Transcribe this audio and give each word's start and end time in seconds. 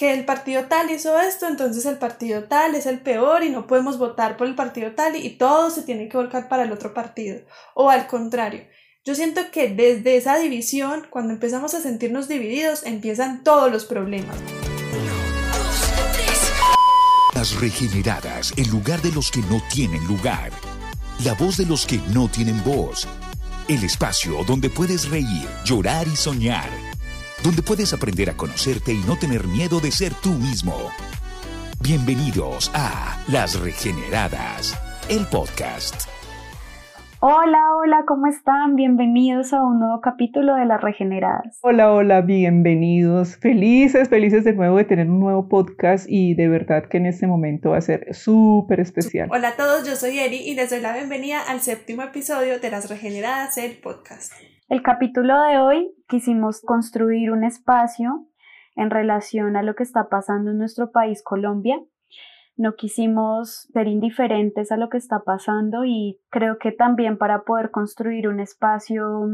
que 0.00 0.14
el 0.14 0.24
partido 0.24 0.64
tal 0.64 0.90
hizo 0.90 1.20
esto, 1.20 1.46
entonces 1.46 1.84
el 1.84 1.98
partido 1.98 2.44
tal 2.44 2.74
es 2.74 2.86
el 2.86 3.00
peor 3.00 3.44
y 3.44 3.50
no 3.50 3.66
podemos 3.66 3.98
votar 3.98 4.38
por 4.38 4.46
el 4.46 4.54
partido 4.54 4.92
tal 4.92 5.14
y 5.14 5.28
todo 5.36 5.68
se 5.68 5.82
tiene 5.82 6.08
que 6.08 6.16
volcar 6.16 6.48
para 6.48 6.62
el 6.62 6.72
otro 6.72 6.94
partido. 6.94 7.42
O 7.74 7.90
al 7.90 8.06
contrario, 8.06 8.62
yo 9.04 9.14
siento 9.14 9.50
que 9.52 9.68
desde 9.68 10.16
esa 10.16 10.38
división, 10.38 11.06
cuando 11.10 11.34
empezamos 11.34 11.74
a 11.74 11.82
sentirnos 11.82 12.28
divididos, 12.28 12.86
empiezan 12.86 13.44
todos 13.44 13.70
los 13.70 13.84
problemas. 13.84 14.34
Las 17.34 17.60
regeneradas, 17.60 18.54
en 18.56 18.70
lugar 18.70 19.02
de 19.02 19.12
los 19.12 19.30
que 19.30 19.40
no 19.50 19.62
tienen 19.70 20.02
lugar. 20.06 20.50
La 21.26 21.34
voz 21.34 21.58
de 21.58 21.66
los 21.66 21.84
que 21.84 22.00
no 22.14 22.26
tienen 22.30 22.64
voz. 22.64 23.06
El 23.68 23.84
espacio 23.84 24.44
donde 24.46 24.70
puedes 24.70 25.10
reír, 25.10 25.46
llorar 25.66 26.08
y 26.08 26.16
soñar 26.16 26.89
donde 27.42 27.62
puedes 27.62 27.92
aprender 27.92 28.30
a 28.30 28.36
conocerte 28.36 28.92
y 28.92 28.98
no 29.06 29.16
tener 29.16 29.46
miedo 29.46 29.80
de 29.80 29.90
ser 29.90 30.12
tú 30.14 30.30
mismo. 30.30 30.74
Bienvenidos 31.80 32.70
a 32.74 33.22
Las 33.28 33.58
Regeneradas, 33.58 34.78
el 35.08 35.26
podcast. 35.26 36.08
Hola, 37.22 37.58
hola, 37.76 38.04
¿cómo 38.06 38.28
están? 38.28 38.76
Bienvenidos 38.76 39.52
a 39.52 39.62
un 39.62 39.78
nuevo 39.78 40.00
capítulo 40.00 40.54
de 40.54 40.64
Las 40.64 40.80
Regeneradas. 40.80 41.58
Hola, 41.60 41.92
hola, 41.92 42.22
bienvenidos. 42.22 43.36
Felices, 43.36 44.08
felices 44.08 44.44
de 44.44 44.54
nuevo 44.54 44.78
de 44.78 44.84
tener 44.84 45.08
un 45.10 45.20
nuevo 45.20 45.46
podcast 45.48 46.06
y 46.08 46.34
de 46.34 46.48
verdad 46.48 46.86
que 46.86 46.96
en 46.96 47.06
este 47.06 47.26
momento 47.26 47.70
va 47.70 47.78
a 47.78 47.82
ser 47.82 48.14
súper 48.14 48.80
especial. 48.80 49.28
Hola 49.30 49.48
a 49.48 49.56
todos, 49.56 49.86
yo 49.86 49.96
soy 49.96 50.18
Eri 50.18 50.38
y 50.38 50.54
les 50.54 50.70
doy 50.70 50.80
la 50.80 50.94
bienvenida 50.94 51.42
al 51.42 51.60
séptimo 51.60 52.02
episodio 52.02 52.58
de 52.58 52.70
Las 52.70 52.88
Regeneradas, 52.88 53.58
el 53.58 53.76
podcast. 53.76 54.32
El 54.70 54.84
capítulo 54.84 55.42
de 55.42 55.58
hoy 55.58 55.92
quisimos 56.06 56.60
construir 56.60 57.32
un 57.32 57.42
espacio 57.42 58.28
en 58.76 58.90
relación 58.90 59.56
a 59.56 59.64
lo 59.64 59.74
que 59.74 59.82
está 59.82 60.08
pasando 60.08 60.52
en 60.52 60.58
nuestro 60.58 60.92
país, 60.92 61.24
Colombia. 61.24 61.82
No 62.56 62.76
quisimos 62.76 63.68
ser 63.72 63.88
indiferentes 63.88 64.70
a 64.70 64.76
lo 64.76 64.88
que 64.88 64.98
está 64.98 65.24
pasando 65.24 65.84
y 65.84 66.20
creo 66.30 66.58
que 66.58 66.70
también 66.70 67.18
para 67.18 67.42
poder 67.42 67.72
construir 67.72 68.28
un 68.28 68.38
espacio 68.38 69.24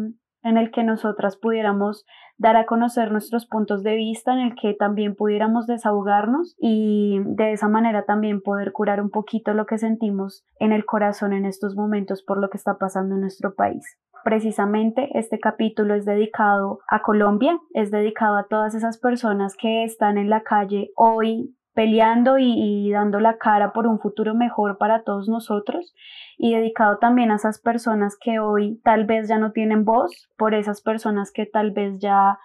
en 0.43 0.57
el 0.57 0.71
que 0.71 0.85
nosotras 0.85 1.37
pudiéramos 1.37 2.07
dar 2.39 2.57
a 2.57 2.67
conocer 2.67 3.11
nuestros 3.13 3.47
puntos 3.47 3.83
de 3.83 3.97
vista, 3.97 4.33
en 4.33 4.41
el 4.41 4.55
que 4.55 4.75
también 4.75 5.15
pudiéramos 5.15 5.67
desahogarnos 5.67 6.55
y 6.59 7.21
de 7.25 7.53
esa 7.53 7.69
manera 7.69 8.05
también 8.05 8.41
poder 8.41 8.73
curar 8.73 9.01
un 9.01 9.11
poquito 9.11 9.55
lo 9.55 9.67
que 9.67 9.79
sentimos 9.79 10.45
en 10.59 10.73
el 10.73 10.85
corazón 10.85 11.33
en 11.33 11.47
estos 11.47 11.77
momentos 11.77 12.23
por 12.23 12.39
lo 12.39 12.51
que 12.51 12.59
está 12.59 12.79
pasando 12.79 13.15
en 13.15 13.23
nuestro 13.23 13.55
país. 13.55 13.99
Precisamente 14.25 15.09
este 15.17 15.39
capítulo 15.39 15.95
es 15.95 16.05
dedicado 16.05 16.81
a 16.89 17.01
Colombia, 17.01 17.59
es 17.75 17.91
dedicado 17.91 18.37
a 18.37 18.49
todas 18.49 18.75
esas 18.75 18.99
personas 18.99 19.55
que 19.57 19.85
están 19.85 20.19
en 20.19 20.31
la 20.31 20.43
calle 20.43 20.91
hoy 20.97 21.56
peleando 21.77 22.39
y, 22.39 22.91
dando 22.91 23.21
la 23.21 23.37
cara 23.37 23.75
por 23.75 23.87
un 23.87 24.01
futuro 24.01 24.35
mejor 24.35 24.79
para 24.79 25.03
todos 25.03 25.29
nosotros 25.29 25.95
y 26.39 26.55
dedicado 26.55 26.97
también 26.99 27.31
a 27.31 27.37
esas 27.37 27.61
personas 27.61 28.17
que 28.19 28.39
hoy 28.39 28.81
tal 28.83 29.05
vez 29.05 29.29
ya 29.29 29.37
no 29.37 29.53
tienen 29.53 29.85
voz, 29.85 30.31
por 30.39 30.55
esas 30.55 30.81
personas 30.81 31.31
que 31.33 31.45
tal 31.45 31.73
vez 31.73 31.99
ya 32.01 32.39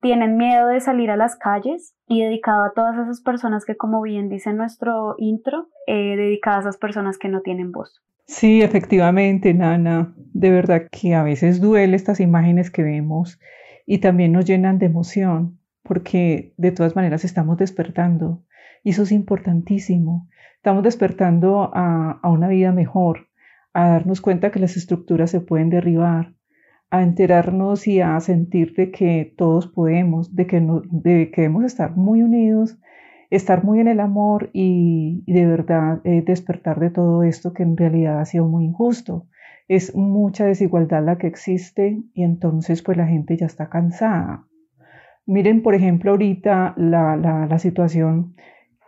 tienen 0.00 0.36
miedo 0.36 0.68
de 0.68 0.78
salir 0.78 1.10
a 1.10 1.16
las 1.16 1.34
calles 1.34 1.96
y 2.06 2.22
dedicado 2.22 2.64
a 2.64 2.72
todas 2.74 2.96
esas 2.96 3.20
personas 3.22 3.64
que 3.64 3.76
como 3.76 4.00
bien 4.02 4.28
dice 4.28 4.52
nuestro 4.52 5.16
intro, 5.18 5.66
eh, 5.88 6.14
dedicado 6.16 6.58
a 6.58 6.60
esas 6.60 6.76
personas 6.76 7.18
que 7.18 7.28
no 7.28 7.40
tienen 7.40 7.72
voz. 7.72 8.04
Sí, 8.26 8.62
efectivamente, 8.62 9.52
Nana. 9.52 10.14
De 10.16 10.50
verdad 10.50 10.82
que 10.92 11.14
a 11.14 11.24
veces 11.24 11.60
duele 11.60 11.96
estas 11.96 12.20
imágenes 12.20 12.70
que 12.70 12.84
vemos 12.84 13.40
y 13.84 13.98
también 13.98 14.30
nos 14.30 14.44
llenan 14.44 14.78
de 14.78 14.86
emoción 14.86 15.58
porque 15.82 16.54
de 16.56 16.70
todas 16.70 16.94
maneras 16.94 17.24
estamos 17.24 17.56
despertando 17.56 18.44
y 18.86 18.90
eso 18.90 19.02
es 19.02 19.10
importantísimo. 19.10 20.28
Estamos 20.54 20.84
despertando 20.84 21.72
a, 21.74 22.20
una 22.22 22.46
vida 22.46 22.70
mejor, 22.70 23.26
a 23.74 23.88
darnos 23.88 24.20
cuenta 24.20 24.52
que 24.52 24.60
las 24.60 24.76
estructuras 24.76 25.28
se 25.28 25.40
pueden 25.40 25.70
derribar, 25.70 26.34
a 26.88 27.02
enterarnos 27.02 27.88
y 27.88 28.00
a 28.00 28.20
sentir 28.20 28.74
de 28.76 28.92
que 28.92 29.34
todos 29.36 29.66
podemos, 29.66 30.36
de 30.36 30.46
que, 30.46 30.60
no, 30.60 30.82
de 30.88 31.32
que 31.32 31.40
debemos 31.40 31.64
estar 31.64 31.96
muy 31.96 32.22
unidos 32.22 32.78
estar 33.28 33.64
muy 33.64 33.80
en 33.80 33.88
el 33.88 33.98
amor 33.98 34.50
y, 34.52 35.24
de 35.26 35.46
verdad 35.46 36.00
eh, 36.04 36.22
despertar 36.24 36.78
de 36.78 36.90
todo 36.90 37.24
esto 37.24 37.52
que 37.52 37.64
en 37.64 37.76
realidad 37.76 38.20
ha 38.20 38.24
sido 38.24 38.46
muy 38.46 38.66
injusto. 38.66 39.26
Es 39.66 39.96
mucha 39.96 40.46
desigualdad 40.46 41.04
la 41.04 41.18
que 41.18 41.26
existe 41.26 42.04
y 42.14 42.22
entonces 42.22 42.82
pues 42.84 42.96
la 42.96 43.08
gente 43.08 43.36
ya 43.36 43.46
está 43.46 43.68
cansada. 43.68 44.46
Miren, 45.26 45.62
por 45.64 45.74
ejemplo, 45.74 46.12
ahorita 46.12 46.74
la, 46.76 47.16
la, 47.16 47.58
situación 47.58 48.36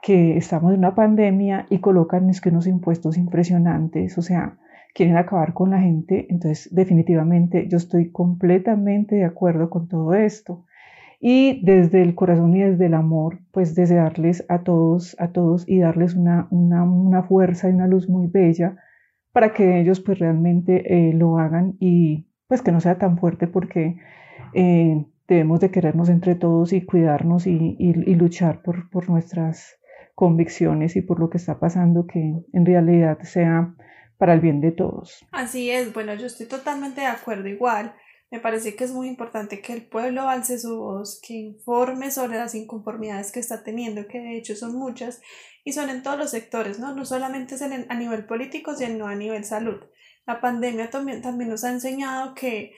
que 0.02 0.36
estamos 0.36 0.72
en 0.72 0.78
una 0.78 0.94
pandemia 0.94 1.66
y 1.70 1.78
colocan 1.78 2.30
es 2.30 2.40
que 2.40 2.50
unos 2.50 2.66
impuestos 2.66 3.16
impresionantes, 3.16 4.16
o 4.18 4.22
sea, 4.22 4.58
quieren 4.94 5.16
acabar 5.16 5.54
con 5.54 5.70
la 5.70 5.80
gente. 5.80 6.26
Entonces, 6.30 6.68
definitivamente 6.74 7.68
yo 7.68 7.76
estoy 7.76 8.10
completamente 8.10 9.16
de 9.16 9.24
acuerdo 9.24 9.70
con 9.70 9.88
todo 9.88 10.14
esto 10.14 10.64
y 11.20 11.64
desde 11.64 12.02
el 12.02 12.14
corazón 12.14 12.54
y 12.56 12.62
desde 12.62 12.86
el 12.86 12.94
amor, 12.94 13.40
pues 13.50 13.74
desearles 13.74 14.44
a 14.48 14.62
todos, 14.62 15.16
a 15.18 15.28
todos 15.28 15.68
y 15.68 15.80
darles 15.80 16.14
una, 16.14 16.46
una, 16.50 16.84
una 16.84 17.22
fuerza 17.22 17.68
y 17.68 17.72
una 17.72 17.88
luz 17.88 18.08
muy 18.08 18.28
bella 18.28 18.76
para 19.32 19.52
que 19.52 19.80
ellos 19.80 20.00
pues 20.00 20.18
realmente 20.18 21.08
eh, 21.08 21.12
lo 21.12 21.38
hagan 21.38 21.76
y 21.80 22.28
pues 22.46 22.62
que 22.62 22.72
no 22.72 22.80
sea 22.80 22.98
tan 22.98 23.18
fuerte 23.18 23.46
porque 23.46 23.96
eh, 24.54 25.04
debemos 25.26 25.60
de 25.60 25.70
querernos 25.70 26.08
entre 26.08 26.34
todos 26.34 26.72
y 26.72 26.82
cuidarnos 26.82 27.46
y, 27.46 27.76
y, 27.78 28.14
luchar 28.14 28.62
por, 28.62 28.88
por 28.88 29.10
nuestras 29.10 29.78
convicciones 30.18 30.96
y 30.96 31.00
por 31.00 31.20
lo 31.20 31.30
que 31.30 31.38
está 31.38 31.60
pasando, 31.60 32.08
que 32.08 32.18
en 32.18 32.66
realidad 32.66 33.22
sea 33.22 33.72
para 34.16 34.34
el 34.34 34.40
bien 34.40 34.60
de 34.60 34.72
todos. 34.72 35.24
Así 35.30 35.70
es, 35.70 35.94
bueno, 35.94 36.12
yo 36.16 36.26
estoy 36.26 36.46
totalmente 36.46 37.02
de 37.02 37.06
acuerdo 37.06 37.46
igual. 37.46 37.94
Me 38.32 38.40
parece 38.40 38.74
que 38.74 38.82
es 38.82 38.90
muy 38.90 39.06
importante 39.06 39.60
que 39.60 39.72
el 39.72 39.86
pueblo 39.86 40.28
alce 40.28 40.58
su 40.58 40.76
voz, 40.76 41.20
que 41.24 41.34
informe 41.34 42.10
sobre 42.10 42.36
las 42.36 42.56
inconformidades 42.56 43.30
que 43.30 43.38
está 43.38 43.62
teniendo, 43.62 44.08
que 44.08 44.18
de 44.18 44.36
hecho 44.36 44.56
son 44.56 44.74
muchas 44.74 45.20
y 45.62 45.72
son 45.72 45.88
en 45.88 46.02
todos 46.02 46.18
los 46.18 46.30
sectores, 46.32 46.80
¿no? 46.80 46.96
No 46.96 47.04
solamente 47.04 47.54
a 47.88 47.94
nivel 47.94 48.26
político, 48.26 48.74
sino 48.74 49.06
a 49.06 49.14
nivel 49.14 49.44
salud. 49.44 49.78
La 50.26 50.40
pandemia 50.40 50.90
también, 50.90 51.22
también 51.22 51.48
nos 51.48 51.62
ha 51.62 51.70
enseñado 51.70 52.34
que 52.34 52.72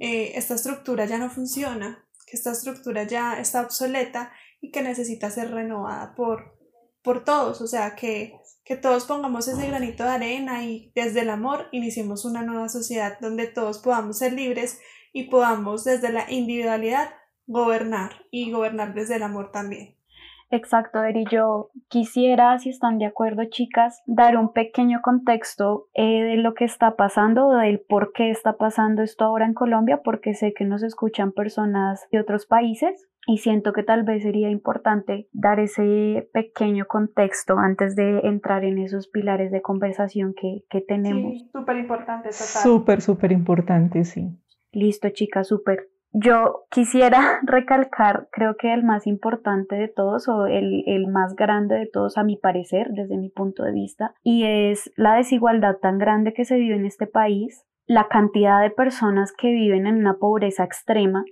eh, 0.00 0.32
esta 0.36 0.54
estructura 0.54 1.04
ya 1.04 1.18
no 1.18 1.28
funciona, 1.28 2.06
que 2.26 2.38
esta 2.38 2.52
estructura 2.52 3.02
ya 3.02 3.38
está 3.38 3.60
obsoleta 3.60 4.32
y 4.62 4.70
que 4.70 4.80
necesita 4.80 5.28
ser 5.30 5.50
renovada 5.50 6.14
por, 6.14 6.57
por 7.08 7.24
todos, 7.24 7.62
o 7.62 7.66
sea, 7.66 7.94
que, 7.94 8.38
que 8.66 8.76
todos 8.76 9.06
pongamos 9.06 9.48
ese 9.48 9.66
granito 9.66 10.04
de 10.04 10.10
arena 10.10 10.64
y 10.64 10.92
desde 10.94 11.20
el 11.22 11.30
amor 11.30 11.68
iniciemos 11.72 12.26
una 12.26 12.42
nueva 12.42 12.68
sociedad 12.68 13.16
donde 13.18 13.46
todos 13.46 13.78
podamos 13.78 14.18
ser 14.18 14.34
libres 14.34 14.78
y 15.14 15.30
podamos 15.30 15.84
desde 15.84 16.12
la 16.12 16.30
individualidad 16.30 17.08
gobernar 17.46 18.10
y 18.30 18.52
gobernar 18.52 18.92
desde 18.92 19.16
el 19.16 19.22
amor 19.22 19.52
también. 19.52 19.94
Exacto, 20.50 21.02
Eri. 21.02 21.24
Yo 21.30 21.70
quisiera, 21.88 22.58
si 22.58 22.68
están 22.68 22.98
de 22.98 23.06
acuerdo, 23.06 23.42
chicas, 23.46 24.02
dar 24.04 24.36
un 24.36 24.52
pequeño 24.52 25.00
contexto 25.02 25.88
eh, 25.94 26.24
de 26.24 26.36
lo 26.36 26.52
que 26.52 26.66
está 26.66 26.94
pasando, 26.94 27.52
del 27.52 27.80
por 27.80 28.12
qué 28.12 28.30
está 28.30 28.58
pasando 28.58 29.00
esto 29.00 29.24
ahora 29.24 29.46
en 29.46 29.54
Colombia, 29.54 30.02
porque 30.04 30.34
sé 30.34 30.52
que 30.52 30.66
nos 30.66 30.82
escuchan 30.82 31.32
personas 31.32 32.06
de 32.12 32.20
otros 32.20 32.44
países 32.44 33.08
y 33.28 33.36
siento 33.36 33.74
que 33.74 33.82
tal 33.82 34.04
vez 34.04 34.22
sería 34.22 34.48
importante 34.48 35.28
dar 35.32 35.60
ese 35.60 36.30
pequeño 36.32 36.86
contexto 36.86 37.58
antes 37.58 37.94
de 37.94 38.20
entrar 38.20 38.64
en 38.64 38.78
esos 38.78 39.08
pilares 39.08 39.52
de 39.52 39.60
conversación 39.60 40.32
que, 40.32 40.64
que 40.70 40.80
tenemos. 40.80 41.34
Sí, 41.34 41.50
súper 41.52 41.76
importante. 41.76 42.32
Súper, 42.32 43.02
súper 43.02 43.32
importante, 43.32 44.04
sí. 44.04 44.30
Listo, 44.72 45.10
chicas, 45.10 45.48
súper. 45.48 45.90
Yo 46.12 46.64
quisiera 46.70 47.40
recalcar, 47.42 48.28
creo 48.32 48.56
que 48.56 48.72
el 48.72 48.82
más 48.82 49.06
importante 49.06 49.76
de 49.76 49.88
todos 49.88 50.26
o 50.26 50.46
el, 50.46 50.84
el, 50.86 51.06
más 51.08 51.36
grande 51.36 51.74
de 51.74 51.86
todos 51.86 52.16
a 52.16 52.24
mi 52.24 52.38
parecer, 52.38 52.88
desde 52.92 53.18
mi 53.18 53.28
punto 53.28 53.62
de 53.62 53.72
vista, 53.72 54.14
y 54.22 54.44
es 54.44 54.90
la 54.96 55.16
desigualdad 55.16 55.76
tan 55.82 55.98
grande 55.98 56.32
que 56.32 56.46
se 56.46 56.56
vive 56.56 56.76
en 56.76 56.86
este 56.86 57.06
país, 57.06 57.66
la 57.84 58.08
cantidad 58.08 58.62
de 58.62 58.70
personas 58.70 59.32
que 59.32 59.50
viven 59.50 59.86
en 59.86 59.96
una 59.96 60.14
pobreza 60.14 60.64
extrema. 60.64 61.24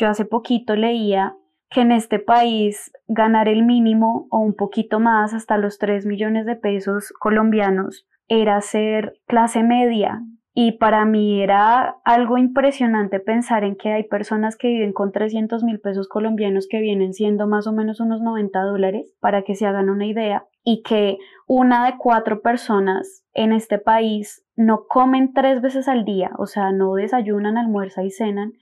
Yo 0.00 0.08
hace 0.08 0.24
poquito 0.24 0.76
leía 0.76 1.36
que 1.68 1.82
en 1.82 1.92
este 1.92 2.18
país 2.18 2.90
ganar 3.06 3.48
el 3.48 3.64
mínimo 3.64 4.28
o 4.30 4.38
un 4.38 4.54
poquito 4.54 4.98
más, 4.98 5.34
hasta 5.34 5.58
los 5.58 5.78
3 5.78 6.06
millones 6.06 6.46
de 6.46 6.56
pesos 6.56 7.12
colombianos, 7.20 8.08
era 8.26 8.58
ser 8.62 9.20
clase 9.26 9.62
media, 9.62 10.22
y 10.54 10.72
para 10.72 11.04
mí 11.04 11.42
era 11.42 11.96
algo 12.04 12.38
impresionante 12.38 13.20
pensar 13.20 13.62
en 13.62 13.76
que 13.76 13.92
hay 13.92 14.04
personas 14.04 14.56
que 14.56 14.68
viven 14.68 14.94
con 14.94 15.12
300 15.12 15.62
mil 15.64 15.80
pesos 15.80 16.08
colombianos 16.08 16.66
que 16.68 16.80
vienen 16.80 17.12
siendo 17.12 17.46
más 17.46 17.66
o 17.66 17.72
menos 17.72 18.00
unos 18.00 18.22
90 18.22 18.58
dólares, 18.62 19.14
para 19.20 19.42
que 19.42 19.54
se 19.54 19.66
hagan 19.66 19.90
una 19.90 20.06
idea, 20.06 20.46
y 20.64 20.82
que 20.82 21.18
una 21.46 21.84
de 21.84 21.98
cuatro 21.98 22.40
personas 22.40 23.22
en 23.34 23.52
este 23.52 23.78
país 23.78 24.46
no 24.56 24.86
comen 24.88 25.34
tres 25.34 25.60
veces 25.60 25.88
al 25.88 26.06
día, 26.06 26.30
o 26.38 26.46
sea, 26.46 26.72
no 26.72 26.94
desayunan, 26.94 27.58
almuerzan 27.58 28.06
y 28.06 28.10
cenan, 28.10 28.52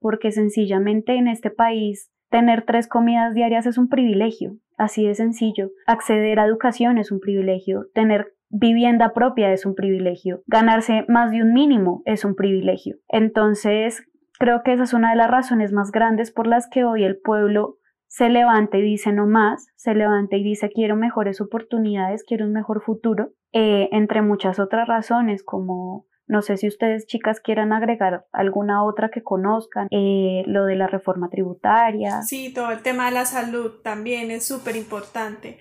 porque 0.00 0.32
sencillamente 0.32 1.16
en 1.16 1.28
este 1.28 1.50
país 1.50 2.10
Tener 2.30 2.64
tres 2.66 2.88
comidas 2.88 3.34
diarias 3.34 3.66
es 3.66 3.78
un 3.78 3.88
privilegio, 3.88 4.56
así 4.76 5.06
de 5.06 5.14
sencillo. 5.14 5.70
Acceder 5.86 6.38
a 6.38 6.44
educación 6.44 6.98
es 6.98 7.10
un 7.10 7.20
privilegio. 7.20 7.86
Tener 7.94 8.34
vivienda 8.50 9.14
propia 9.14 9.50
es 9.52 9.64
un 9.64 9.74
privilegio. 9.74 10.42
Ganarse 10.46 11.06
más 11.08 11.30
de 11.30 11.42
un 11.42 11.54
mínimo 11.54 12.02
es 12.04 12.26
un 12.26 12.34
privilegio. 12.34 12.96
Entonces, 13.08 14.04
creo 14.38 14.62
que 14.62 14.74
esa 14.74 14.82
es 14.82 14.92
una 14.92 15.10
de 15.10 15.16
las 15.16 15.30
razones 15.30 15.72
más 15.72 15.90
grandes 15.90 16.30
por 16.30 16.46
las 16.46 16.68
que 16.68 16.84
hoy 16.84 17.04
el 17.04 17.18
pueblo 17.18 17.76
se 18.08 18.28
levanta 18.28 18.76
y 18.76 18.82
dice 18.82 19.12
no 19.12 19.26
más, 19.26 19.68
se 19.76 19.94
levanta 19.94 20.36
y 20.36 20.42
dice 20.42 20.70
quiero 20.70 20.96
mejores 20.96 21.40
oportunidades, 21.42 22.24
quiero 22.24 22.46
un 22.46 22.52
mejor 22.52 22.82
futuro, 22.82 23.32
eh, 23.52 23.88
entre 23.92 24.22
muchas 24.22 24.58
otras 24.58 24.88
razones 24.88 25.42
como 25.42 26.06
no 26.28 26.42
sé 26.42 26.58
si 26.58 26.68
ustedes 26.68 27.06
chicas 27.06 27.40
quieran 27.40 27.72
agregar 27.72 28.26
alguna 28.32 28.84
otra 28.84 29.10
que 29.10 29.22
conozcan, 29.22 29.88
eh, 29.90 30.42
lo 30.46 30.66
de 30.66 30.76
la 30.76 30.86
reforma 30.86 31.30
tributaria. 31.30 32.22
Sí, 32.22 32.52
todo 32.52 32.70
el 32.70 32.82
tema 32.82 33.06
de 33.06 33.12
la 33.12 33.24
salud 33.24 33.80
también 33.82 34.30
es 34.30 34.46
súper 34.46 34.76
importante. 34.76 35.58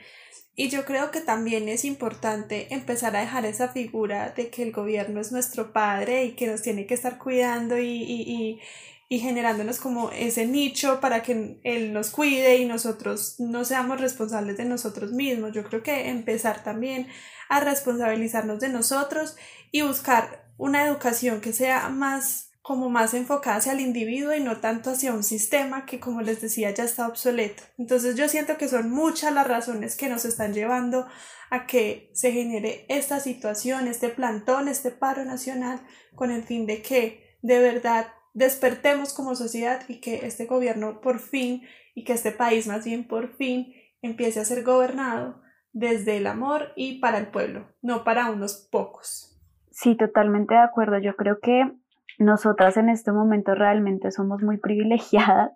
Y 0.56 0.70
yo 0.70 0.86
creo 0.86 1.12
que 1.12 1.22
también 1.22 1.70
es 1.70 1.86
importante 1.86 2.74
empezar 2.74 3.16
a 3.16 3.22
dejar 3.22 3.46
esa 3.46 3.70
figura 3.70 4.34
de 4.36 4.50
que 4.50 4.64
el 4.64 4.72
gobierno 4.72 5.22
es 5.22 5.32
nuestro 5.32 5.72
padre 5.72 6.26
y 6.26 6.32
que 6.32 6.48
nos 6.48 6.64
tiene 6.64 6.86
que 6.86 6.96
estar 6.96 7.18
cuidando 7.18 7.78
y, 7.78 7.86
y, 7.86 8.60
y 9.08 9.20
generándonos 9.20 9.80
como 9.80 10.12
ese 10.12 10.48
nicho 10.48 11.00
para 11.00 11.22
que 11.22 11.60
él 11.64 11.94
nos 11.94 12.10
cuide 12.10 12.58
y 12.58 12.66
nosotros 12.66 13.36
no 13.40 13.64
seamos 13.64 14.02
responsables 14.02 14.58
de 14.58 14.66
nosotros 14.66 15.12
mismos. 15.12 15.54
Yo 15.54 15.64
creo 15.64 15.84
que 15.84 16.10
empezar 16.10 16.64
también 16.64 17.08
a 17.50 17.60
responsabilizarnos 17.60 18.60
de 18.60 18.70
nosotros 18.70 19.38
y 19.72 19.84
buscar 19.84 20.47
una 20.58 20.86
educación 20.86 21.42
que 21.42 21.54
sea 21.54 21.90
más 21.90 22.48
como 22.68 22.90
más 22.90 23.14
enfocada 23.14 23.56
hacia 23.56 23.72
el 23.72 23.80
individuo 23.80 24.36
y 24.36 24.42
no 24.42 24.58
tanto 24.58 24.90
hacia 24.90 25.14
un 25.14 25.24
sistema 25.24 25.86
que 25.86 26.02
como 26.02 26.22
les 26.22 26.42
decía 26.42 26.70
ya 26.72 26.84
está 26.84 27.08
obsoleto. 27.08 27.64
Entonces 27.78 28.18
yo 28.18 28.28
siento 28.28 28.58
que 28.58 28.68
son 28.68 28.90
muchas 28.90 29.34
las 29.34 29.48
razones 29.48 29.96
que 29.96 30.10
nos 30.10 30.26
están 30.26 30.54
llevando 30.54 31.08
a 31.50 31.66
que 31.66 32.12
se 32.14 32.34
genere 32.34 32.86
esta 32.90 33.22
situación, 33.22 33.88
este 33.88 34.10
plantón, 34.10 34.68
este 34.68 34.92
paro 34.92 35.24
nacional 35.24 35.80
con 36.14 36.30
el 36.30 36.44
fin 36.44 36.66
de 36.66 36.82
que 36.82 37.38
de 37.42 37.60
verdad 37.60 38.08
despertemos 38.34 39.14
como 39.14 39.36
sociedad 39.36 39.84
y 39.88 40.02
que 40.02 40.26
este 40.28 40.46
gobierno 40.46 41.00
por 41.00 41.20
fin 41.20 41.64
y 41.96 42.04
que 42.04 42.12
este 42.12 42.32
país 42.32 42.68
más 42.68 42.84
bien 42.84 43.08
por 43.08 43.38
fin 43.38 43.74
empiece 44.02 44.42
a 44.42 44.46
ser 44.46 44.64
gobernado 44.64 45.42
desde 45.72 46.18
el 46.18 46.28
amor 46.28 46.74
y 46.76 47.00
para 47.00 47.18
el 47.18 47.28
pueblo, 47.28 47.74
no 47.82 48.04
para 48.04 48.30
unos 48.30 48.68
pocos. 48.70 49.37
Sí, 49.80 49.96
totalmente 49.96 50.56
de 50.56 50.62
acuerdo. 50.62 50.98
Yo 50.98 51.16
creo 51.16 51.38
que 51.40 51.72
nosotras 52.18 52.78
en 52.78 52.90
este 52.90 53.12
momento 53.12 53.54
realmente 53.54 54.10
somos 54.10 54.42
muy 54.42 54.58
privilegiadas 54.58 55.52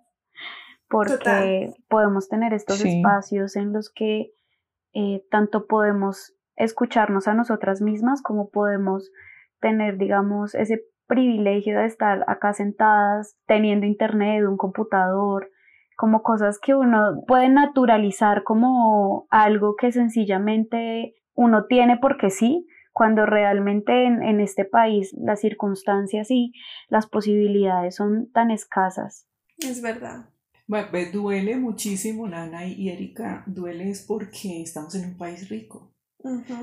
porque 0.89 1.73
podemos 1.89 2.29
tener 2.29 2.53
estos 2.53 2.85
espacios 2.85 3.56
en 3.56 3.73
los 3.73 3.89
que 3.89 4.31
eh, 4.94 5.23
tanto 5.31 5.65
podemos 5.65 6.35
escucharnos 6.56 7.27
a 7.27 7.33
nosotras 7.33 7.81
mismas 7.81 8.21
como 8.21 8.51
podemos 8.51 9.09
tener, 9.59 9.97
digamos, 9.97 10.53
ese 10.53 10.83
privilegio 11.07 11.79
de 11.79 11.88
estar 11.88 12.23
acá 12.27 12.53
sentadas, 12.53 13.35
teniendo 13.47 13.88
internet, 13.88 14.45
un 14.47 14.57
computador, 14.57 15.50
como 15.97 16.21
cosas 16.21 16.59
que 16.59 16.75
uno 16.75 17.23
puede 17.25 17.50
naturalizar 17.50 18.44
como 18.44 19.25
algo 19.31 19.75
que 19.75 19.91
sencillamente 19.91 21.15
uno 21.33 21.65
tiene 21.65 21.97
porque 21.97 22.29
sí, 22.29 22.68
cuando 22.91 23.25
realmente 23.25 24.05
en, 24.05 24.39
este 24.39 24.65
país 24.65 25.13
las 25.17 25.41
circunstancias 25.41 26.29
y 26.29 26.53
las 26.89 27.07
posibilidades 27.07 27.95
son 27.95 28.31
tan 28.31 28.51
escasas. 28.51 29.27
Es 29.57 29.81
verdad. 29.81 30.29
Bueno, 30.67 30.89
duele 31.11 31.57
muchísimo, 31.57 32.27
Nana 32.27 32.65
y 32.65 32.89
Erika, 32.89 33.43
duele 33.45 33.89
es 33.89 34.01
porque 34.01 34.61
estamos 34.61 34.95
en 34.95 35.09
un 35.09 35.17
país 35.17 35.49
rico. 35.49 35.91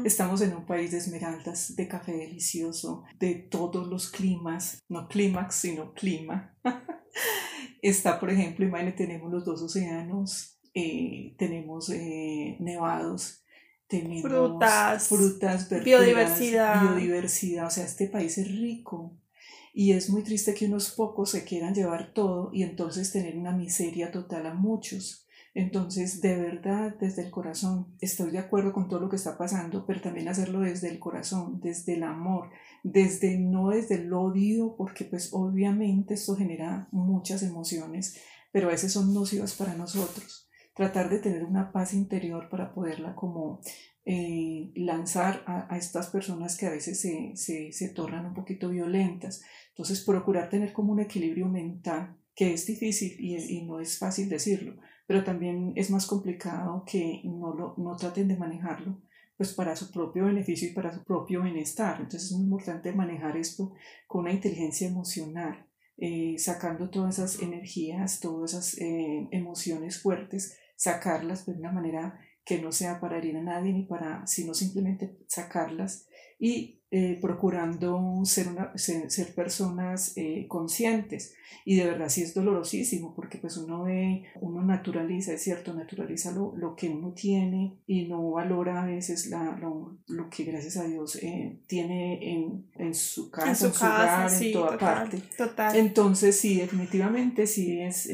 Estamos 0.04 0.40
en 0.40 0.54
un 0.54 0.66
país 0.66 0.92
de 0.92 0.98
esmeraldas, 0.98 1.74
de 1.74 1.88
café 1.88 2.12
delicioso, 2.12 3.04
de 3.18 3.34
todos 3.34 3.88
los 3.88 4.10
climas, 4.10 4.78
no 4.88 5.08
clímax, 5.08 5.56
sino 5.56 5.92
clima. 5.94 6.56
Está, 7.82 8.20
por 8.20 8.30
ejemplo, 8.30 8.64
imagínate, 8.64 9.04
tenemos 9.04 9.32
los 9.32 9.44
dos 9.44 9.62
océanos, 9.62 10.60
eh, 10.74 11.34
tenemos 11.38 11.90
eh, 11.90 12.56
nevados, 12.60 13.44
tenemos 13.88 14.30
frutas, 14.30 15.08
frutas 15.08 15.68
biodiversidad. 15.82 16.82
biodiversidad, 16.82 17.66
o 17.66 17.70
sea, 17.70 17.84
este 17.84 18.06
país 18.06 18.36
es 18.38 18.48
rico 18.48 19.16
y 19.72 19.92
es 19.92 20.10
muy 20.10 20.22
triste 20.22 20.54
que 20.54 20.66
unos 20.66 20.90
pocos 20.90 21.30
se 21.30 21.44
quieran 21.44 21.74
llevar 21.74 22.12
todo 22.12 22.50
y 22.52 22.62
entonces 22.62 23.12
tener 23.12 23.36
una 23.36 23.52
miseria 23.52 24.10
total 24.10 24.46
a 24.46 24.54
muchos. 24.54 25.24
Entonces, 25.54 26.20
de 26.20 26.36
verdad, 26.36 26.94
desde 27.00 27.22
el 27.22 27.30
corazón, 27.30 27.86
estoy 28.00 28.30
de 28.30 28.38
acuerdo 28.38 28.72
con 28.72 28.88
todo 28.88 29.00
lo 29.00 29.08
que 29.08 29.16
está 29.16 29.38
pasando, 29.38 29.86
pero 29.86 30.00
también 30.00 30.28
hacerlo 30.28 30.60
desde 30.60 30.90
el 30.90 30.98
corazón, 30.98 31.60
desde 31.60 31.94
el 31.94 32.02
amor, 32.02 32.50
desde 32.84 33.38
no 33.38 33.70
desde 33.70 33.96
el 33.96 34.12
odio, 34.12 34.74
porque 34.76 35.04
pues 35.04 35.30
obviamente 35.32 36.14
esto 36.14 36.36
genera 36.36 36.88
muchas 36.92 37.42
emociones, 37.42 38.18
pero 38.52 38.68
a 38.68 38.72
veces 38.72 38.92
son 38.92 39.14
nocivas 39.14 39.54
para 39.54 39.74
nosotros 39.74 40.47
tratar 40.78 41.10
de 41.10 41.18
tener 41.18 41.44
una 41.44 41.72
paz 41.72 41.92
interior 41.92 42.48
para 42.48 42.72
poderla 42.72 43.16
como 43.16 43.60
eh, 44.04 44.70
lanzar 44.76 45.42
a, 45.44 45.76
estas 45.76 46.06
personas 46.06 46.56
que 46.56 46.66
a 46.66 46.70
veces 46.70 47.00
se, 47.00 47.32
se, 47.34 47.72
se 47.72 47.88
tornan 47.88 48.26
un 48.26 48.32
poquito 48.32 48.68
violentas. 48.68 49.42
Entonces, 49.70 50.04
procurar 50.04 50.48
tener 50.48 50.72
como 50.72 50.92
un 50.92 51.00
equilibrio 51.00 51.48
mental, 51.48 52.16
que 52.32 52.54
es 52.54 52.64
difícil 52.64 53.16
y, 53.18 53.58
y 53.58 53.66
no 53.66 53.80
es 53.80 53.98
fácil 53.98 54.28
decirlo, 54.28 54.76
pero 55.08 55.24
también 55.24 55.72
es 55.74 55.90
más 55.90 56.06
complicado 56.06 56.84
que 56.86 57.22
no, 57.24 57.52
lo, 57.54 57.74
no 57.76 57.96
traten 57.96 58.28
de 58.28 58.36
manejarlo 58.36 59.02
pues 59.36 59.52
para 59.54 59.74
su 59.74 59.90
propio 59.90 60.26
beneficio 60.26 60.68
y 60.68 60.74
para 60.74 60.94
su 60.94 61.02
propio 61.02 61.42
bienestar. 61.42 61.96
Entonces 61.96 62.30
es 62.30 62.36
muy 62.36 62.44
importante 62.44 62.92
manejar 62.92 63.36
esto 63.36 63.72
con 64.06 64.22
una 64.22 64.32
inteligencia 64.32 64.86
emocional, 64.86 65.66
eh, 65.96 66.36
sacando 66.38 66.88
todas 66.88 67.18
esas 67.18 67.42
energías, 67.42 68.20
todas 68.20 68.52
esas 68.52 68.78
eh, 68.78 69.26
emociones 69.32 70.00
fuertes 70.00 70.56
sacarlas 70.78 71.44
de 71.44 71.52
una 71.52 71.72
manera 71.72 72.20
que 72.44 72.62
no 72.62 72.72
sea 72.72 72.98
para 73.00 73.18
herir 73.18 73.36
a 73.36 73.42
nadie 73.42 73.72
ni 73.72 73.82
para, 73.82 74.26
sino 74.26 74.54
simplemente 74.54 75.18
sacarlas 75.26 76.06
y 76.38 76.80
eh, 76.90 77.18
procurando 77.20 78.22
ser, 78.24 78.48
una, 78.48 78.72
ser, 78.78 79.34
personas 79.34 80.16
eh, 80.16 80.46
conscientes. 80.48 81.34
Y 81.66 81.76
de 81.76 81.84
verdad 81.84 82.08
sí 82.08 82.22
es 82.22 82.32
dolorosísimo 82.32 83.12
porque 83.14 83.36
pues 83.36 83.58
uno 83.58 83.82
ve, 83.82 84.22
uno 84.40 84.62
naturaliza, 84.62 85.34
es 85.34 85.42
cierto, 85.42 85.74
naturaliza 85.74 86.30
lo, 86.30 86.54
lo 86.56 86.76
que 86.76 86.88
uno 86.88 87.12
tiene 87.12 87.76
y 87.86 88.06
no 88.06 88.30
valora 88.30 88.82
a 88.82 88.86
veces 88.86 89.26
la, 89.26 89.58
lo, 89.60 89.98
lo 90.06 90.30
que 90.30 90.44
gracias 90.44 90.78
a 90.78 90.84
Dios 90.84 91.16
eh, 91.16 91.58
tiene 91.66 92.32
en, 92.32 92.70
en, 92.76 92.94
su 92.94 93.30
casa, 93.30 93.66
en 93.66 93.72
su, 93.74 93.84
hogar, 93.84 94.42
en 94.42 94.52
toda 94.52 94.78
parte. 94.78 95.18
Total. 95.36 95.76
Entonces 95.76 96.38
sí, 96.38 96.56
definitivamente 96.56 97.46
sí 97.46 97.78
es 97.80 98.08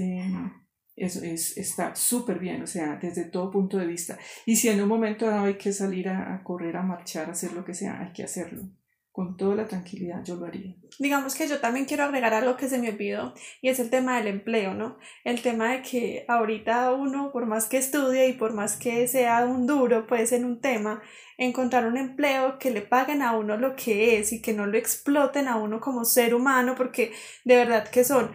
eso 0.97 1.23
es, 1.23 1.57
está 1.57 1.95
súper 1.95 2.39
bien, 2.39 2.63
o 2.63 2.67
sea, 2.67 2.97
desde 2.97 3.25
todo 3.25 3.51
punto 3.51 3.79
de 3.79 3.87
vista. 3.87 4.19
Y 4.47 4.57
si 4.57 4.69
en 4.69 4.81
un 4.81 4.89
momento 4.89 5.27
dado 5.27 5.47
hay 5.47 5.55
que 5.59 5.73
salir 5.73 6.09
a, 6.09 6.35
a, 6.35 6.43
correr, 6.45 6.77
a 6.77 6.83
marchar, 6.83 7.29
a 7.29 7.33
hacer 7.33 7.53
lo 7.53 7.65
que 7.65 7.75
sea, 7.75 8.01
hay 8.01 8.13
que 8.13 8.25
hacerlo. 8.25 8.69
Con 9.15 9.37
toda 9.37 9.55
la 9.55 9.69
tranquilidad 9.69 10.25
yo 10.25 10.35
lo 10.35 10.47
haría. 10.47 10.75
Digamos 10.99 11.37
que 11.37 11.47
yo 11.47 11.61
también 11.61 11.87
quiero 11.87 12.03
agregar 12.03 12.35
algo 12.35 12.57
que 12.57 12.69
se 12.69 12.79
me 12.79 12.89
olvidó 12.89 13.33
y 13.63 13.69
es 13.69 13.79
el 13.79 13.89
tema 13.89 14.17
del 14.17 14.27
empleo, 14.27 14.75
¿no? 14.75 14.99
El 15.23 15.41
tema 15.41 15.71
de 15.71 15.83
que 15.83 16.25
ahorita 16.27 16.93
uno, 16.93 17.31
por 17.31 17.47
más 17.47 17.67
que 17.67 17.77
estudie 17.77 18.27
y 18.27 18.33
por 18.33 18.55
más 18.55 18.77
que 18.77 19.07
sea 19.07 19.45
un 19.45 19.69
duro, 19.69 20.09
pues 20.09 20.33
en 20.33 20.45
un 20.45 20.61
tema, 20.61 21.01
encontrar 21.37 21.87
un 21.87 21.97
empleo 21.97 22.59
que 22.59 22.71
le 22.71 22.83
paguen 22.83 23.23
a 23.23 23.37
uno 23.37 23.57
lo 23.57 23.75
que 23.75 24.19
es 24.19 24.33
y 24.33 24.41
que 24.41 24.53
no 24.53 24.67
lo 24.67 24.79
exploten 24.79 25.49
a 25.49 25.57
uno 25.57 25.81
como 25.81 26.05
ser 26.05 26.35
humano, 26.35 26.75
porque 26.77 27.13
de 27.45 27.57
verdad 27.57 27.89
que 27.89 28.05
son, 28.05 28.31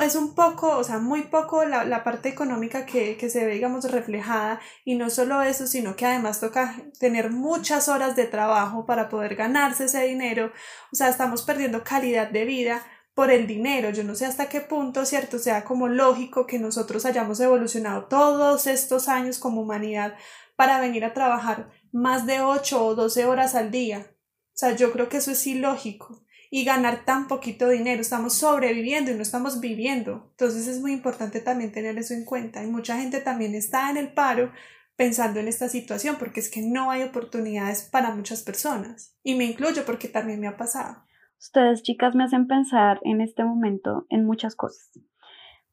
es 0.00 0.14
un 0.14 0.34
poco, 0.34 0.76
o 0.78 0.84
sea, 0.84 0.98
muy 0.98 1.22
poco 1.22 1.64
la, 1.64 1.84
la 1.84 2.04
parte 2.04 2.28
económica 2.28 2.86
que, 2.86 3.16
que, 3.16 3.28
se 3.28 3.44
ve, 3.44 3.54
digamos, 3.54 3.90
reflejada, 3.90 4.60
y 4.84 4.94
no 4.94 5.10
solo 5.10 5.42
eso, 5.42 5.66
sino 5.66 5.96
que 5.96 6.06
además 6.06 6.40
toca 6.40 6.76
tener 6.98 7.30
muchas 7.30 7.88
horas 7.88 8.14
de 8.14 8.26
trabajo 8.26 8.86
para 8.86 9.08
poder 9.08 9.34
ganarse 9.34 9.86
ese 9.86 10.06
dinero, 10.08 10.52
o 10.92 10.96
sea, 10.96 11.08
estamos 11.08 11.42
perdiendo 11.42 11.84
calidad 11.84 12.28
de 12.28 12.44
vida 12.44 12.84
por 13.18 13.32
el 13.32 13.48
dinero. 13.48 13.90
Yo 13.90 14.04
no 14.04 14.14
sé 14.14 14.26
hasta 14.26 14.48
qué 14.48 14.60
punto, 14.60 15.04
¿cierto? 15.04 15.40
Sea 15.40 15.64
como 15.64 15.88
lógico 15.88 16.46
que 16.46 16.60
nosotros 16.60 17.04
hayamos 17.04 17.40
evolucionado 17.40 18.04
todos 18.04 18.68
estos 18.68 19.08
años 19.08 19.40
como 19.40 19.62
humanidad 19.62 20.14
para 20.54 20.80
venir 20.80 21.04
a 21.04 21.14
trabajar 21.14 21.68
más 21.90 22.26
de 22.26 22.40
8 22.40 22.84
o 22.84 22.94
12 22.94 23.24
horas 23.24 23.56
al 23.56 23.72
día. 23.72 24.06
O 24.10 24.58
sea, 24.58 24.76
yo 24.76 24.92
creo 24.92 25.08
que 25.08 25.16
eso 25.16 25.32
es 25.32 25.44
ilógico. 25.48 26.24
Y 26.50 26.64
ganar 26.64 27.04
tan 27.04 27.28
poquito 27.28 27.68
dinero, 27.68 28.00
estamos 28.00 28.34
sobreviviendo 28.34 29.10
y 29.10 29.14
no 29.14 29.22
estamos 29.22 29.60
viviendo. 29.60 30.28
Entonces 30.30 30.68
es 30.68 30.80
muy 30.80 30.92
importante 30.92 31.40
también 31.40 31.72
tener 31.72 31.98
eso 31.98 32.14
en 32.14 32.24
cuenta. 32.24 32.62
Y 32.62 32.68
mucha 32.68 32.96
gente 32.98 33.20
también 33.20 33.54
está 33.56 33.90
en 33.90 33.96
el 33.96 34.12
paro 34.12 34.52
pensando 34.98 35.38
en 35.38 35.46
esta 35.46 35.68
situación 35.68 36.16
porque 36.18 36.40
es 36.40 36.50
que 36.50 36.60
no 36.60 36.90
hay 36.90 37.04
oportunidades 37.04 37.88
para 37.90 38.14
muchas 38.14 38.42
personas. 38.42 39.16
Y 39.22 39.36
me 39.36 39.44
incluyo 39.44 39.84
porque 39.86 40.08
también 40.08 40.40
me 40.40 40.48
ha 40.48 40.56
pasado. 40.56 41.04
Ustedes, 41.38 41.84
chicas, 41.84 42.16
me 42.16 42.24
hacen 42.24 42.48
pensar 42.48 42.98
en 43.04 43.20
este 43.20 43.44
momento 43.44 44.06
en 44.10 44.26
muchas 44.26 44.56
cosas. 44.56 44.90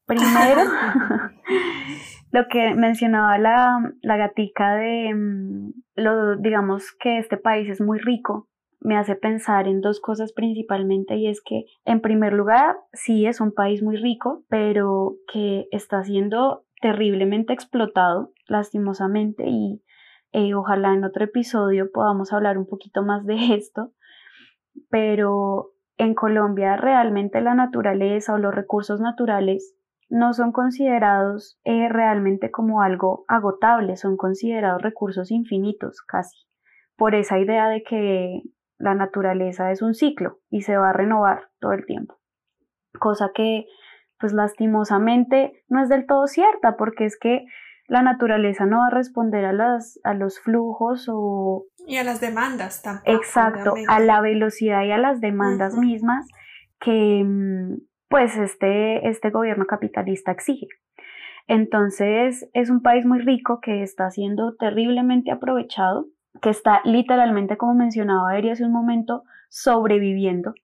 Primero, 0.06 0.62
lo 2.30 2.46
que 2.48 2.74
mencionaba 2.76 3.36
la, 3.38 3.92
la 4.00 4.16
gatica 4.16 4.76
de, 4.76 5.12
mm, 5.12 5.72
lo, 5.96 6.36
digamos 6.36 6.92
que 7.00 7.18
este 7.18 7.36
país 7.36 7.68
es 7.68 7.80
muy 7.80 7.98
rico, 7.98 8.48
me 8.78 8.96
hace 8.96 9.16
pensar 9.16 9.66
en 9.66 9.80
dos 9.80 10.00
cosas 10.00 10.32
principalmente 10.32 11.16
y 11.16 11.26
es 11.26 11.40
que 11.40 11.64
en 11.84 12.00
primer 12.00 12.32
lugar 12.32 12.76
sí 12.92 13.26
es 13.26 13.40
un 13.40 13.52
país 13.52 13.82
muy 13.82 13.96
rico, 13.96 14.44
pero 14.48 15.16
que 15.32 15.66
está 15.72 16.04
siendo 16.04 16.65
terriblemente 16.80 17.52
explotado 17.52 18.32
lastimosamente 18.46 19.44
y 19.46 19.82
eh, 20.32 20.54
ojalá 20.54 20.92
en 20.94 21.04
otro 21.04 21.24
episodio 21.24 21.90
podamos 21.92 22.32
hablar 22.32 22.58
un 22.58 22.66
poquito 22.66 23.02
más 23.02 23.24
de 23.24 23.36
esto, 23.54 23.92
pero 24.90 25.72
en 25.96 26.14
Colombia 26.14 26.76
realmente 26.76 27.40
la 27.40 27.54
naturaleza 27.54 28.34
o 28.34 28.38
los 28.38 28.54
recursos 28.54 29.00
naturales 29.00 29.74
no 30.08 30.34
son 30.34 30.52
considerados 30.52 31.58
eh, 31.64 31.88
realmente 31.88 32.50
como 32.50 32.82
algo 32.82 33.24
agotable, 33.28 33.96
son 33.96 34.16
considerados 34.16 34.82
recursos 34.82 35.30
infinitos 35.30 36.02
casi, 36.02 36.46
por 36.96 37.14
esa 37.14 37.38
idea 37.38 37.68
de 37.68 37.82
que 37.82 38.42
la 38.78 38.94
naturaleza 38.94 39.72
es 39.72 39.82
un 39.82 39.94
ciclo 39.94 40.38
y 40.50 40.62
se 40.62 40.76
va 40.76 40.90
a 40.90 40.92
renovar 40.92 41.48
todo 41.58 41.72
el 41.72 41.86
tiempo, 41.86 42.18
cosa 42.98 43.30
que 43.34 43.66
pues 44.18 44.32
lastimosamente 44.32 45.64
no 45.68 45.82
es 45.82 45.88
del 45.88 46.06
todo 46.06 46.26
cierta 46.26 46.76
porque 46.76 47.04
es 47.04 47.18
que 47.18 47.44
la 47.88 48.02
naturaleza 48.02 48.66
no 48.66 48.78
va 48.78 48.88
a 48.88 48.90
responder 48.90 49.44
a, 49.44 49.52
las, 49.52 50.00
a 50.02 50.14
los 50.14 50.40
flujos 50.40 51.08
o... 51.08 51.66
Y 51.86 51.98
a 51.98 52.04
las 52.04 52.20
demandas 52.20 52.82
tampoco. 52.82 53.16
Exacto, 53.16 53.74
a 53.88 54.00
la 54.00 54.20
velocidad 54.20 54.82
y 54.84 54.90
a 54.90 54.98
las 54.98 55.20
demandas 55.20 55.76
mismas 55.76 56.26
que 56.80 57.22
mm, 57.24 57.76
pues 58.08 58.36
este, 58.36 59.08
este 59.08 59.30
gobierno 59.30 59.66
capitalista 59.66 60.32
exige. 60.32 60.66
Entonces 61.46 62.48
es 62.54 62.70
un 62.70 62.82
país 62.82 63.06
muy 63.06 63.20
rico 63.20 63.60
que 63.60 63.82
está 63.82 64.10
siendo 64.10 64.56
terriblemente 64.56 65.30
aprovechado, 65.30 66.06
que 66.42 66.50
está 66.50 66.80
literalmente, 66.84 67.56
como 67.56 67.74
mencionaba 67.74 68.36
Eri 68.36 68.50
hace 68.50 68.64
un 68.64 68.72
momento, 68.72 69.22
sobreviviendo 69.48 70.54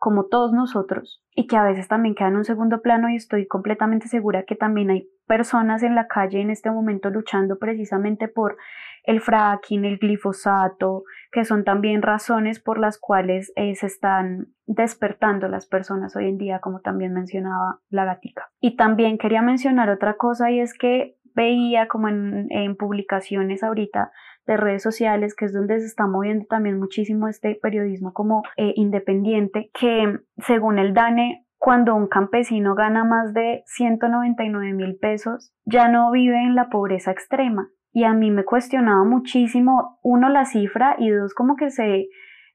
como 0.00 0.24
todos 0.24 0.52
nosotros 0.52 1.22
y 1.34 1.46
que 1.46 1.58
a 1.58 1.62
veces 1.62 1.86
también 1.86 2.14
queda 2.14 2.28
en 2.28 2.36
un 2.36 2.44
segundo 2.44 2.80
plano 2.80 3.10
y 3.10 3.16
estoy 3.16 3.46
completamente 3.46 4.08
segura 4.08 4.44
que 4.44 4.56
también 4.56 4.90
hay 4.90 5.06
personas 5.26 5.82
en 5.82 5.94
la 5.94 6.08
calle 6.08 6.40
en 6.40 6.48
este 6.48 6.70
momento 6.70 7.10
luchando 7.10 7.58
precisamente 7.58 8.26
por 8.26 8.56
el 9.04 9.20
fracking, 9.20 9.84
el 9.84 9.98
glifosato, 9.98 11.04
que 11.30 11.44
son 11.44 11.64
también 11.64 12.00
razones 12.00 12.60
por 12.60 12.78
las 12.78 12.98
cuales 12.98 13.52
eh, 13.56 13.74
se 13.74 13.86
están 13.86 14.54
despertando 14.66 15.48
las 15.48 15.66
personas 15.66 16.16
hoy 16.16 16.28
en 16.28 16.38
día, 16.38 16.60
como 16.60 16.80
también 16.80 17.12
mencionaba 17.12 17.80
la 17.90 18.06
gatica. 18.06 18.48
Y 18.58 18.76
también 18.76 19.18
quería 19.18 19.42
mencionar 19.42 19.90
otra 19.90 20.16
cosa 20.16 20.50
y 20.50 20.60
es 20.60 20.72
que 20.72 21.18
veía 21.34 21.88
como 21.88 22.08
en, 22.08 22.46
en 22.50 22.74
publicaciones 22.74 23.62
ahorita 23.62 24.12
de 24.46 24.56
redes 24.56 24.82
sociales, 24.82 25.34
que 25.34 25.44
es 25.44 25.52
donde 25.52 25.80
se 25.80 25.86
está 25.86 26.06
moviendo 26.06 26.46
también 26.46 26.78
muchísimo 26.78 27.28
este 27.28 27.58
periodismo 27.60 28.12
como 28.12 28.42
eh, 28.56 28.72
independiente, 28.76 29.70
que 29.78 30.18
según 30.38 30.78
el 30.78 30.94
DANE, 30.94 31.46
cuando 31.58 31.94
un 31.94 32.08
campesino 32.08 32.74
gana 32.74 33.04
más 33.04 33.34
de 33.34 33.62
199 33.66 34.72
mil 34.72 34.96
pesos, 34.96 35.52
ya 35.64 35.88
no 35.88 36.10
vive 36.10 36.42
en 36.42 36.54
la 36.54 36.70
pobreza 36.70 37.10
extrema. 37.10 37.68
Y 37.92 38.04
a 38.04 38.14
mí 38.14 38.30
me 38.30 38.44
cuestionaba 38.44 39.04
muchísimo, 39.04 39.98
uno, 40.02 40.28
la 40.28 40.46
cifra 40.46 40.96
y 40.98 41.10
dos, 41.10 41.34
como 41.34 41.56
que 41.56 41.70
se 41.70 42.08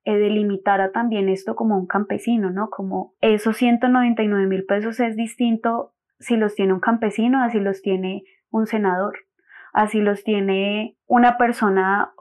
eh, 0.06 0.18
delimitara 0.18 0.92
también 0.92 1.30
esto 1.30 1.56
como 1.56 1.78
un 1.78 1.88
campesino, 1.88 2.52
¿no? 2.52 2.70
Como 2.70 3.14
esos 3.22 3.58
199 3.58 4.48
mil 4.48 4.66
pesos 4.66 5.00
es 5.00 5.16
distinto 5.16 5.94
si 6.20 6.38
los 6.38 6.56
tiene 6.56 6.74
un 6.74 6.80
campesino 6.80 7.44
a 7.44 7.50
si 7.50 7.60
los 7.60 7.82
tiene 7.82 8.24
un 8.50 8.68
senador 8.68 9.25
así 9.76 10.00
los 10.00 10.24
tiene 10.24 10.98
una 11.06 11.38
persona 11.38 12.14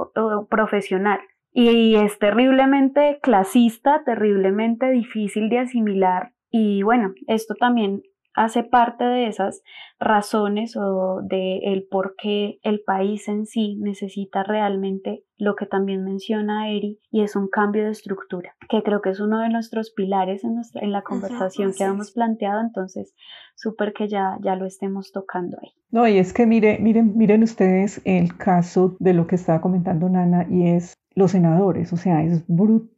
profesional. 0.50 1.20
Y 1.52 1.94
es 1.94 2.18
terriblemente 2.18 3.20
clasista, 3.22 4.02
terriblemente 4.04 4.90
difícil 4.90 5.48
de 5.48 5.60
asimilar. 5.60 6.32
Y 6.50 6.82
bueno, 6.82 7.14
esto 7.28 7.54
también 7.54 8.02
hace 8.34 8.64
parte 8.64 9.04
de 9.04 9.28
esas 9.28 9.62
razones 9.98 10.76
o 10.76 11.20
de 11.22 11.58
el 11.64 11.86
por 11.88 12.14
qué 12.20 12.58
el 12.62 12.80
país 12.84 13.28
en 13.28 13.46
sí 13.46 13.76
necesita 13.80 14.42
realmente 14.42 15.24
lo 15.36 15.56
que 15.56 15.66
también 15.66 16.04
menciona 16.04 16.70
Eri 16.70 17.00
y 17.10 17.22
es 17.22 17.36
un 17.36 17.48
cambio 17.48 17.84
de 17.84 17.90
estructura, 17.90 18.54
que 18.68 18.82
creo 18.82 19.00
que 19.00 19.10
es 19.10 19.20
uno 19.20 19.40
de 19.40 19.48
nuestros 19.48 19.90
pilares 19.90 20.44
en, 20.44 20.56
nuestra, 20.56 20.82
en 20.82 20.92
la 20.92 21.02
conversación 21.02 21.72
que 21.76 21.84
hemos 21.84 22.12
planteado, 22.12 22.60
entonces 22.60 23.14
súper 23.54 23.92
que 23.92 24.08
ya, 24.08 24.36
ya 24.42 24.56
lo 24.56 24.66
estemos 24.66 25.12
tocando 25.12 25.56
ahí. 25.62 25.70
No, 25.90 26.06
y 26.06 26.18
es 26.18 26.32
que 26.32 26.46
mire, 26.46 26.78
miren, 26.80 27.16
miren 27.16 27.42
ustedes 27.42 28.00
el 28.04 28.36
caso 28.36 28.96
de 28.98 29.14
lo 29.14 29.26
que 29.26 29.36
estaba 29.36 29.60
comentando 29.60 30.08
Nana 30.08 30.46
y 30.50 30.68
es 30.68 30.94
los 31.14 31.30
senadores, 31.30 31.92
o 31.92 31.96
sea, 31.96 32.22
es 32.22 32.44
brutal 32.48 32.93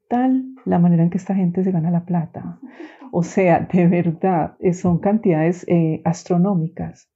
la 0.65 0.79
manera 0.79 1.03
en 1.03 1.11
que 1.11 1.19
esta 1.19 1.35
gente 1.35 1.65
se 1.65 1.73
gana 1.73 1.91
la 1.91 2.05
plata. 2.05 2.59
O 3.13 3.23
sea, 3.23 3.69
de 3.73 3.87
verdad, 3.87 4.57
eh, 4.61 4.73
son 4.73 4.99
cantidades 4.99 5.65
eh, 5.69 6.03
astronómicas. 6.05 7.09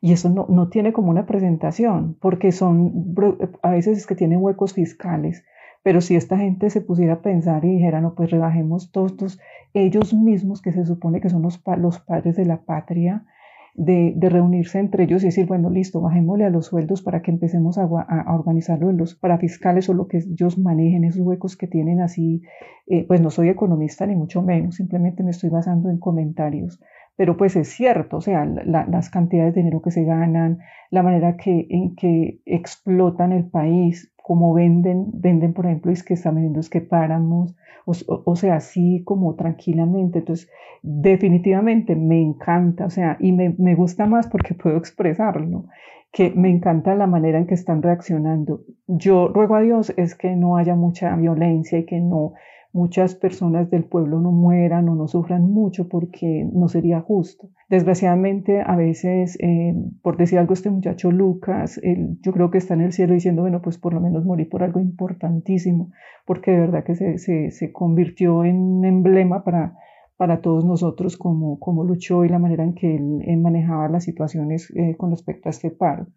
Y 0.00 0.12
eso 0.12 0.30
no, 0.30 0.46
no, 0.48 0.68
tiene 0.68 0.92
como 0.92 1.10
una 1.10 1.26
presentación, 1.26 2.16
porque 2.20 2.52
son, 2.52 3.14
a 3.62 3.70
veces 3.70 3.98
es 3.98 4.06
que 4.06 4.14
tienen 4.14 4.42
huecos 4.42 4.74
fiscales, 4.74 5.44
pero 5.82 6.00
si 6.00 6.16
esta 6.16 6.36
gente 6.36 6.68
se 6.70 6.80
pusiera 6.80 7.14
a 7.14 7.22
pensar 7.22 7.64
y 7.64 7.74
dijera, 7.74 8.00
no, 8.00 8.14
pues 8.14 8.30
rebajemos 8.30 8.90
todos 8.92 9.38
ellos 9.72 10.12
mismos, 10.12 10.60
que 10.60 10.72
se 10.72 10.84
supone 10.84 11.20
que 11.20 11.30
son 11.30 11.42
los, 11.42 11.62
los 11.78 12.00
padres 12.00 12.36
de 12.36 12.44
la 12.44 12.62
patria, 12.62 13.24
de, 13.74 14.14
reunirse 14.20 14.78
entre 14.78 15.04
ellos 15.04 15.22
y 15.22 15.26
decir, 15.26 15.46
bueno, 15.46 15.70
listo, 15.70 16.00
bajémosle 16.00 16.44
a 16.44 16.50
los 16.50 16.66
sueldos 16.66 17.02
para 17.02 17.22
que 17.22 17.30
empecemos 17.30 17.78
a, 17.78 17.84
a, 17.84 18.34
organizarlo 18.34 18.90
en 18.90 18.96
los 18.96 19.14
parafiscales 19.14 19.88
o 19.88 19.94
lo 19.94 20.06
que 20.06 20.18
ellos 20.18 20.58
manejen, 20.58 21.04
esos 21.04 21.22
huecos 21.22 21.56
que 21.56 21.66
tienen 21.66 22.00
así, 22.00 22.42
eh, 22.86 23.04
pues 23.06 23.20
no 23.20 23.30
soy 23.30 23.48
economista 23.48 24.06
ni 24.06 24.16
mucho 24.16 24.42
menos, 24.42 24.76
simplemente 24.76 25.22
me 25.22 25.30
estoy 25.30 25.50
basando 25.50 25.90
en 25.90 25.98
comentarios, 25.98 26.80
pero 27.16 27.36
pues 27.36 27.56
es 27.56 27.68
cierto, 27.68 28.16
o 28.16 28.20
sea, 28.20 28.44
las 28.44 29.10
cantidades 29.10 29.54
de 29.54 29.60
dinero 29.60 29.82
que 29.82 29.90
se 29.90 30.04
ganan, 30.04 30.58
la 30.90 31.02
manera 31.02 31.36
en 31.44 31.94
que 31.94 32.40
explotan 32.46 33.32
el 33.32 33.48
país, 33.48 34.12
como 34.30 34.54
venden, 34.54 35.08
venden 35.12 35.52
por 35.52 35.66
ejemplo, 35.66 35.90
es 35.90 36.04
que 36.04 36.14
están 36.14 36.36
vendiendo 36.36 36.60
es 36.60 36.70
que 36.70 36.80
páramos, 36.80 37.56
o, 37.84 38.36
sea, 38.36 38.54
así 38.54 39.02
como 39.04 39.34
tranquilamente. 39.34 40.20
Entonces, 40.20 40.48
definitivamente 40.82 41.96
me 41.96 42.22
encanta, 42.22 42.86
o 42.86 42.90
sea, 42.90 43.16
y 43.18 43.32
me, 43.32 43.56
me 43.58 43.74
gusta 43.74 44.06
más 44.06 44.28
porque 44.28 44.54
puedo 44.54 44.76
expresarlo, 44.76 45.64
que 46.12 46.30
me 46.30 46.48
encanta 46.48 46.94
la 46.94 47.08
manera 47.08 47.38
en 47.38 47.48
que 47.48 47.54
están 47.54 47.82
reaccionando. 47.82 48.60
Yo 48.86 49.26
ruego 49.26 49.56
a 49.56 49.62
Dios 49.62 49.92
es 49.96 50.14
que 50.14 50.36
no 50.36 50.56
haya 50.56 50.76
mucha 50.76 51.16
violencia 51.16 51.80
y 51.80 51.84
que 51.84 51.98
no 51.98 52.34
muchas 52.72 53.14
personas 53.14 53.70
del 53.70 53.84
pueblo 53.84 54.20
no 54.20 54.32
mueran 54.32 54.88
o 54.88 54.94
no 54.94 55.08
sufran 55.08 55.50
mucho 55.50 55.88
porque 55.88 56.48
no 56.52 56.68
sería 56.68 57.00
justo. 57.00 57.48
Desgraciadamente, 57.68 58.62
a 58.62 58.76
veces, 58.76 59.36
eh, 59.40 59.74
por 60.02 60.16
decir 60.16 60.38
algo, 60.38 60.54
este 60.54 60.70
muchacho 60.70 61.10
Lucas, 61.10 61.80
yo 62.20 62.32
creo 62.32 62.50
que 62.50 62.58
está 62.58 62.74
en 62.74 62.82
el 62.82 62.92
cielo 62.92 63.14
diciendo, 63.14 63.42
bueno, 63.42 63.60
pues 63.62 63.78
por 63.78 63.94
lo 63.94 64.00
menos 64.00 64.24
morí 64.24 64.44
por 64.44 64.62
algo 64.62 64.80
importantísimo, 64.80 65.90
porque 66.26 66.52
de 66.52 66.60
verdad 66.60 66.84
que 66.84 66.94
se, 66.94 67.18
se, 67.18 67.50
se 67.50 67.72
convirtió 67.72 68.44
en 68.44 68.84
emblema 68.84 69.44
para, 69.44 69.76
para 70.20 70.42
todos 70.42 70.66
nosotros 70.66 71.16
como, 71.16 71.58
como 71.58 71.82
luchó 71.82 72.26
y 72.26 72.28
la 72.28 72.38
manera 72.38 72.62
en 72.62 72.74
que 72.74 72.94
él, 72.94 73.38
manejaba 73.38 73.88
las 73.88 74.04
situaciones 74.04 74.70
eh, 74.76 74.94
con 74.98 75.12
respecto 75.12 75.48
a 75.48 75.50
este 75.50 75.70
paro. 75.70 76.08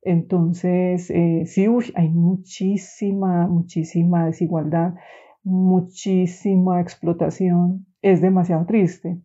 Entonces, 0.00 1.10
eh, 1.10 1.42
sí, 1.44 1.66
hay 1.94 2.08
muchísima, 2.08 3.46
muchísima 3.48 4.24
desigualdad 4.24 4.94
muchísima 5.42 6.80
explotación, 6.80 7.86
es 8.02 8.20
demasiado 8.20 8.66
triste. 8.66 9.20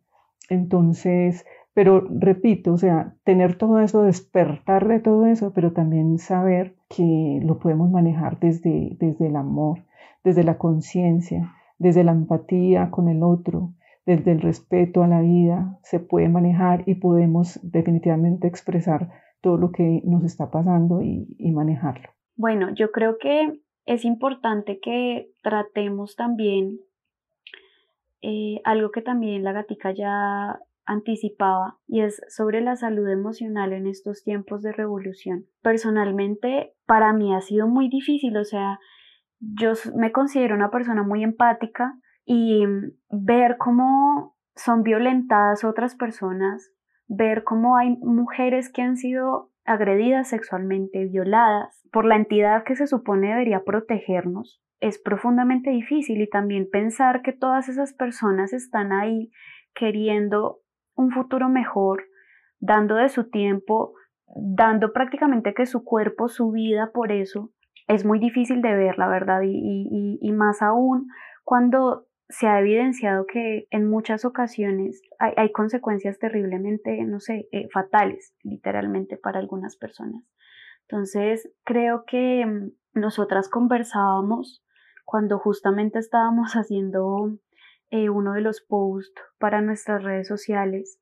Entonces, 0.49 1.45
pero 1.73 2.07
repito, 2.09 2.73
o 2.73 2.77
sea, 2.77 3.15
tener 3.23 3.57
todo 3.57 3.79
eso, 3.79 4.03
despertar 4.03 4.87
de 4.87 4.99
todo 4.99 5.25
eso, 5.25 5.51
pero 5.53 5.73
también 5.73 6.17
saber 6.19 6.75
que 6.87 7.41
lo 7.43 7.59
podemos 7.59 7.89
manejar 7.89 8.39
desde, 8.39 8.95
desde 8.99 9.27
el 9.27 9.35
amor, 9.35 9.79
desde 10.23 10.43
la 10.43 10.57
conciencia, 10.57 11.53
desde 11.77 12.03
la 12.03 12.13
empatía 12.13 12.91
con 12.91 13.09
el 13.09 13.23
otro, 13.23 13.73
desde 14.05 14.31
el 14.31 14.41
respeto 14.41 15.03
a 15.03 15.07
la 15.07 15.21
vida, 15.21 15.77
se 15.83 15.99
puede 15.99 16.29
manejar 16.29 16.83
y 16.85 16.95
podemos 16.95 17.59
definitivamente 17.63 18.47
expresar 18.47 19.09
todo 19.41 19.57
lo 19.57 19.71
que 19.71 20.01
nos 20.05 20.23
está 20.23 20.51
pasando 20.51 21.01
y, 21.01 21.27
y 21.37 21.51
manejarlo. 21.51 22.09
Bueno, 22.37 22.73
yo 22.73 22.91
creo 22.91 23.17
que 23.17 23.61
es 23.85 24.05
importante 24.05 24.79
que 24.79 25.31
tratemos 25.41 26.15
también 26.15 26.79
eh, 28.21 28.61
algo 28.63 28.91
que 28.91 29.01
también 29.01 29.43
la 29.43 29.51
gatica 29.51 29.91
ya 29.91 30.59
anticipaba 30.85 31.77
y 31.87 32.01
es 32.01 32.21
sobre 32.27 32.61
la 32.61 32.75
salud 32.75 33.07
emocional 33.09 33.73
en 33.73 33.87
estos 33.87 34.23
tiempos 34.23 34.61
de 34.61 34.71
revolución. 34.71 35.45
Personalmente, 35.61 36.73
para 36.85 37.13
mí 37.13 37.33
ha 37.33 37.41
sido 37.41 37.67
muy 37.67 37.89
difícil, 37.89 38.37
o 38.37 38.43
sea, 38.43 38.79
yo 39.39 39.73
me 39.95 40.11
considero 40.11 40.55
una 40.55 40.71
persona 40.71 41.03
muy 41.03 41.23
empática 41.23 41.99
y 42.25 42.63
ver 43.09 43.57
cómo 43.57 44.35
son 44.55 44.83
violentadas 44.83 45.63
otras 45.63 45.95
personas 45.95 46.75
ver 47.07 47.43
cómo 47.43 47.77
hay 47.77 47.97
mujeres 47.97 48.71
que 48.71 48.81
han 48.81 48.97
sido 48.97 49.51
agredidas 49.65 50.29
sexualmente, 50.29 51.05
violadas 51.05 51.87
por 51.91 52.05
la 52.05 52.15
entidad 52.15 52.63
que 52.63 52.75
se 52.75 52.87
supone 52.87 53.29
debería 53.29 53.63
protegernos, 53.63 54.61
es 54.79 54.99
profundamente 54.99 55.71
difícil. 55.71 56.21
Y 56.21 56.29
también 56.29 56.69
pensar 56.71 57.21
que 57.21 57.33
todas 57.33 57.69
esas 57.69 57.93
personas 57.93 58.53
están 58.53 58.91
ahí 58.91 59.31
queriendo 59.73 60.59
un 60.95 61.11
futuro 61.11 61.49
mejor, 61.49 62.03
dando 62.59 62.95
de 62.95 63.09
su 63.09 63.29
tiempo, 63.29 63.93
dando 64.27 64.93
prácticamente 64.93 65.53
que 65.53 65.65
su 65.65 65.83
cuerpo, 65.83 66.27
su 66.27 66.51
vida 66.51 66.91
por 66.93 67.11
eso, 67.11 67.51
es 67.87 68.05
muy 68.05 68.19
difícil 68.19 68.61
de 68.61 68.75
ver, 68.75 68.97
la 68.97 69.07
verdad, 69.07 69.41
y, 69.43 70.31
más 70.31 70.61
aún 70.61 71.07
cuando 71.43 72.07
se 72.29 72.47
ha 72.47 72.59
evidenciado 72.59 73.25
que 73.25 73.67
en 73.69 73.87
muchas 73.87 74.25
ocasiones 74.25 75.01
hay, 75.19 75.51
consecuencias 75.51 76.17
terriblemente, 76.17 77.03
no 77.03 77.19
sé, 77.19 77.47
eh, 77.51 77.67
fatales, 77.71 78.33
literalmente, 78.43 79.17
para 79.17 79.39
algunas 79.39 79.77
personas. 79.77 80.23
Entonces, 80.87 81.51
creo 81.63 82.03
que 82.05 82.45
mm, 82.45 82.71
nosotras 82.99 83.49
conversábamos 83.49 84.63
cuando 85.03 85.37
justamente 85.37 85.99
estábamos 85.99 86.53
haciendo 86.55 87.37
eh, 87.91 88.09
uno 88.09 88.33
de 88.33 88.41
los 88.41 88.61
posts 88.61 89.21
para 89.37 89.61
nuestras 89.61 90.03
redes 90.03 90.27
sociales, 90.27 90.99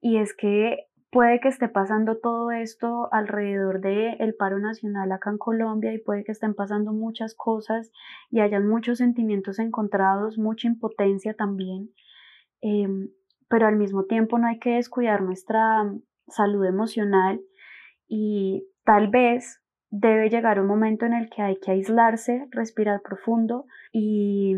y 0.00 0.18
es 0.18 0.34
que 0.34 0.85
puede 1.10 1.40
que 1.40 1.48
esté 1.48 1.68
pasando 1.68 2.18
todo 2.18 2.50
esto 2.50 3.08
alrededor 3.12 3.80
del 3.80 4.16
el 4.18 4.34
paro 4.34 4.58
nacional 4.58 5.12
acá 5.12 5.30
en 5.30 5.38
Colombia 5.38 5.92
y 5.92 5.98
puede 5.98 6.24
que 6.24 6.32
estén 6.32 6.54
pasando 6.54 6.92
muchas 6.92 7.34
cosas 7.34 7.90
y 8.30 8.40
hayan 8.40 8.68
muchos 8.68 8.98
sentimientos 8.98 9.58
encontrados, 9.58 10.38
mucha 10.38 10.68
impotencia 10.68 11.34
también, 11.34 11.90
em, 12.60 13.08
pero 13.48 13.66
al 13.66 13.76
mismo 13.76 14.04
tiempo 14.04 14.38
no 14.38 14.48
hay 14.48 14.58
que 14.58 14.70
descuidar 14.70 15.22
nuestra 15.22 15.90
salud 16.28 16.64
emocional 16.64 17.40
y 18.08 18.66
tal 18.84 19.08
vez 19.08 19.62
debe 19.90 20.28
llegar 20.28 20.60
un 20.60 20.66
momento 20.66 21.06
en 21.06 21.14
el 21.14 21.30
que 21.30 21.42
hay 21.42 21.56
que 21.58 21.70
aislarse, 21.70 22.46
respirar 22.50 23.00
profundo 23.02 23.66
y 23.92 24.54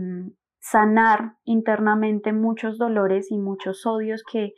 sanar 0.61 1.35
internamente 1.45 2.33
muchos 2.33 2.78
dolores 2.78 3.31
y 3.31 3.38
muchos 3.38 3.87
odios 3.87 4.25
que 4.25 4.55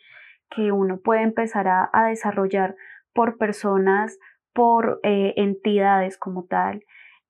que 0.54 0.73
uno 0.73 0.99
puede 1.00 1.23
empezar 1.23 1.69
a, 1.69 1.90
desarrollar 2.09 2.76
por 3.12 3.38
personas, 3.38 4.19
por 4.52 5.00
eh, 5.02 5.35
entidades 5.37 6.19
como 6.19 6.45
tal. 6.45 6.85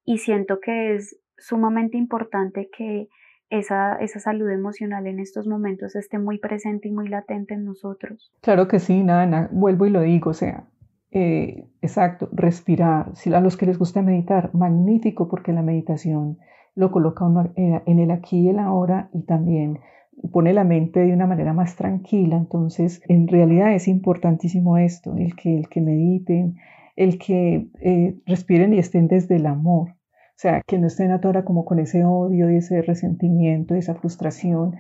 Y 0.05 0.19
siento 0.19 0.61
que 0.61 0.95
es 0.95 1.19
sumamente 1.39 1.97
importante 1.97 2.69
que 2.77 3.09
esa, 3.51 3.97
esa 3.97 4.21
salud 4.21 4.49
emocional 4.49 5.07
en 5.07 5.19
estos 5.19 5.47
momentos 5.47 5.97
esté 5.97 6.19
muy 6.19 6.39
presente 6.39 6.89
y 6.89 6.93
muy 6.93 7.09
latente 7.09 7.55
en 7.55 7.65
nosotros. 7.65 8.33
Claro 8.41 8.69
que 8.69 8.79
sí, 8.79 9.03
Nana, 9.03 9.49
vuelvo 9.53 9.87
y 9.87 9.91
lo 9.91 10.01
digo, 10.03 10.31
o 10.31 10.35
sea, 10.35 10.69
eh, 11.11 11.69
exacto, 11.83 12.29
respirar. 12.33 13.15
Si 13.17 13.33
a 13.35 13.41
los 13.41 13.57
que 13.57 13.67
les 13.67 13.79
gusta 13.79 14.03
meditar, 14.03 14.55
magnífico 14.55 15.29
porque 15.29 15.53
la 15.53 15.63
meditación 15.63 16.39
lo 16.77 16.93
coloca 16.93 17.25
uno 17.25 17.53
eh, 17.57 17.83
en 17.87 17.99
el 17.99 18.13
aquí 18.13 18.39
y 18.39 18.49
el 18.51 18.61
ahora 18.61 19.11
y 19.13 19.23
también 19.23 19.81
pone 20.33 20.53
la 20.53 20.65
mente 20.65 21.01
de 21.01 21.13
una 21.13 21.27
manera 21.27 21.53
más 21.53 21.77
tranquila. 21.77 22.37
Entonces, 22.37 23.03
en 23.09 23.29
realidad 23.29 23.75
es 23.75 23.89
importantísimo 23.89 24.79
esto, 24.79 25.17
el 25.17 25.35
que, 25.37 25.57
el 25.57 25.69
que 25.69 25.81
mediten, 25.81 26.57
el 26.97 27.19
que 27.19 27.69
eh, 27.81 28.17
respiren 28.27 28.75
y 28.75 28.79
estén 28.79 29.09
desde 29.09 29.37
el 29.37 29.47
amor. 29.47 29.91
O 29.91 30.43
sea, 30.43 30.63
que 30.67 30.79
no 30.79 30.87
estén 30.87 31.11
ahora 31.11 31.45
como 31.45 31.65
con 31.65 31.79
ese 31.79 32.05
odio 32.05 32.51
y 32.51 32.57
ese 32.57 32.83
resentimiento, 32.83 33.75
esa 33.75 33.95
frustración. 33.95 34.77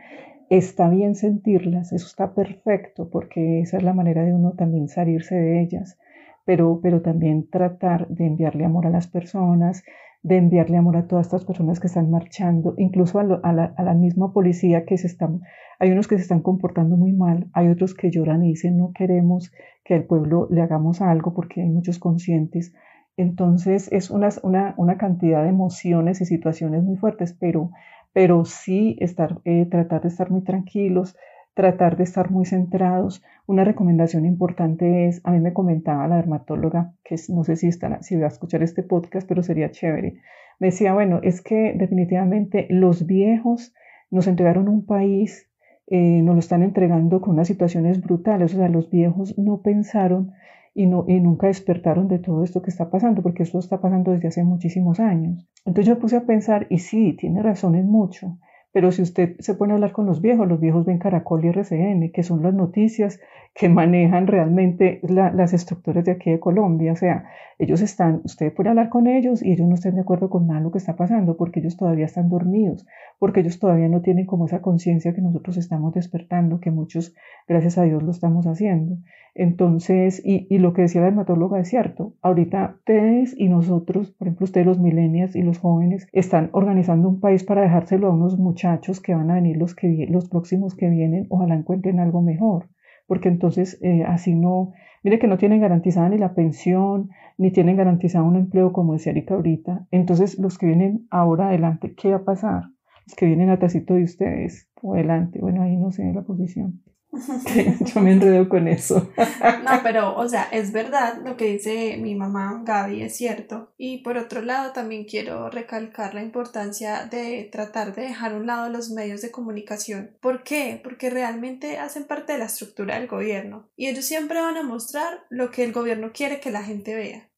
Está 0.48 0.88
bien 0.88 1.14
sentirlas, 1.14 1.92
eso 1.92 2.06
está 2.06 2.34
perfecto, 2.34 3.08
porque 3.10 3.60
esa 3.60 3.76
es 3.76 3.82
la 3.82 3.92
manera 3.92 4.24
de 4.24 4.34
uno 4.34 4.52
también 4.52 4.88
salirse 4.88 5.34
de 5.34 5.60
ellas, 5.60 5.98
pero, 6.44 6.80
pero 6.82 7.02
también 7.02 7.48
tratar 7.48 8.08
de 8.08 8.26
enviarle 8.26 8.64
amor 8.64 8.86
a 8.86 8.90
las 8.90 9.06
personas, 9.06 9.84
de 10.22 10.36
enviarle 10.36 10.76
amor 10.76 10.96
a 10.96 11.06
todas 11.06 11.26
estas 11.26 11.44
personas 11.44 11.80
que 11.80 11.86
están 11.86 12.10
marchando, 12.10 12.74
incluso 12.76 13.18
a, 13.18 13.24
la, 13.24 13.94
misma 13.94 14.32
policía 14.32 14.84
que 14.84 14.98
se 14.98 15.06
están, 15.06 15.40
hay 15.78 15.90
unos 15.90 16.08
que 16.08 16.16
se 16.16 16.22
están 16.22 16.42
comportando 16.42 16.96
muy 16.96 17.12
mal, 17.12 17.48
hay 17.54 17.68
otros 17.68 17.94
que 17.94 18.10
lloran 18.10 18.44
y 18.44 18.50
dicen 18.50 18.76
no 18.76 18.92
queremos 18.92 19.50
que 19.82 19.94
al 19.94 20.04
pueblo 20.04 20.46
le 20.50 20.60
hagamos 20.60 21.00
algo 21.00 21.32
porque 21.32 21.62
hay 21.62 21.70
muchos 21.70 21.98
conscientes. 21.98 22.74
Entonces 23.16 23.90
es 23.92 24.10
una, 24.10 24.28
una, 24.76 24.96
cantidad 24.98 25.42
de 25.42 25.48
emociones 25.48 26.20
y 26.20 26.26
situaciones 26.26 26.82
muy 26.82 26.96
fuertes, 26.96 27.36
pero, 27.38 27.70
pero 28.12 28.44
sí 28.44 28.96
estar, 29.00 29.40
eh, 29.44 29.66
tratar 29.66 30.02
de 30.02 30.08
estar 30.08 30.30
muy 30.30 30.42
tranquilos, 30.42 31.16
tratar 31.54 31.96
de 31.96 32.04
estar 32.04 32.30
muy 32.30 32.46
centrados. 32.46 33.22
Una 33.46 33.64
recomendación 33.64 34.24
importante 34.26 35.08
es, 35.08 35.20
a 35.24 35.32
mí 35.32 35.40
me 35.40 35.52
comentaba 35.52 36.08
la 36.08 36.16
dermatóloga, 36.16 36.92
que 37.04 37.16
no 37.28 37.44
sé 37.44 37.56
si, 37.56 37.68
está, 37.68 38.02
si 38.02 38.16
va 38.16 38.26
a 38.26 38.28
escuchar 38.28 38.62
este 38.62 38.82
podcast, 38.82 39.28
pero 39.28 39.42
sería 39.42 39.70
chévere. 39.70 40.20
Me 40.58 40.68
decía, 40.68 40.94
bueno, 40.94 41.20
es 41.22 41.40
que 41.42 41.74
definitivamente 41.76 42.66
los 42.70 43.06
viejos 43.06 43.74
nos 44.10 44.26
entregaron 44.26 44.68
un 44.68 44.84
país, 44.84 45.50
eh, 45.86 46.22
nos 46.22 46.34
lo 46.34 46.40
están 46.40 46.62
entregando 46.62 47.20
con 47.20 47.34
unas 47.34 47.48
situaciones 47.48 48.00
brutales, 48.00 48.54
o 48.54 48.56
sea, 48.58 48.68
los 48.68 48.90
viejos 48.90 49.36
no 49.38 49.62
pensaron 49.62 50.32
y, 50.74 50.86
no, 50.86 51.04
y 51.08 51.20
nunca 51.20 51.48
despertaron 51.48 52.08
de 52.08 52.18
todo 52.18 52.44
esto 52.44 52.62
que 52.62 52.70
está 52.70 52.90
pasando, 52.90 53.22
porque 53.22 53.42
esto 53.42 53.58
está 53.58 53.80
pasando 53.80 54.12
desde 54.12 54.28
hace 54.28 54.44
muchísimos 54.44 55.00
años. 55.00 55.48
Entonces 55.64 55.86
yo 55.86 55.98
puse 55.98 56.16
a 56.16 56.26
pensar, 56.26 56.66
y 56.70 56.78
sí, 56.78 57.14
tiene 57.14 57.42
razón 57.42 57.74
en 57.74 57.88
mucho, 57.88 58.38
pero 58.72 58.92
si 58.92 59.02
usted 59.02 59.36
se 59.40 59.54
pone 59.54 59.72
a 59.72 59.74
hablar 59.74 59.92
con 59.92 60.06
los 60.06 60.20
viejos, 60.20 60.46
los 60.46 60.60
viejos 60.60 60.84
ven 60.84 60.98
Caracol 60.98 61.44
y 61.44 61.48
RCN, 61.48 62.12
que 62.12 62.22
son 62.22 62.42
las 62.42 62.54
noticias 62.54 63.20
que 63.52 63.68
manejan 63.68 64.26
realmente 64.26 65.00
las 65.02 65.52
estructuras 65.52 66.04
de 66.04 66.12
aquí 66.12 66.30
de 66.30 66.38
Colombia. 66.38 66.92
O 66.92 66.96
sea, 66.96 67.24
ellos 67.58 67.80
están, 67.80 68.22
usted 68.24 68.54
puede 68.54 68.70
hablar 68.70 68.88
con 68.88 69.06
ellos 69.06 69.42
y 69.42 69.52
ellos 69.52 69.66
no 69.66 69.74
están 69.74 69.96
de 69.96 70.02
acuerdo 70.02 70.30
con 70.30 70.46
nada 70.46 70.60
lo 70.60 70.70
que 70.70 70.78
está 70.78 70.94
pasando 70.96 71.36
porque 71.36 71.60
ellos 71.60 71.76
todavía 71.76 72.06
están 72.06 72.28
dormidos, 72.28 72.86
porque 73.18 73.40
ellos 73.40 73.58
todavía 73.58 73.88
no 73.88 74.02
tienen 74.02 74.24
como 74.24 74.46
esa 74.46 74.62
conciencia 74.62 75.14
que 75.14 75.20
nosotros 75.20 75.56
estamos 75.56 75.92
despertando, 75.92 76.60
que 76.60 76.70
muchos, 76.70 77.14
gracias 77.48 77.76
a 77.76 77.82
Dios, 77.82 78.02
lo 78.02 78.12
estamos 78.12 78.46
haciendo. 78.46 78.98
Entonces, 79.34 80.20
y, 80.24 80.58
lo 80.58 80.72
que 80.72 80.82
decía 80.82 81.02
la 81.02 81.08
dermatóloga 81.08 81.60
es 81.60 81.68
cierto, 81.68 82.14
ahorita 82.20 82.74
ustedes 82.78 83.34
y 83.36 83.48
nosotros, 83.48 84.10
por 84.10 84.26
ejemplo, 84.26 84.44
ustedes 84.44 84.66
los 84.66 84.80
millennials 84.80 85.36
y 85.36 85.42
los 85.42 85.58
jóvenes, 85.58 86.08
están 86.12 86.50
organizando 86.52 87.08
un 87.08 87.20
país 87.20 87.44
para 87.44 87.62
dejárselo 87.62 88.08
a 88.08 88.10
unos 88.10 88.38
muchachos 88.38 88.59
que 89.02 89.14
van 89.14 89.30
a 89.30 89.34
venir 89.34 89.56
los, 89.56 89.74
que, 89.74 90.06
los 90.10 90.28
próximos 90.28 90.74
que 90.74 90.88
vienen, 90.88 91.26
ojalá 91.28 91.54
encuentren 91.54 92.00
algo 92.00 92.22
mejor 92.22 92.68
porque 93.10 93.28
entonces 93.28 93.76
eh, 93.82 94.04
así 94.06 94.36
no, 94.36 94.72
mire 95.02 95.18
que 95.18 95.26
no 95.26 95.36
tienen 95.36 95.60
garantizada 95.60 96.08
ni 96.08 96.16
la 96.16 96.32
pensión, 96.32 97.10
ni 97.38 97.50
tienen 97.50 97.76
garantizado 97.76 98.24
un 98.24 98.36
empleo, 98.36 98.72
como 98.72 98.92
decía 98.92 99.10
Erika 99.10 99.34
ahorita. 99.34 99.88
Entonces, 99.90 100.38
los 100.38 100.58
que 100.58 100.66
vienen 100.66 101.08
ahora 101.10 101.48
adelante, 101.48 101.92
¿qué 101.96 102.10
va 102.10 102.18
a 102.18 102.24
pasar? 102.24 102.62
Los 103.08 103.16
que 103.16 103.26
vienen 103.26 103.50
atrásito 103.50 103.94
de 103.94 104.04
ustedes 104.04 104.70
o 104.80 104.94
adelante, 104.94 105.40
bueno, 105.40 105.62
ahí 105.62 105.76
no 105.76 105.90
sé 105.90 106.12
la 106.12 106.22
posición. 106.22 106.84
Yo 107.94 108.00
me 108.00 108.12
enredo 108.12 108.48
con 108.48 108.68
eso. 108.68 109.10
No, 109.64 109.80
pero, 109.82 110.16
o 110.16 110.28
sea, 110.28 110.44
es 110.50 110.72
verdad 110.72 111.20
lo 111.24 111.36
que 111.36 111.46
dice 111.46 111.96
mi 111.98 112.14
mamá 112.14 112.62
Gaby, 112.64 113.02
es 113.02 113.16
cierto. 113.16 113.72
Y 113.76 113.98
por 113.98 114.16
otro 114.16 114.42
lado, 114.42 114.72
también 114.72 115.04
quiero 115.04 115.50
recalcar 115.50 116.14
la 116.14 116.22
importancia 116.22 117.06
de 117.06 117.48
tratar 117.50 117.94
de 117.94 118.02
dejar 118.02 118.32
a 118.32 118.36
un 118.36 118.46
lado 118.46 118.68
los 118.68 118.90
medios 118.90 119.22
de 119.22 119.30
comunicación. 119.30 120.16
¿Por 120.20 120.42
qué? 120.42 120.80
Porque 120.82 121.10
realmente 121.10 121.78
hacen 121.78 122.04
parte 122.04 122.32
de 122.32 122.38
la 122.38 122.46
estructura 122.46 122.98
del 122.98 123.08
gobierno. 123.08 123.68
Y 123.76 123.88
ellos 123.88 124.04
siempre 124.04 124.40
van 124.40 124.56
a 124.56 124.62
mostrar 124.62 125.24
lo 125.30 125.50
que 125.50 125.64
el 125.64 125.72
gobierno 125.72 126.10
quiere 126.12 126.40
que 126.40 126.50
la 126.50 126.62
gente 126.62 126.94
vea. 126.94 127.30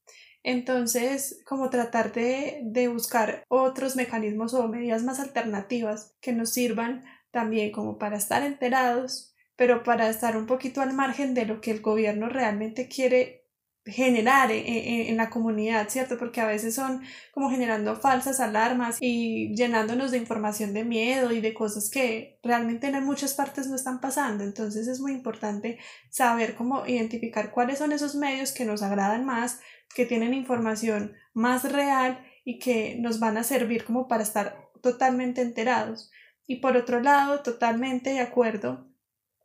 Entonces, 0.43 1.41
como 1.47 1.71
tratar 1.71 2.13
de, 2.13 2.61
de 2.65 2.89
buscar 2.89 3.45
otros 3.49 3.95
mecanismos 3.97 4.55
o 4.55 4.69
medidas 4.69 5.05
más 5.05 5.21
alternativas 5.21 6.15
que 6.21 6.33
nos 6.33 6.51
sirvan 6.51 7.05
también 7.31 7.73
como 7.73 7.99
para 7.99 8.17
estar 8.17 8.43
enterados 8.43 9.32
pero 9.57 9.83
para 9.83 10.09
estar 10.09 10.37
un 10.37 10.47
poquito 10.47 10.81
al 10.81 10.93
margen 10.93 11.35
de 11.35 11.47
lo 11.47 11.61
que 11.61 11.71
el 11.71 11.81
gobierno 11.81 12.29
realmente 12.29 12.89
quiere 12.89 13.43
generar 13.85 14.53
e, 14.53 14.59
e, 14.59 15.11
en, 15.11 15.17
la 15.17 15.29
comunidad, 15.29 15.89
¿cierto? 15.89 16.17
Porque 16.17 16.41
a 16.41 16.47
veces 16.47 16.75
son 16.75 17.03
como 17.33 17.51
generando 17.51 17.97
falsas 17.97 18.39
alarmas 18.39 18.99
y 19.01 19.55
llenándonos 19.57 20.13
de 20.13 20.19
información 20.19 20.73
de 20.73 20.85
miedo 20.85 21.33
y 21.33 21.41
de 21.41 21.53
cosas 21.53 21.91
que 21.91 22.39
realmente 22.45 22.87
en 22.87 23.05
muchas 23.05 23.35
partes 23.35 23.67
no 23.67 23.75
están 23.75 24.01
pasando. 24.01 24.45
Entonces 24.45 24.87
es 24.87 25.01
muy 25.01 25.13
importante 25.13 25.79
saber 26.11 26.55
cómo 26.55 26.87
identificar 26.87 27.51
cuáles 27.51 27.79
son 27.79 27.91
esos 27.93 28.15
medios 28.15 28.53
que 28.53 28.65
nos 28.65 28.83
agradan 28.83 29.25
más, 29.25 29.59
que 29.95 30.07
tienen 30.07 30.33
información 30.33 31.15
más 31.35 31.71
real 31.71 32.25
y 32.45 32.61
que 32.61 32.97
nos 33.01 33.19
van 33.19 33.37
a 33.37 33.45
servir 33.45 33.85
como 33.85 34.07
para 34.07 34.23
estar 34.23 34.71
totalmente 34.81 35.43
enterados. 35.43 36.11
Y 36.47 36.57
por 36.57 36.77
otro 36.77 37.01
lado, 37.01 37.41
totalmente 37.41 38.11
de 38.11 38.21
acuerdo 38.21 38.92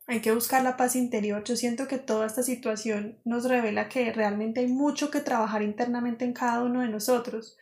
hay 0.08 0.20
que 0.20 0.32
buscar 0.32 0.62
la 0.62 0.78
paz 0.78 0.96
interior. 0.96 1.44
Yo 1.44 1.54
siento 1.54 1.86
que 1.86 1.98
toda 1.98 2.26
esta 2.26 2.42
situación 2.42 3.20
nos 3.24 3.44
revela 3.44 3.90
que 3.90 4.10
realmente 4.10 4.60
hay 4.60 4.66
mucho 4.66 5.10
que 5.10 5.20
trabajar 5.20 5.62
internamente 5.62 6.24
en 6.24 6.32
cada 6.32 6.64
uno 6.64 6.80
de 6.80 6.88
nosotros. 6.88 7.58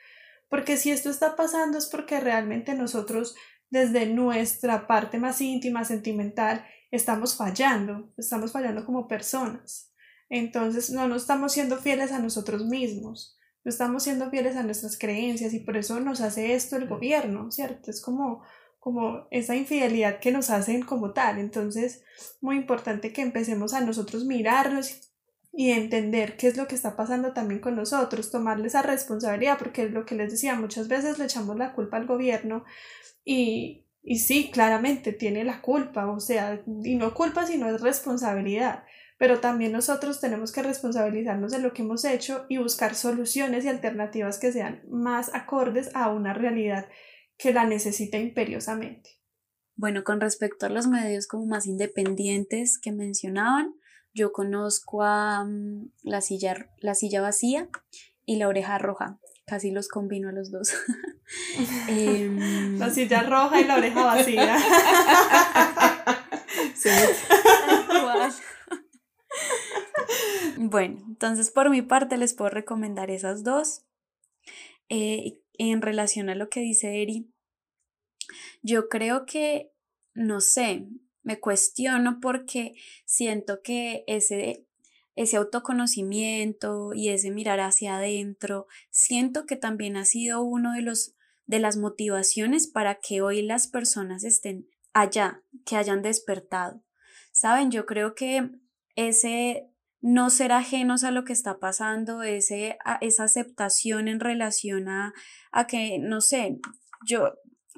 Porque 0.49 0.77
si 0.77 0.93
esto 0.93 1.11
está 1.11 1.35
pasando 1.35 1.77
es 1.77 1.87
porque 1.87 2.21
realmente 2.21 2.75
nosotros 2.75 3.35
desde 3.69 4.07
nuestra 4.07 4.87
parte 4.87 5.19
más 5.19 5.41
íntima, 5.41 5.85
sentimental, 5.85 6.65
estamos 6.93 7.37
fallando, 7.37 8.13
estamos 8.17 8.53
fallando 8.53 8.87
como 8.87 9.09
personas. 9.09 9.93
Entonces 10.29 10.91
no 10.91 11.09
nos 11.09 11.23
estamos 11.23 11.53
siendo 11.53 11.79
fieles 11.79 12.13
a 12.13 12.21
nosotros 12.21 12.65
mismos, 12.65 13.37
no 13.65 13.71
estamos 13.71 14.05
siendo 14.05 14.31
fieles 14.31 14.55
a 14.55 14.63
nuestras 14.63 14.97
creencias 14.97 15.53
y 15.53 15.59
por 15.59 15.77
eso 15.77 15.99
nos 15.99 16.21
hace 16.21 16.55
esto 16.55 16.77
el 16.77 16.87
gobierno, 16.87 17.51
¿cierto? 17.51 17.91
Es 17.91 18.01
como, 18.01 18.45
como 18.87 19.27
esa 19.33 19.57
infidelidad 19.57 20.21
que 20.21 20.31
nos 20.31 20.49
hacen 20.49 20.83
como 20.83 21.11
tal. 21.11 21.41
Entonces, 21.41 22.05
muy 22.41 22.55
importante 22.55 23.13
que 23.13 23.21
empecemos 23.21 23.75
a 23.75 23.81
nosotros 23.81 24.25
mirarnos 24.27 25.11
y 25.53 25.73
entender 25.73 26.37
qué 26.37 26.47
es 26.47 26.57
lo 26.57 26.69
que 26.69 26.77
está 26.77 26.95
pasando 26.95 27.33
también 27.33 27.61
con 27.61 27.75
nosotros, 27.75 28.31
tomarle 28.31 28.69
esa 28.69 28.83
responsabilidad, 28.83 29.59
porque 29.59 29.83
es 29.83 29.91
lo 29.91 30.07
que 30.07 30.15
les 30.15 30.31
decía, 30.31 30.55
muchas 30.55 30.87
veces 30.87 31.19
le 31.19 31.25
echamos 31.25 31.57
la 31.57 31.73
culpa 31.73 31.97
al 31.97 32.07
gobierno 32.07 32.65
y, 33.25 33.87
y 34.05 34.21
sí, 34.21 34.53
claramente 34.53 35.13
tiene 35.13 35.43
la 35.43 35.63
culpa, 35.63 36.07
o 36.07 36.21
sea, 36.21 36.63
y 36.85 36.95
no 36.95 37.13
culpa, 37.13 37.45
sino 37.45 37.69
es 37.69 37.81
responsabilidad, 37.81 38.85
pero 39.19 39.41
también 39.41 39.73
nosotros 39.73 40.21
tenemos 40.21 40.53
que 40.53 40.63
responsabilizarnos 40.63 41.51
de 41.51 41.59
lo 41.59 41.73
que 41.73 41.83
hemos 41.83 42.05
hecho 42.05 42.47
y 42.49 42.59
buscar 42.59 42.95
soluciones 42.95 43.65
y 43.65 43.69
alternativas 43.69 44.39
que 44.39 44.53
sean 44.53 44.85
más 44.89 45.35
acordes 45.35 45.91
a 45.93 46.09
una 46.13 46.35
realidad 46.35 46.87
que 47.37 47.53
la 47.53 47.65
necesita 47.65 48.19
imperiosamente. 48.19 49.11
Bueno, 49.77 50.05
con 50.05 50.21
respecto 50.21 50.67
a 50.67 50.71
los 50.71 50.87
medios 50.87 51.27
como 51.27 51.47
más 51.47 51.67
independientes 51.67 52.79
que 52.79 52.93
mencionaban, 52.93 53.75
yo 54.15 54.33
conozco 54.33 55.03
a 55.03 55.45
mm, 55.45 55.91
la, 56.03 56.23
silla, 56.23 56.71
la 56.79 56.95
silla 56.95 57.21
vacía 57.21 57.69
y 58.25 58.37
la 58.37 58.49
oreja 58.49 58.79
roja. 58.79 59.19
Casi 59.47 59.71
los 59.71 59.89
combino 59.89 60.31
a 60.31 60.33
los 60.33 60.51
dos. 60.51 60.75
Em, 61.89 62.39
la 62.79 62.91
silla 62.91 63.25
roja 63.25 63.61
y 63.61 63.65
la 63.65 63.77
oreja 63.77 64.05
vacía. 64.05 64.59
sí. 66.75 66.91
Bueno, 70.57 71.03
entonces 71.07 71.51
por 71.51 71.71
mi 71.71 71.83
parte 71.83 72.17
les 72.17 72.35
puedo 72.35 72.51
recomendar 72.51 73.11
esas 73.11 73.45
dos. 73.45 73.85
Eh, 74.89 75.41
en 75.59 75.83
relación 75.83 76.29
a 76.29 76.35
lo 76.35 76.49
que 76.49 76.61
dice 76.61 77.03
Eri, 77.03 77.31
yo 78.63 78.89
creo 78.89 79.27
que, 79.27 79.73
no 80.15 80.41
sé, 80.41 80.87
me 81.23 81.41
cuestiono 81.41 82.19
porque 82.21 82.75
siento 83.05 83.61
que 83.63 84.05
ese, 84.07 84.67
ese 85.15 85.37
autoconocimiento 85.37 86.95
y 86.95 87.09
ese 87.09 87.31
mirar 87.31 87.61
hacia 87.61 87.97
adentro, 87.97 88.67
siento 88.91 89.47
que 89.47 89.57
también 89.57 89.97
ha 89.97 90.05
sido 90.05 90.43
uno 90.43 90.73
de 90.73 90.83
los 90.83 91.17
de 91.47 91.61
las 91.61 91.77
motivaciones 91.77 92.67
para 92.67 92.97
que 92.97 93.23
hoy 93.23 93.43
las 93.43 93.69
personas 93.69 94.25
estén 94.25 94.69
allá, 94.93 95.43
que 95.65 95.77
hayan 95.77 96.03
despertado. 96.03 96.83
Saben, 97.33 97.71
yo 97.71 97.87
creo 97.87 98.15
que 98.15 98.51
ese 98.95 99.71
no 100.01 100.31
ser 100.31 100.53
ajenos 100.53 101.05
a 101.05 101.11
lo 101.11 101.25
que 101.25 101.33
está 101.33 101.59
pasando, 101.59 102.23
ese, 102.23 102.79
esa 103.01 103.25
aceptación 103.25 104.09
en 104.09 104.21
relación 104.21 104.89
a, 104.89 105.13
a 105.53 105.67
que, 105.67 105.99
no 105.99 106.21
sé, 106.21 106.59
yo 107.07 107.35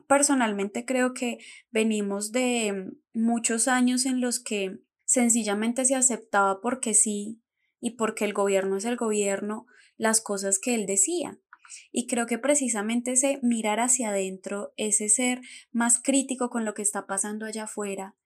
personalmente 0.07 0.85
creo 0.85 1.14
que 1.14 1.38
venimos 1.70 2.33
de 2.33 2.92
muchos 3.12 3.68
años 3.68 4.07
en 4.07 4.20
los 4.20 4.40
que 4.40 4.78
sencillamente 5.04 5.85
se 5.85 5.94
aceptaba 5.94 6.61
porque 6.61 6.94
sí 6.94 7.40
y 7.81 7.92
porque 7.92 8.24
el 8.24 8.33
gobierno 8.33 8.76
es 8.76 8.85
el 8.85 8.96
gobierno 8.96 9.66
las 9.96 10.20
cosas 10.20 10.59
que 10.59 10.74
él 10.74 10.87
decía. 10.87 11.38
Y 11.92 12.07
creo 12.07 12.26
que 12.26 12.38
precisamente 12.38 13.12
ese 13.12 13.38
mirar 13.42 13.81
hacia 13.81 14.11
adentro, 14.11 14.72
ese 14.76 15.09
ser 15.09 15.40
más 15.70 16.00
crítico 16.02 16.48
con 16.50 16.64
lo 16.64 16.74
que 16.74 16.83
está 16.83 17.07
pasando 17.07 17.46
allá 17.46 17.64
afuera, 17.64 18.16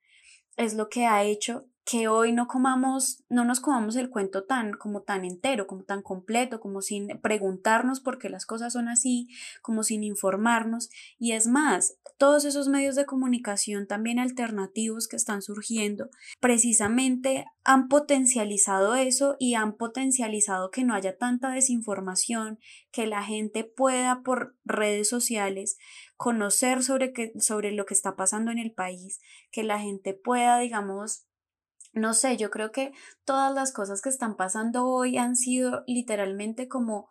es 0.57 0.75
lo 0.75 0.89
que 0.89 1.07
ha 1.07 1.25
hecho 1.25 1.69
que 1.85 2.07
hoy 2.07 2.33
no 2.33 2.47
comamos, 2.47 3.25
no 3.29 3.45
nos 3.45 3.61
comamos 3.61 3.97
el 3.97 4.09
cuento 4.09 4.45
tan, 4.45 4.73
como 4.73 5.03
tan 5.03 5.25
entero, 5.25 5.67
como 5.67 5.83
tan 5.83 6.03
completo, 6.03 6.61
como 6.61 6.81
sin 6.81 7.21
preguntarnos 7.21 8.01
por 8.01 8.19
qué 8.19 8.29
las 8.29 8.47
cosas 8.47 8.73
son 8.73 8.89
así, 8.89 9.29
como 9.63 9.83
sin 9.83 10.05
informarnos. 10.05 10.91
Y 11.19 11.33
es 11.33 11.49
más, 11.49 11.97
todos 12.19 12.45
esos 12.45 12.69
medios 12.69 12.95
de 12.95 13.05
comunicación 13.05 13.89
también 13.89 14.21
alternativos 14.21 15.09
que 15.09 15.17
están 15.17 15.43
surgiendo, 15.43 16.09
precisamente 16.39 17.47
han 17.65 17.89
potencializado 17.89 18.95
eso 18.95 19.37
y 19.41 19.55
han 19.55 19.77
potencializado 19.77 20.71
que 20.71 20.85
no 20.85 20.95
haya 20.95 21.17
tanta 21.17 21.51
desinformación, 21.51 22.61
que 22.93 23.07
la 23.07 23.25
gente 23.25 23.65
pueda 23.65 24.23
por 24.23 24.55
redes 24.65 25.09
sociales 25.09 25.79
conocer 26.17 26.85
sobre, 26.85 27.13
qué, 27.13 27.33
sobre 27.41 27.73
lo 27.73 27.87
que 27.87 27.95
está 27.95 28.15
pasando 28.15 28.53
en 28.53 28.59
el 28.59 28.71
país, 28.71 29.21
que 29.51 29.65
la 29.65 29.81
gente 29.81 30.15
pueda, 30.15 30.59
digamos, 30.59 31.27
no 31.93 32.15
sé, 32.15 32.37
yo 32.37 32.51
creo 32.51 32.73
que 32.73 32.93
todas 33.25 33.55
las 33.55 33.73
cosas 33.73 34.01
que 34.01 34.09
están 34.09 34.37
pasando 34.37 34.87
hoy 34.87 35.19
han 35.19 35.37
sido 35.37 35.85
literalmente 35.87 36.69
como 36.69 37.11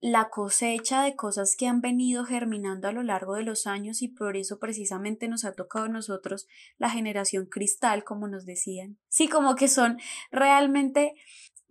la 0.00 0.28
cosecha 0.28 1.02
de 1.02 1.16
cosas 1.16 1.56
que 1.56 1.66
han 1.66 1.80
venido 1.80 2.24
germinando 2.24 2.88
a 2.88 2.92
lo 2.92 3.02
largo 3.02 3.34
de 3.34 3.44
los 3.44 3.66
años 3.66 4.02
y 4.02 4.08
por 4.08 4.36
eso 4.36 4.58
precisamente 4.58 5.26
nos 5.26 5.44
ha 5.44 5.54
tocado 5.54 5.86
a 5.86 5.88
nosotros 5.88 6.46
la 6.78 6.90
generación 6.90 7.46
cristal, 7.46 8.04
como 8.04 8.28
nos 8.28 8.44
decían. 8.44 8.98
Sí, 9.08 9.28
como 9.28 9.54
que 9.54 9.68
son 9.68 9.98
realmente 10.30 11.14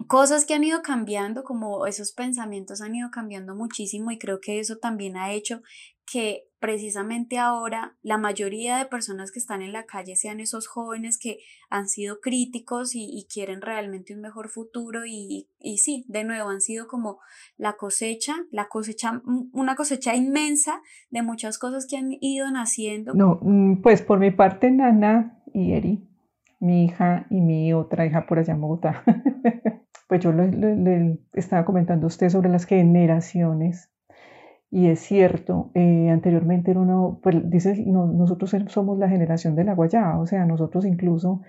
cosas 0.08 0.46
que 0.46 0.54
han 0.54 0.63
ido 0.63 0.82
cambiando, 0.82 1.44
como 1.44 1.86
esos 1.86 2.13
pensamientos 2.13 2.82
han 2.82 2.96
ido 2.96 3.10
cambiando 3.12 3.56
muchísimo 3.56 4.12
y 4.12 4.18
creo 4.18 4.39
que 4.41 4.60
eso 4.60 4.78
también 4.78 5.18
ha 5.18 5.32
hecho 5.32 5.62
que 6.15 6.47
precisamente 6.62 7.39
ahora 7.39 7.97
la 8.01 8.17
mayoría 8.17 8.78
de 8.78 8.86
personas 8.86 9.34
que 9.34 9.39
están 9.39 9.62
en 9.62 9.73
la 9.73 9.84
calle 9.84 10.15
sean 10.15 10.39
esos 10.39 10.65
jóvenes 10.65 11.19
que 11.21 11.39
han 11.69 11.89
sido 11.89 12.21
críticos 12.21 12.91
y, 12.95 13.28
quieren 13.30 13.62
realmente 13.62 14.15
un 14.15 14.21
mejor 14.21 14.47
futuro 14.47 15.01
y, 15.06 15.49
y, 15.60 15.78
sí, 15.80 16.06
de 16.08 16.23
nuevo 16.23 16.47
han 16.47 16.62
sido 16.62 16.88
como 16.88 17.19
la 17.58 17.73
cosecha, 17.73 18.34
la 18.49 18.69
cosecha, 18.69 19.21
una 19.51 19.75
cosecha 19.75 20.15
inmensa 20.15 20.80
de 21.10 21.21
muchas 21.21 21.60
cosas 21.60 21.86
que 21.86 21.97
han 21.97 22.12
ido 22.21 22.49
naciendo. 22.49 23.13
No, 23.13 23.39
mm, 23.41 23.82
pues 23.82 24.01
por 24.01 24.19
mi 24.19 24.32
parte, 24.32 24.71
Nana 24.71 25.43
y 25.54 25.73
Eri, 25.73 26.08
mi 26.62 26.86
hija 26.86 27.28
y 27.30 27.41
mi 27.41 27.73
otra 27.73 28.06
hija 28.06 28.25
por 28.25 28.39
allá 28.39 28.54
en 28.54 28.62
Bogotá. 28.62 29.04
pues 30.08 30.21
yo 30.21 30.32
le, 30.32 31.19
estaba 31.34 31.65
comentando 31.65 32.06
a 32.06 32.08
usted 32.08 32.30
sobre 32.30 32.49
las 32.49 32.63
generaciones 32.63 33.91
y 34.76 34.90
es 34.90 35.00
cierto, 35.00 35.72
eh, 35.74 36.10
anteriormente 36.10 36.72
era 36.72 36.82
uno, 36.82 37.22
pues 37.24 37.34
nosotros 37.86 38.54
somos 38.68 39.00
la 39.00 39.08
generación 39.08 39.56
de 39.56 39.64
la 39.64 39.74
guayaba, 39.74 40.20
o 40.20 40.26
sea, 40.28 40.46
nosotros 40.46 40.86
incluso 40.86 41.44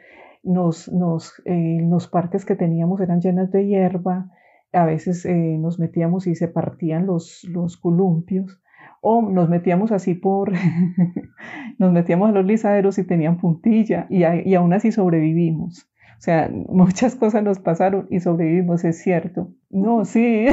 nos, 0.45 0.89
nos, 0.93 1.43
eh, 1.45 1.81
los 1.83 2.07
parques 2.07 2.45
que 2.45 2.55
teníamos 2.55 3.01
eran 3.01 3.21
llenos 3.21 3.51
de 3.51 3.67
hierba, 3.67 4.31
a 4.73 4.85
veces 4.85 5.25
eh, 5.25 5.59
nos 5.59 5.81
metíamos 5.81 6.29
y 6.29 6.37
se 6.37 6.47
partían 6.47 7.07
los, 7.07 7.43
los 7.51 7.77
columpios, 7.77 8.63
o 9.01 9.23
nos 9.23 9.49
metíamos 9.49 9.91
así 9.91 10.15
por, 10.15 10.53
nos 11.81 11.93
metíamos 11.93 12.29
a 12.29 12.33
los 12.33 12.47
lisaderos 12.47 12.97
y 12.97 13.09
tenían 13.09 13.39
puntilla, 13.39 14.07
y, 14.09 14.23
y 14.25 14.55
aún 14.55 14.73
así 14.73 14.93
sobrevivimos. 14.93 15.91
O 16.19 16.21
sea, 16.21 16.51
muchas 16.51 17.15
cosas 17.15 17.43
nos 17.43 17.59
pasaron 17.59 18.07
y 18.11 18.21
sobrevivimos, 18.21 18.85
es 18.85 19.03
cierto. 19.03 19.51
No, 19.71 20.05
sí, 20.05 20.47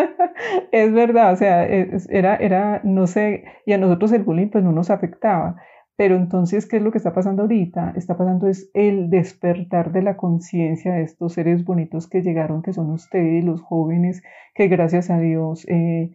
es 0.72 0.92
verdad, 0.92 1.32
o 1.32 1.36
sea, 1.36 1.64
era, 1.66 2.36
era, 2.36 2.80
no 2.84 3.06
sé, 3.06 3.44
y 3.66 3.72
a 3.72 3.78
nosotros 3.78 4.12
el 4.12 4.24
bullying 4.24 4.48
pues 4.50 4.64
no 4.64 4.72
nos 4.72 4.90
afectaba. 4.90 5.56
Pero 5.96 6.16
entonces, 6.16 6.66
¿qué 6.66 6.78
es 6.78 6.82
lo 6.82 6.92
que 6.92 6.98
está 6.98 7.12
pasando 7.12 7.42
ahorita? 7.42 7.92
Está 7.94 8.16
pasando 8.16 8.48
es 8.48 8.70
el 8.72 9.10
despertar 9.10 9.92
de 9.92 10.00
la 10.00 10.16
conciencia 10.16 10.94
de 10.94 11.02
estos 11.02 11.34
seres 11.34 11.62
bonitos 11.62 12.08
que 12.08 12.22
llegaron, 12.22 12.62
que 12.62 12.72
son 12.72 12.90
ustedes, 12.90 13.44
los 13.44 13.60
jóvenes, 13.60 14.22
que 14.54 14.68
gracias 14.68 15.10
a 15.10 15.18
Dios 15.18 15.66
eh, 15.68 16.12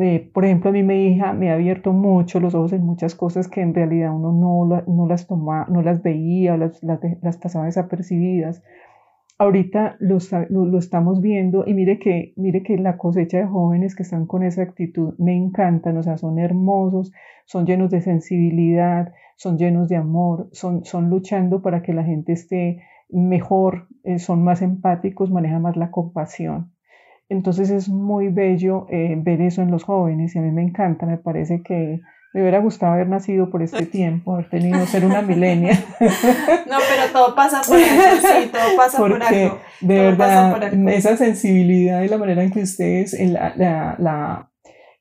eh, 0.00 0.30
por 0.32 0.44
ejemplo, 0.44 0.70
a 0.70 0.72
mí 0.72 0.82
mi 0.82 1.08
hija 1.08 1.32
me 1.32 1.50
ha 1.50 1.54
abierto 1.54 1.92
mucho 1.92 2.40
los 2.40 2.54
ojos 2.54 2.72
en 2.72 2.82
muchas 2.84 3.14
cosas 3.14 3.48
que 3.48 3.62
en 3.62 3.74
realidad 3.74 4.14
uno 4.14 4.32
no, 4.32 4.82
no 4.86 5.06
las 5.06 5.26
toma, 5.26 5.66
no 5.70 5.82
las 5.82 6.02
veía, 6.02 6.56
las, 6.56 6.82
las, 6.82 7.00
las 7.22 7.38
pasaba 7.38 7.66
desapercibidas. 7.66 8.62
Ahorita 9.38 9.96
lo, 10.00 10.18
lo, 10.48 10.78
estamos 10.78 11.20
viendo 11.20 11.64
y 11.66 11.74
mire 11.74 11.98
que, 11.98 12.32
mire 12.36 12.62
que 12.62 12.78
la 12.78 12.96
cosecha 12.96 13.38
de 13.38 13.46
jóvenes 13.46 13.94
que 13.94 14.02
están 14.02 14.26
con 14.26 14.42
esa 14.42 14.62
actitud 14.62 15.14
me 15.18 15.36
encantan, 15.36 15.96
o 15.98 16.02
sea, 16.02 16.16
son 16.16 16.38
hermosos, 16.38 17.12
son 17.44 17.66
llenos 17.66 17.90
de 17.90 18.00
sensibilidad, 18.00 19.12
son 19.36 19.58
llenos 19.58 19.88
de 19.88 19.96
amor, 19.96 20.48
son, 20.52 20.84
son 20.84 21.10
luchando 21.10 21.62
para 21.62 21.82
que 21.82 21.92
la 21.92 22.04
gente 22.04 22.32
esté 22.32 22.82
mejor, 23.10 23.88
eh, 24.04 24.18
son 24.18 24.42
más 24.42 24.62
empáticos, 24.62 25.30
manejan 25.30 25.62
más 25.62 25.76
la 25.76 25.90
compasión. 25.90 26.72
Entonces 27.28 27.70
es 27.70 27.88
muy 27.88 28.28
bello 28.28 28.86
eh, 28.90 29.14
ver 29.18 29.40
eso 29.40 29.62
en 29.62 29.70
los 29.70 29.84
jóvenes 29.84 30.34
y 30.34 30.38
a 30.38 30.42
mí 30.42 30.50
me 30.50 30.62
encanta, 30.62 31.06
me 31.06 31.18
parece 31.18 31.62
que 31.62 32.00
me 32.32 32.42
hubiera 32.42 32.58
gustado 32.58 32.92
haber 32.92 33.08
nacido 33.08 33.48
por 33.48 33.62
este 33.62 33.86
tiempo, 33.86 34.34
haber 34.34 34.50
tenido 34.50 34.84
ser 34.86 35.06
una 35.06 35.22
milenia. 35.22 35.82
No, 36.68 36.78
pero 36.90 37.12
todo 37.12 37.34
pasa 37.34 37.62
por 37.66 37.78
eso, 37.78 38.26
sí, 38.26 38.50
todo 38.52 38.76
pasa 38.76 38.98
por 38.98 39.22
algo. 39.22 39.58
De 39.80 39.98
verdad, 39.98 40.74
esa 40.88 41.16
sensibilidad 41.16 42.02
y 42.02 42.08
la 42.08 42.18
manera 42.18 42.42
en 42.42 42.50
que 42.50 42.60
ustedes, 42.60 43.18
la, 43.30 43.54
la, 43.98 44.50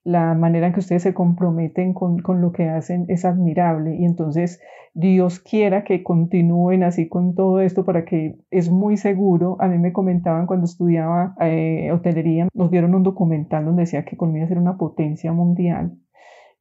la 0.05 0.35
manera 0.35 0.67
en 0.67 0.73
que 0.73 0.79
ustedes 0.81 1.01
se 1.01 1.15
comprometen 1.15 1.93
con, 1.93 2.19
con, 2.19 2.39
lo 2.39 2.51
que 2.51 2.69
hacen 2.69 3.05
es 3.09 3.25
admirable 3.25 3.95
y 3.95 4.05
entonces 4.05 4.61
Dios 4.93 5.39
quiera 5.39 5.83
que 5.83 6.03
continúen 6.03 6.83
así 6.83 7.09
con 7.09 7.33
todo 7.33 7.59
esto 7.59 7.83
para 7.85 8.05
que 8.05 8.37
es 8.51 8.69
muy 8.69 8.97
seguro. 8.97 9.57
A 9.59 9.67
mí 9.67 9.79
me 9.79 9.91
comentaban 9.91 10.45
cuando 10.45 10.65
estudiaba 10.65 11.35
eh, 11.41 11.91
hotelería, 11.91 12.47
nos 12.53 12.69
dieron 12.69 12.93
un 12.93 13.01
documental 13.01 13.65
donde 13.65 13.81
decía 13.81 14.05
que 14.05 14.15
Colombia 14.15 14.47
era 14.49 14.61
una 14.61 14.77
potencia 14.77 15.33
mundial. 15.33 15.97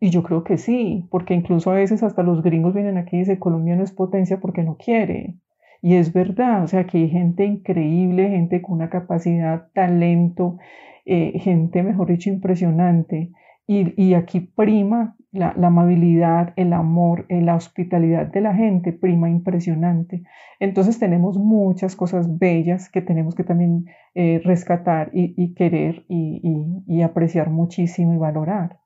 Y 0.01 0.09
yo 0.09 0.23
creo 0.23 0.43
que 0.43 0.57
sí, 0.57 1.07
porque 1.11 1.35
incluso 1.35 1.71
a 1.71 1.75
veces 1.75 2.03
hasta 2.03 2.23
los 2.23 2.43
gringos 2.43 2.75
vienen 2.75 2.97
aquí 2.97 3.17
y 3.17 3.21
dicen 3.21 3.39
Colombia 3.39 3.77
no 3.77 3.85
es 3.85 3.93
potencia 3.93 4.41
porque 4.41 4.63
no 4.63 4.77
quiere. 4.79 5.37
Y 5.85 5.97
es 5.97 6.15
verdad, 6.15 6.65
o 6.65 6.67
sea, 6.67 6.85
que 6.87 6.97
hay 6.97 7.11
gente 7.11 7.45
increíble, 7.45 8.31
gente 8.31 8.63
con 8.63 8.77
una 8.77 8.89
capacidad, 8.89 9.69
talento, 9.75 10.57
eh, 11.05 11.39
gente, 11.41 11.83
mejor 11.83 12.09
dicho, 12.09 12.31
impresionante. 12.31 13.33
Y, 13.67 13.93
y 14.03 14.15
aquí 14.15 14.41
prima 14.41 15.15
la, 15.31 15.51
amabilidad, 15.51 16.55
el 16.57 16.73
amor, 16.73 17.27
eh, 17.29 17.43
la 17.43 17.55
hospitalidad 17.55 18.29
de 18.29 18.41
la 18.41 18.55
gente, 18.55 18.95
prima 18.95 19.29
impresionante. 19.29 20.23
Entonces 20.59 20.99
tenemos 20.99 21.37
muchas 21.37 21.97
cosas 21.97 22.39
bellas 22.39 22.89
que 22.89 23.03
tenemos 23.03 23.35
que 23.35 23.45
también 23.45 23.85
eh, 24.15 24.41
rescatar 24.43 25.11
y, 25.13 25.53
querer 25.53 26.07
y, 26.09 27.03
apreciar 27.03 27.51
muchísimo 27.51 28.15
y 28.15 28.17
valorar. 28.17 28.79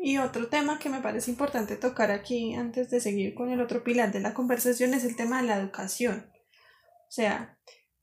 Y 0.00 0.18
otro 0.18 0.46
tema 0.46 0.78
que 0.78 0.88
me 0.88 1.00
parece 1.00 1.32
importante 1.32 1.74
tocar 1.76 2.12
aquí 2.12 2.54
antes 2.54 2.88
de 2.88 3.00
seguir 3.00 3.34
con 3.34 3.50
el 3.50 3.60
otro 3.60 3.82
pilar 3.82 4.12
de 4.12 4.20
la 4.20 4.32
conversación 4.32 4.94
es 4.94 5.04
el 5.04 5.16
tema 5.16 5.42
de 5.42 5.48
la 5.48 5.58
educación. 5.58 6.30
O 7.08 7.10
sea, 7.10 7.58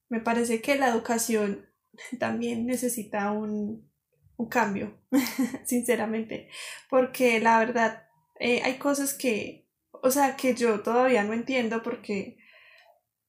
me 0.09 0.19
parece 0.19 0.61
que 0.61 0.75
la 0.75 0.89
educación 0.89 1.69
también 2.19 2.65
necesita 2.65 3.31
un, 3.31 3.89
un 4.35 4.49
cambio, 4.49 4.99
sinceramente, 5.65 6.49
porque 6.89 7.39
la 7.39 7.59
verdad 7.59 8.03
eh, 8.39 8.61
hay 8.63 8.77
cosas 8.77 9.13
que, 9.13 9.69
o 9.91 10.11
sea, 10.11 10.35
que 10.35 10.53
yo 10.53 10.81
todavía 10.81 11.23
no 11.23 11.31
entiendo 11.31 11.81
porque 11.81 12.37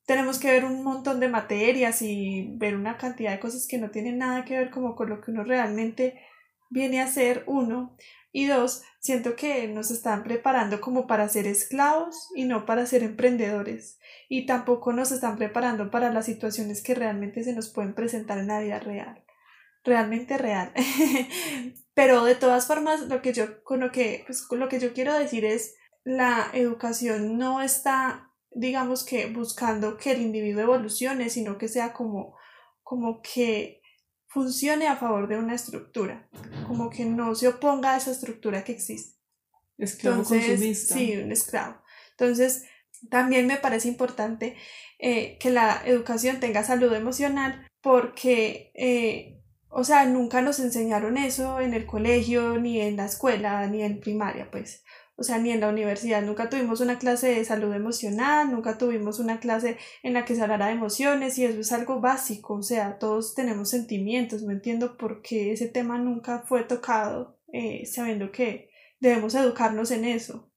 tenemos 0.06 0.38
que 0.38 0.50
ver 0.50 0.64
un 0.64 0.82
montón 0.82 1.20
de 1.20 1.28
materias 1.28 2.02
y 2.02 2.48
ver 2.56 2.76
una 2.76 2.96
cantidad 2.96 3.32
de 3.32 3.40
cosas 3.40 3.66
que 3.68 3.78
no 3.78 3.90
tienen 3.90 4.18
nada 4.18 4.44
que 4.44 4.58
ver 4.58 4.70
como 4.70 4.96
con 4.96 5.08
lo 5.08 5.20
que 5.20 5.30
uno 5.30 5.44
realmente 5.44 6.20
viene 6.70 7.00
a 7.00 7.06
ser 7.06 7.44
uno 7.46 7.96
y 8.36 8.44
dos, 8.44 8.82
siento 9.00 9.34
que 9.34 9.66
nos 9.66 9.90
están 9.90 10.22
preparando 10.22 10.82
como 10.82 11.06
para 11.06 11.26
ser 11.26 11.46
esclavos 11.46 12.28
y 12.34 12.44
no 12.44 12.66
para 12.66 12.84
ser 12.84 13.02
emprendedores 13.02 13.98
y 14.28 14.44
tampoco 14.44 14.92
nos 14.92 15.10
están 15.10 15.38
preparando 15.38 15.90
para 15.90 16.12
las 16.12 16.26
situaciones 16.26 16.82
que 16.82 16.94
realmente 16.94 17.42
se 17.44 17.54
nos 17.54 17.70
pueden 17.70 17.94
presentar 17.94 18.36
en 18.36 18.48
la 18.48 18.60
vida 18.60 18.78
real 18.78 19.24
realmente 19.84 20.36
real. 20.36 20.70
Pero 21.94 22.24
de 22.24 22.34
todas 22.34 22.66
formas 22.66 23.08
lo 23.08 23.22
que 23.22 23.32
yo 23.32 23.64
con 23.64 23.80
lo 23.80 23.90
que 23.90 24.24
pues, 24.26 24.42
con 24.42 24.60
lo 24.60 24.68
que 24.68 24.80
yo 24.80 24.92
quiero 24.92 25.18
decir 25.18 25.46
es 25.46 25.74
la 26.04 26.50
educación 26.52 27.38
no 27.38 27.62
está 27.62 28.30
digamos 28.50 29.02
que 29.02 29.28
buscando 29.32 29.96
que 29.96 30.12
el 30.12 30.20
individuo 30.20 30.60
evolucione 30.60 31.30
sino 31.30 31.56
que 31.56 31.68
sea 31.68 31.94
como 31.94 32.36
como 32.82 33.22
que 33.22 33.80
funcione 34.36 34.86
a 34.86 34.96
favor 34.96 35.28
de 35.28 35.38
una 35.38 35.54
estructura, 35.54 36.28
como 36.66 36.90
que 36.90 37.06
no 37.06 37.34
se 37.34 37.48
oponga 37.48 37.94
a 37.94 37.96
esa 37.96 38.10
estructura 38.10 38.64
que 38.64 38.72
existe. 38.72 39.18
Esclavo 39.78 40.24
consumista. 40.24 40.94
Sí, 40.94 41.16
un 41.16 41.32
esclavo. 41.32 41.80
Entonces, 42.10 42.64
también 43.08 43.46
me 43.46 43.56
parece 43.56 43.88
importante 43.88 44.54
eh, 44.98 45.38
que 45.40 45.48
la 45.48 45.80
educación 45.86 46.38
tenga 46.38 46.64
salud 46.64 46.92
emocional 46.92 47.66
porque, 47.80 48.72
eh, 48.74 49.40
o 49.70 49.84
sea, 49.84 50.04
nunca 50.04 50.42
nos 50.42 50.58
enseñaron 50.58 51.16
eso 51.16 51.60
en 51.62 51.72
el 51.72 51.86
colegio, 51.86 52.58
ni 52.58 52.78
en 52.82 52.98
la 52.98 53.06
escuela, 53.06 53.66
ni 53.68 53.80
en 53.80 54.00
primaria, 54.00 54.50
pues 54.50 54.84
o 55.16 55.22
sea, 55.22 55.38
ni 55.38 55.50
en 55.50 55.60
la 55.60 55.68
universidad, 55.68 56.22
nunca 56.22 56.50
tuvimos 56.50 56.80
una 56.80 56.98
clase 56.98 57.28
de 57.28 57.44
salud 57.44 57.72
emocional, 57.74 58.52
nunca 58.52 58.76
tuvimos 58.76 59.18
una 59.18 59.40
clase 59.40 59.78
en 60.02 60.12
la 60.12 60.24
que 60.24 60.34
se 60.34 60.42
hablara 60.42 60.66
de 60.66 60.72
emociones 60.72 61.38
y 61.38 61.44
eso 61.44 61.58
es 61.58 61.72
algo 61.72 62.00
básico, 62.00 62.54
o 62.54 62.62
sea, 62.62 62.98
todos 62.98 63.34
tenemos 63.34 63.70
sentimientos, 63.70 64.42
no 64.42 64.52
entiendo 64.52 64.96
por 64.96 65.22
qué 65.22 65.52
ese 65.52 65.68
tema 65.68 65.98
nunca 65.98 66.44
fue 66.46 66.64
tocado, 66.64 67.38
eh, 67.52 67.86
sabiendo 67.86 68.30
que 68.30 68.70
debemos 69.00 69.34
educarnos 69.34 69.90
en 69.90 70.04
eso, 70.04 70.50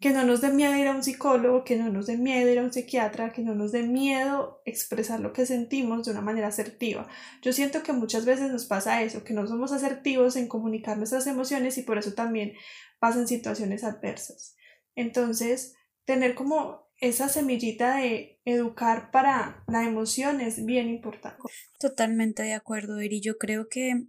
que 0.00 0.10
no 0.10 0.24
nos 0.24 0.40
dé 0.40 0.50
miedo 0.50 0.76
ir 0.76 0.86
a 0.86 0.94
un 0.94 1.02
psicólogo, 1.02 1.64
que 1.64 1.76
no 1.76 1.90
nos 1.90 2.06
dé 2.06 2.16
miedo 2.16 2.50
ir 2.50 2.58
a 2.60 2.62
un 2.62 2.72
psiquiatra, 2.72 3.32
que 3.32 3.42
no 3.42 3.54
nos 3.54 3.72
dé 3.72 3.82
miedo 3.82 4.62
expresar 4.64 5.18
lo 5.18 5.32
que 5.32 5.44
sentimos 5.44 6.04
de 6.04 6.12
una 6.12 6.20
manera 6.20 6.48
asertiva. 6.48 7.08
Yo 7.42 7.52
siento 7.52 7.82
que 7.82 7.92
muchas 7.92 8.24
veces 8.24 8.52
nos 8.52 8.66
pasa 8.66 9.02
eso, 9.02 9.24
que 9.24 9.34
no 9.34 9.46
somos 9.48 9.72
asertivos 9.72 10.36
en 10.36 10.46
comunicar 10.46 10.96
nuestras 10.98 11.26
emociones 11.26 11.78
y 11.78 11.82
por 11.82 11.98
eso 11.98 12.14
también 12.14 12.52
pasan 13.00 13.26
situaciones 13.26 13.82
adversas. 13.82 14.54
Entonces, 14.94 15.74
tener 16.04 16.34
como 16.36 16.88
esa 17.00 17.28
semillita 17.28 17.96
de 17.96 18.40
educar 18.44 19.10
para 19.10 19.64
la 19.68 19.84
emoción 19.84 20.40
es 20.40 20.64
bien 20.64 20.88
importante. 20.88 21.42
Totalmente 21.78 22.42
de 22.42 22.54
acuerdo, 22.54 23.00
Eri. 23.00 23.20
Yo 23.20 23.36
creo 23.36 23.68
que, 23.68 24.06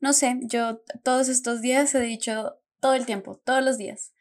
no 0.00 0.12
sé, 0.14 0.38
yo 0.42 0.82
todos 1.02 1.28
estos 1.28 1.60
días 1.60 1.94
he 1.94 2.00
dicho 2.00 2.60
todo 2.80 2.94
el 2.94 3.06
tiempo, 3.06 3.40
todos 3.44 3.62
los 3.62 3.78
días, 3.78 4.12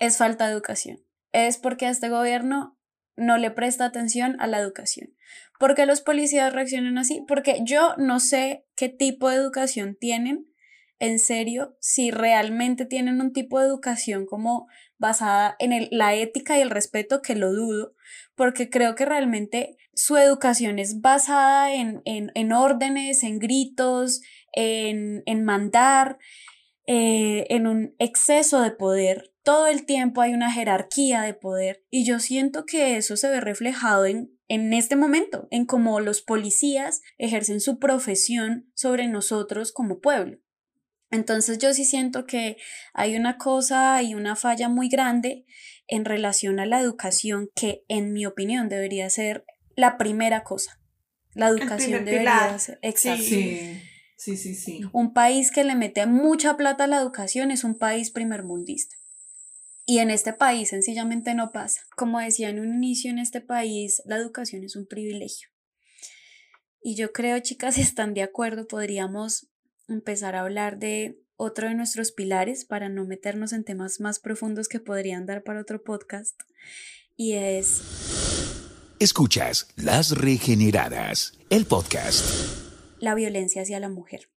es 0.00 0.16
falta 0.16 0.46
de 0.46 0.52
educación. 0.52 0.98
Es 1.30 1.58
porque 1.58 1.88
este 1.88 2.08
gobierno 2.08 2.76
no 3.16 3.38
le 3.38 3.52
presta 3.52 3.84
atención 3.84 4.36
a 4.40 4.48
la 4.48 4.58
educación. 4.58 5.14
¿Por 5.60 5.74
qué 5.74 5.86
los 5.86 6.00
policías 6.00 6.52
reaccionan 6.52 6.98
así? 6.98 7.22
Porque 7.28 7.60
yo 7.62 7.94
no 7.98 8.18
sé 8.18 8.66
qué 8.74 8.88
tipo 8.88 9.28
de 9.28 9.36
educación 9.36 9.96
tienen 10.00 10.50
en 10.98 11.18
serio 11.18 11.76
si 11.80 12.10
realmente 12.10 12.84
tienen 12.84 13.20
un 13.20 13.32
tipo 13.32 13.58
de 13.58 13.66
educación 13.66 14.26
como 14.26 14.68
basada 14.98 15.56
en 15.58 15.88
la 15.90 16.14
ética 16.14 16.58
y 16.58 16.60
el 16.60 16.70
respeto, 16.70 17.22
que 17.22 17.34
lo 17.34 17.52
dudo, 17.52 17.94
porque 18.34 18.68
creo 18.68 18.94
que 18.94 19.06
realmente 19.06 19.76
su 19.94 20.16
educación 20.16 20.78
es 20.78 21.00
basada 21.00 21.74
en, 21.74 22.02
en, 22.04 22.52
órdenes, 22.52 23.22
en 23.22 23.38
gritos, 23.38 24.20
en, 24.52 25.22
en 25.26 25.44
mandar, 25.44 26.18
eh, 26.86 27.46
en 27.48 27.66
un 27.66 27.94
exceso 27.98 28.60
de 28.60 28.70
poder. 28.70 29.29
Todo 29.42 29.66
el 29.66 29.86
tiempo 29.86 30.20
hay 30.20 30.34
una 30.34 30.52
jerarquía 30.52 31.22
de 31.22 31.34
poder 31.34 31.84
y 31.90 32.04
yo 32.04 32.18
siento 32.18 32.66
que 32.66 32.96
eso 32.96 33.16
se 33.16 33.28
ve 33.30 33.40
reflejado 33.40 34.04
en, 34.04 34.38
en 34.48 34.72
este 34.72 34.96
momento, 34.96 35.48
en 35.50 35.64
cómo 35.64 36.00
los 36.00 36.20
policías 36.20 37.00
ejercen 37.16 37.60
su 37.60 37.78
profesión 37.78 38.70
sobre 38.74 39.08
nosotros 39.08 39.72
como 39.72 40.00
pueblo. 40.00 40.38
Entonces 41.10 41.58
yo 41.58 41.74
sí 41.74 41.84
siento 41.84 42.24
que 42.24 42.56
hay 42.94 43.16
una 43.16 43.36
cosa 43.36 44.02
y 44.02 44.14
una 44.14 44.36
falla 44.36 44.68
muy 44.68 44.88
grande 44.88 45.44
en 45.88 46.04
relación 46.04 46.60
a 46.60 46.66
la 46.66 46.80
educación 46.80 47.48
que 47.54 47.82
en 47.88 48.12
mi 48.12 48.26
opinión 48.26 48.68
debería 48.68 49.10
ser 49.10 49.44
la 49.74 49.98
primera 49.98 50.44
cosa. 50.44 50.80
La 51.34 51.48
educación 51.48 52.04
debería 52.04 52.58
ser 52.58 52.78
exacto. 52.82 53.22
Sí. 53.22 53.80
sí, 54.16 54.36
sí, 54.36 54.54
sí. 54.54 54.80
Un 54.92 55.12
país 55.12 55.50
que 55.50 55.64
le 55.64 55.74
mete 55.74 56.06
mucha 56.06 56.56
plata 56.56 56.84
a 56.84 56.86
la 56.86 56.98
educación 56.98 57.50
es 57.50 57.64
un 57.64 57.76
país 57.76 58.10
primermundista. 58.10 58.96
Y 59.90 59.98
en 59.98 60.12
este 60.12 60.32
país 60.32 60.68
sencillamente 60.68 61.34
no 61.34 61.50
pasa. 61.50 61.80
Como 61.96 62.20
decía 62.20 62.48
en 62.48 62.60
un 62.60 62.72
inicio, 62.72 63.10
en 63.10 63.18
este 63.18 63.40
país 63.40 64.00
la 64.06 64.18
educación 64.18 64.62
es 64.62 64.76
un 64.76 64.86
privilegio. 64.86 65.48
Y 66.80 66.94
yo 66.94 67.12
creo, 67.12 67.40
chicas, 67.40 67.74
si 67.74 67.80
están 67.80 68.14
de 68.14 68.22
acuerdo, 68.22 68.68
podríamos 68.68 69.48
empezar 69.88 70.36
a 70.36 70.42
hablar 70.42 70.78
de 70.78 71.18
otro 71.34 71.66
de 71.66 71.74
nuestros 71.74 72.12
pilares 72.12 72.64
para 72.64 72.88
no 72.88 73.04
meternos 73.04 73.52
en 73.52 73.64
temas 73.64 73.98
más 73.98 74.20
profundos 74.20 74.68
que 74.68 74.78
podrían 74.78 75.26
dar 75.26 75.42
para 75.42 75.60
otro 75.60 75.82
podcast. 75.82 76.40
Y 77.16 77.32
es... 77.32 77.82
Escuchas 79.00 79.72
Las 79.74 80.12
Regeneradas, 80.12 81.36
el 81.50 81.66
podcast. 81.66 82.24
La 83.00 83.16
violencia 83.16 83.62
hacia 83.62 83.80
la 83.80 83.88
mujer. 83.88 84.30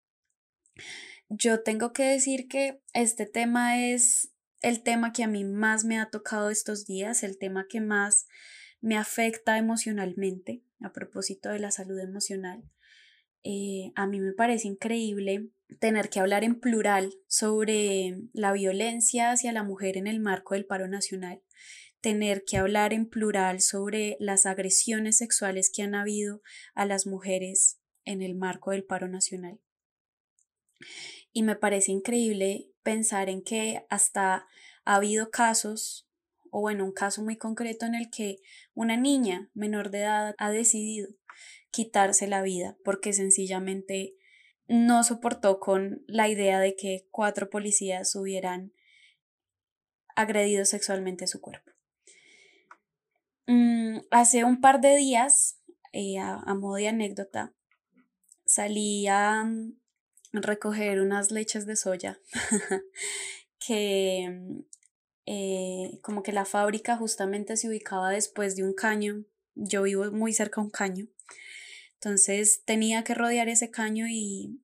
Yo 1.29 1.63
tengo 1.63 1.93
que 1.93 2.05
decir 2.05 2.49
que 2.49 2.81
este 2.95 3.27
tema 3.27 3.79
es 3.79 4.32
el 4.63 4.83
tema 4.83 5.13
que 5.13 5.25
a 5.25 5.29
mí 5.29 5.45
más 5.45 5.85
me 5.85 5.99
ha 5.99 6.09
tocado 6.11 6.51
estos 6.51 6.87
días, 6.87 7.23
el 7.23 7.39
tema 7.39 7.67
que 7.69 7.81
más 7.81 8.27
me 8.81 8.97
afecta 8.97 9.59
emocionalmente 9.59 10.63
a 10.81 10.93
propósito 10.93 11.51
de 11.51 11.59
la 11.59 11.71
salud 11.71 11.99
emocional. 11.99 12.63
Eh, 13.45 13.93
a 13.97 14.07
mí 14.07 14.21
me 14.21 14.33
parece 14.33 14.69
increíble 14.69 15.51
tener 15.81 16.11
que 16.11 16.21
hablar 16.21 16.45
en 16.45 16.61
plural 16.61 17.13
sobre 17.27 18.19
la 18.33 18.53
violencia 18.53 19.33
hacia 19.33 19.53
la 19.53 19.65
mujer 19.65 19.97
en 19.97 20.07
el 20.07 20.21
marco 20.21 20.55
del 20.55 20.67
paro 20.67 20.87
nacional, 20.87 21.43
tener 22.01 22.45
que 22.45 22.57
hablar 22.57 22.93
en 22.93 23.09
plural 23.09 23.61
sobre 23.61 24.17
las 24.21 24.47
agresiones 24.47 25.19
sexuales 25.19 25.73
que 25.75 25.83
han 25.83 25.95
habido 25.95 26.43
a 26.75 26.87
las 26.87 27.07
mujeres 27.07 27.81
en 28.05 28.23
el 28.23 28.35
marco 28.35 28.71
del 28.71 28.85
paro 28.85 29.09
nacional. 29.09 29.61
Y 31.33 31.43
me 31.43 31.57
parece 31.57 31.93
increíble 31.93 32.72
pensar 32.83 33.29
en 33.29 33.43
que 33.43 33.85
hasta 33.89 34.47
ha 34.85 34.95
habido 34.95 35.31
casos, 35.31 36.09
o 36.51 36.61
bueno, 36.61 36.85
un 36.85 36.93
caso 36.93 37.23
muy 37.23 37.37
concreto 37.37 37.87
en 37.87 37.95
el 37.95 38.11
que 38.11 38.39
una 38.75 38.97
niña 38.97 39.51
menor 39.55 39.91
de 39.91 40.01
edad 40.01 40.35
ha 40.39 40.51
decidido 40.51 41.09
quitarse 41.71 42.27
la 42.27 42.43
vida 42.43 42.77
porque 42.85 43.13
sencillamente 43.13 44.15
no 44.69 45.05
soportó 45.05 45.61
con 45.61 46.03
la 46.07 46.29
idea 46.29 46.61
de 46.61 46.77
que 46.77 47.07
cuatro 47.11 47.51
policías 47.51 48.15
hubieran 48.15 48.73
agredido 50.15 50.65
sexualmente 50.65 51.27
su 51.27 51.41
cuerpo. 51.41 51.73
Mm, 53.47 53.99
hace 54.11 54.45
un 54.45 54.61
par 54.61 54.81
de 54.81 54.97
días, 54.97 55.59
eh, 55.93 56.19
a, 56.19 56.55
modo 56.55 56.77
de 56.77 56.89
anécdota, 56.89 57.53
salí 58.45 59.07
a 59.09 59.45
recoger 60.33 61.01
unas 61.01 61.31
leches 61.31 61.67
de 61.67 61.77
soya 61.77 62.19
que 63.67 64.29
mm, 64.31 64.61
eh, 65.27 65.99
como 66.03 66.23
que 66.23 66.33
la 66.33 66.45
fábrica 66.45 66.97
justamente 66.97 67.57
se 67.57 67.69
ubicaba 67.69 68.11
después 68.11 68.57
de 68.57 68.65
un 68.65 68.75
caño. 68.75 69.25
Yo 69.55 69.83
vivo 69.83 70.11
muy 70.11 70.33
cerca 70.33 70.61
de 70.61 70.67
un 70.67 70.71
caño. 70.71 71.07
Entonces 71.95 72.63
tenía 72.65 73.05
que 73.05 73.15
rodear 73.15 73.49
ese 73.49 73.71
caño 73.71 74.07
y 74.09 74.61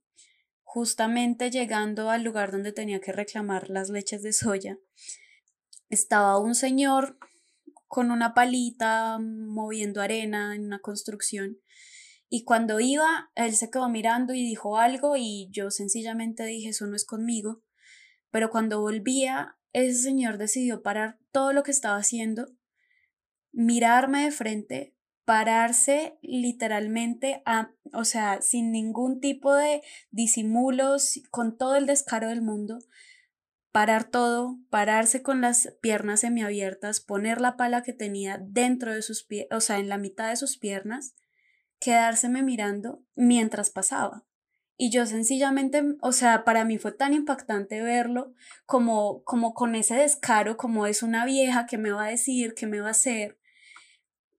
justamente 0.62 1.50
llegando 1.50 2.10
al 2.10 2.24
lugar 2.24 2.50
donde 2.50 2.72
tenía 2.72 3.00
que 3.00 3.12
reclamar 3.12 3.70
las 3.70 3.88
leches 3.90 4.22
de 4.22 4.32
soya, 4.32 4.78
estaba 5.88 6.38
un 6.38 6.54
señor 6.54 7.18
con 7.86 8.10
una 8.10 8.34
palita 8.34 9.18
moviendo 9.18 10.02
arena 10.02 10.54
en 10.54 10.66
una 10.66 10.80
construcción. 10.80 11.58
Y 12.28 12.44
cuando 12.44 12.78
iba, 12.80 13.30
él 13.34 13.54
se 13.54 13.70
quedó 13.70 13.88
mirando 13.88 14.34
y 14.34 14.42
dijo 14.42 14.76
algo 14.76 15.16
y 15.16 15.48
yo 15.50 15.70
sencillamente 15.70 16.44
dije, 16.44 16.70
eso 16.70 16.86
no 16.86 16.94
es 16.94 17.06
conmigo. 17.06 17.62
Pero 18.30 18.50
cuando 18.50 18.80
volvía, 18.80 19.56
ese 19.72 20.02
señor 20.02 20.36
decidió 20.36 20.82
parar 20.82 21.18
todo 21.32 21.52
lo 21.52 21.62
que 21.62 21.70
estaba 21.70 21.96
haciendo, 21.96 22.48
mirarme 23.52 24.24
de 24.24 24.30
frente, 24.30 24.94
pararse 25.24 26.18
literalmente, 26.22 27.42
a, 27.44 27.72
o 27.92 28.04
sea, 28.04 28.40
sin 28.42 28.72
ningún 28.72 29.20
tipo 29.20 29.54
de 29.54 29.82
disimulos, 30.10 31.20
con 31.30 31.56
todo 31.56 31.76
el 31.76 31.86
descaro 31.86 32.28
del 32.28 32.42
mundo, 32.42 32.78
parar 33.72 34.04
todo, 34.04 34.58
pararse 34.70 35.22
con 35.22 35.40
las 35.40 35.74
piernas 35.80 36.20
semiabiertas, 36.20 37.00
poner 37.00 37.40
la 37.40 37.56
pala 37.56 37.82
que 37.82 37.92
tenía 37.92 38.38
dentro 38.42 38.94
de 38.94 39.02
sus 39.02 39.24
pies, 39.24 39.46
o 39.50 39.60
sea, 39.60 39.78
en 39.78 39.88
la 39.88 39.98
mitad 39.98 40.30
de 40.30 40.36
sus 40.36 40.58
piernas, 40.58 41.14
quedárseme 41.80 42.42
mirando 42.42 43.02
mientras 43.14 43.70
pasaba. 43.70 44.24
Y 44.76 44.90
yo 44.90 45.06
sencillamente, 45.06 45.82
o 46.00 46.12
sea, 46.12 46.44
para 46.44 46.64
mí 46.64 46.78
fue 46.78 46.92
tan 46.92 47.12
impactante 47.12 47.82
verlo 47.82 48.32
como, 48.64 49.24
como 49.24 49.52
con 49.52 49.74
ese 49.74 49.94
descaro, 49.94 50.56
como 50.56 50.86
es 50.86 51.02
una 51.02 51.24
vieja 51.24 51.66
que 51.66 51.78
me 51.78 51.90
va 51.90 52.04
a 52.04 52.10
decir, 52.10 52.54
que 52.54 52.66
me 52.66 52.80
va 52.80 52.88
a 52.88 52.92
hacer. 52.92 53.38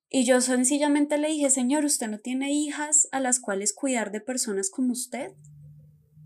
Y 0.10 0.25
yo 0.25 0.39
sencillamente 0.41 1.17
le 1.17 1.28
dije, 1.28 1.49
Señor, 1.49 1.84
¿usted 1.84 2.08
no 2.08 2.19
tiene 2.19 2.52
hijas 2.54 3.10
a 3.12 3.19
las 3.19 3.39
cuales 3.39 3.73
cuidar 3.73 4.12
de 4.12 4.21
personas 4.21 4.69
como 4.69 4.93
usted? 4.93 5.36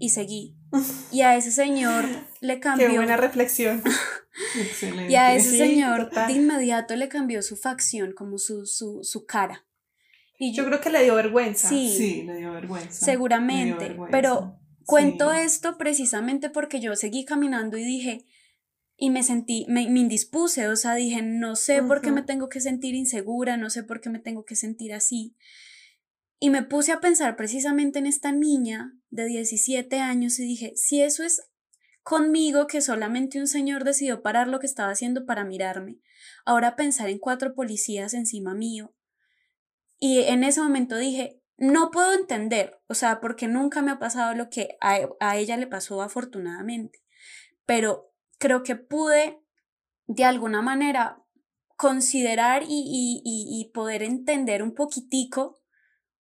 y 0.04 0.10
seguí. 0.10 0.56
Y 1.12 1.22
a 1.22 1.38
ese 1.38 1.52
señor 1.52 2.06
le 2.42 2.60
cambió. 2.60 2.88
Qué 2.88 2.96
buena 2.96 3.18
reflexión. 3.18 3.82
Y 5.08 5.14
a 5.14 5.36
ese 5.36 5.56
señor 5.56 6.10
de 6.10 6.34
inmediato 6.34 6.96
le 6.96 7.08
cambió 7.08 7.44
su 7.44 7.56
facción, 7.56 8.14
como 8.14 8.40
su, 8.40 8.66
su, 8.66 9.04
su 9.04 9.28
cara. 9.28 9.64
Y 10.44 10.54
yo, 10.54 10.66
creo 10.66 10.82
que 10.82 10.90
le 10.90 11.02
dio 11.04 11.16
vergüenza. 11.16 11.70
Sí, 11.70 12.24
le 12.24 12.36
dio 12.36 12.52
vergüenza. 12.52 13.06
Seguramente. 13.06 13.96
Pero 14.12 14.60
cuento 14.86 15.32
esto 15.32 15.78
precisamente 15.78 16.50
porque 16.50 16.82
yo 16.82 16.98
seguí 16.98 17.24
caminando 17.24 17.78
y 17.78 17.86
dije, 17.86 18.26
y 18.98 19.10
me 19.10 19.24
sentí, 19.24 19.66
me, 19.70 19.84
indispuse, 19.84 20.68
o 20.68 20.76
sea, 20.76 20.96
dije, 20.96 21.22
no 21.22 21.56
sé 21.56 21.82
por 21.82 22.02
qué 22.02 22.12
me 22.12 22.24
tengo 22.24 22.50
que 22.50 22.60
sentir 22.60 22.94
insegura, 22.94 23.56
no 23.56 23.70
sé 23.70 23.84
por 23.84 24.02
qué 24.02 24.10
me 24.10 24.20
tengo 24.20 24.44
que 24.44 24.58
sentir 24.58 24.94
así. 24.94 25.38
Y 26.40 26.50
me 26.50 26.62
puse 26.62 26.92
a 26.92 27.00
pensar 27.00 27.38
precisamente 27.38 28.00
en 28.00 28.06
esta 28.06 28.34
niña 28.34 28.94
de 29.12 29.26
17 29.26 30.00
años 30.00 30.40
y 30.40 30.44
dije, 30.44 30.74
si 30.76 31.02
eso 31.02 31.24
es 31.24 31.42
conmigo 32.02 32.68
que 32.68 32.82
solamente 32.82 33.40
un 33.40 33.48
señor 33.48 33.86
decidió 33.86 34.22
parar 34.22 34.50
lo 34.50 34.60
que 34.60 34.68
estaba 34.68 34.92
haciendo 34.92 35.26
para 35.26 35.46
mirarme, 35.46 36.00
ahora 36.44 36.76
pensar 36.76 37.08
en 37.08 37.20
cuatro 37.20 37.56
policías 37.56 38.14
encima 38.14 38.54
mío. 38.54 38.94
Y 40.00 40.22
en 40.24 40.44
ese 40.44 40.62
momento 40.62 40.98
dije, 40.98 41.42
no 41.58 41.92
puedo 41.92 42.14
entender, 42.14 42.80
o 42.88 42.94
sea, 42.94 43.22
porque 43.22 43.48
nunca 43.48 43.82
me 43.82 43.92
ha 43.92 44.00
pasado 44.00 44.34
lo 44.36 44.50
que 44.50 44.78
a, 44.82 45.38
ella 45.38 45.58
le 45.58 45.68
pasó 45.68 46.02
afortunadamente, 46.02 47.00
pero 47.66 48.12
creo 48.38 48.64
que 48.64 48.76
pude 48.76 49.40
de 50.08 50.26
alguna 50.26 50.62
manera 50.62 51.24
considerar 51.78 52.64
y, 52.68 53.22
y 53.24 53.72
poder 53.74 54.04
entender 54.04 54.64
un 54.64 54.74
poquitico 54.74 55.62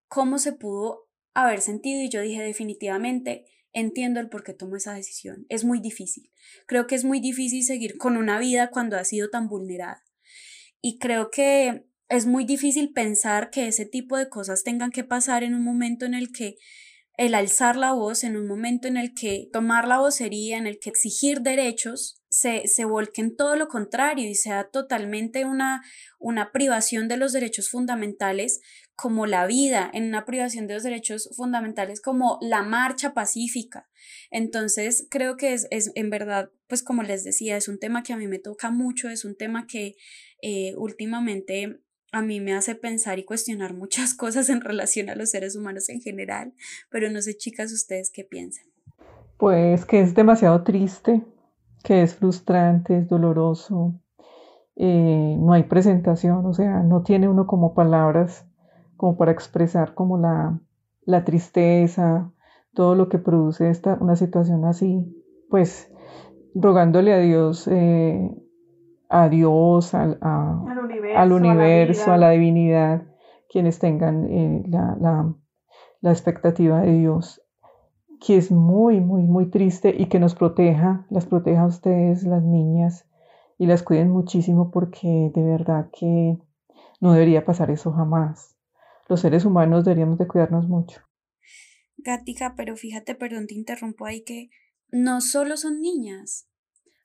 cómo 0.08 0.38
se 0.38 0.54
pudo 0.54 1.10
haber 1.34 1.62
sentido 1.62 2.02
y 2.02 2.10
yo 2.10 2.22
dije 2.22 2.42
definitivamente 2.42 3.46
entiendo 3.74 4.20
el 4.20 4.30
por 4.30 4.44
qué 4.44 4.54
tomo 4.54 4.78
esa 4.78 4.94
decisión. 4.94 5.46
Es 5.50 5.66
muy 5.66 5.80
difícil. 5.80 6.32
Creo 6.68 6.88
que 6.88 6.96
es 6.96 7.04
muy 7.04 7.20
difícil 7.20 7.64
seguir 7.64 7.98
con 7.98 8.18
una 8.18 8.40
vida 8.40 8.70
cuando 8.70 8.98
ha 8.98 9.04
sido 9.04 9.30
tan 9.30 9.48
vulnerada. 9.48 10.04
Y 10.80 11.00
creo 11.00 11.32
que 11.32 11.86
es 12.14 12.28
muy 12.28 12.46
difícil 12.46 12.94
pensar 12.94 13.50
que 13.50 13.68
ese 13.68 13.86
tipo 13.86 14.18
de 14.18 14.30
cosas 14.30 14.64
tengan 14.64 14.92
que 14.92 15.04
pasar 15.04 15.44
en 15.44 15.56
un 15.56 15.64
momento 15.64 16.06
en 16.06 16.14
el 16.14 16.32
que 16.32 16.58
el 17.18 17.36
alzar 17.36 17.76
la 17.76 17.94
voz, 17.94 18.24
en 18.24 18.38
un 18.38 18.48
momento 18.48 18.88
en 18.88 18.98
el 18.98 19.14
que 19.14 19.48
tomar 19.52 19.88
la 19.88 20.00
vocería, 20.00 20.58
en 20.58 20.68
el 20.68 20.80
que 20.80 20.90
exigir 20.90 21.42
derechos, 21.42 22.22
se, 22.30 22.68
se 22.68 22.86
volque 22.86 23.22
en 23.22 23.36
todo 23.36 23.56
lo 23.56 23.68
contrario 23.68 24.28
y 24.28 24.36
sea 24.36 24.70
totalmente 24.72 25.46
una, 25.46 25.84
una 26.20 26.52
privación 26.52 27.08
de 27.08 27.18
los 27.18 27.34
derechos 27.34 27.70
fundamentales 27.70 28.62
como 28.96 29.26
la 29.26 29.46
vida, 29.48 29.90
en 29.94 30.06
una 30.06 30.26
privación 30.26 30.68
de 30.68 30.76
los 30.76 30.84
derechos 30.84 31.30
fundamentales 31.36 32.00
como 32.00 32.38
la 32.42 32.62
marcha 32.62 33.14
pacífica. 33.14 33.90
Entonces, 34.30 35.08
creo 35.10 35.36
que 35.36 35.54
es, 35.54 35.68
es 35.72 35.92
en 35.96 36.10
verdad, 36.10 36.52
pues 36.68 36.84
como 36.84 37.02
les 37.04 37.24
decía, 37.24 37.58
es 37.58 37.68
un 37.68 37.80
tema 37.80 38.04
que 38.04 38.14
a 38.14 38.18
mí 38.18 38.28
me 38.28 38.40
toca 38.40 38.72
mucho, 38.72 39.10
es 39.10 39.26
un 39.26 39.36
tema 39.36 39.66
que 39.68 39.96
eh, 40.42 40.74
últimamente 40.78 41.80
a 42.14 42.22
mí 42.22 42.40
me 42.40 42.54
hace 42.54 42.76
pensar 42.76 43.20
y 43.20 43.26
cuestionar 43.26 43.74
muchas 43.74 44.14
cosas 44.18 44.50
en 44.50 44.62
relación 44.62 45.10
a 45.10 45.16
los 45.16 45.32
seres 45.32 45.56
humanos 45.56 45.90
en 45.90 46.00
general, 46.00 46.54
pero 46.90 47.12
no 47.12 47.22
sé, 47.22 47.36
chicas, 47.36 47.74
ustedes 47.74 48.10
qué 48.10 48.24
piensan. 48.24 48.66
Pues 49.38 49.86
que 49.86 50.00
es 50.00 50.16
demasiado 50.16 50.64
triste, 50.64 51.22
que 51.84 52.04
es 52.04 52.16
frustrante, 52.16 52.98
es 52.98 53.10
doloroso, 53.10 54.00
eh, 54.76 55.36
no 55.38 55.54
hay 55.54 55.64
presentación, 55.64 56.46
o 56.46 56.54
sea, 56.54 56.80
no 56.80 57.04
tiene 57.04 57.28
uno 57.28 57.46
como 57.46 57.74
palabras 57.74 58.46
como 58.96 59.18
para 59.18 59.32
expresar 59.32 59.96
como 59.96 60.18
la, 60.18 60.60
la 61.06 61.26
tristeza, 61.26 62.32
todo 62.74 62.96
lo 62.96 63.10
que 63.10 63.18
produce 63.18 63.70
esta, 63.70 63.98
una 64.00 64.16
situación 64.16 64.66
así, 64.66 65.04
pues 65.50 65.92
rogándole 66.56 67.14
a 67.14 67.18
Dios 67.18 67.68
eh, 67.68 68.32
a 69.14 69.30
Dios, 69.30 69.94
al, 69.94 70.18
universo, 71.32 72.12
a, 72.12 72.18
la 72.18 72.32
divinidad, 72.32 73.04
quienes 73.48 73.78
tengan 73.78 74.26
eh, 74.26 74.64
la, 74.68 76.12
expectativa 76.12 76.82
de 76.82 76.98
Dios, 76.98 77.40
que 78.20 78.38
es 78.38 78.52
muy, 78.52 79.02
muy, 79.02 79.22
muy 79.22 79.52
triste 79.52 79.94
y 79.96 80.08
que 80.08 80.20
nos 80.20 80.34
proteja, 80.34 81.06
las 81.12 81.28
proteja 81.28 81.62
a 81.62 81.68
ustedes, 81.68 82.24
las 82.24 82.42
niñas, 82.42 83.08
y 83.60 83.68
las 83.68 83.84
cuiden 83.84 84.10
muchísimo 84.10 84.72
porque 84.72 85.32
de 85.32 85.44
verdad 85.44 85.92
que 85.98 86.40
no 87.00 87.14
debería 87.14 87.46
pasar 87.46 87.70
eso 87.70 87.92
jamás. 87.92 88.58
Los 89.08 89.20
seres 89.20 89.46
humanos 89.46 89.86
deberíamos 89.86 90.18
de 90.18 90.26
cuidarnos 90.26 90.68
mucho. 90.68 91.02
Gática, 91.98 92.56
pero 92.58 92.76
fíjate, 92.76 93.14
perdón, 93.14 93.46
te 93.46 93.54
interrumpo 93.54 94.08
ahí 94.08 94.24
que 94.24 94.50
no 94.90 95.22
solo 95.22 95.56
son 95.56 95.82
niñas, 95.82 96.50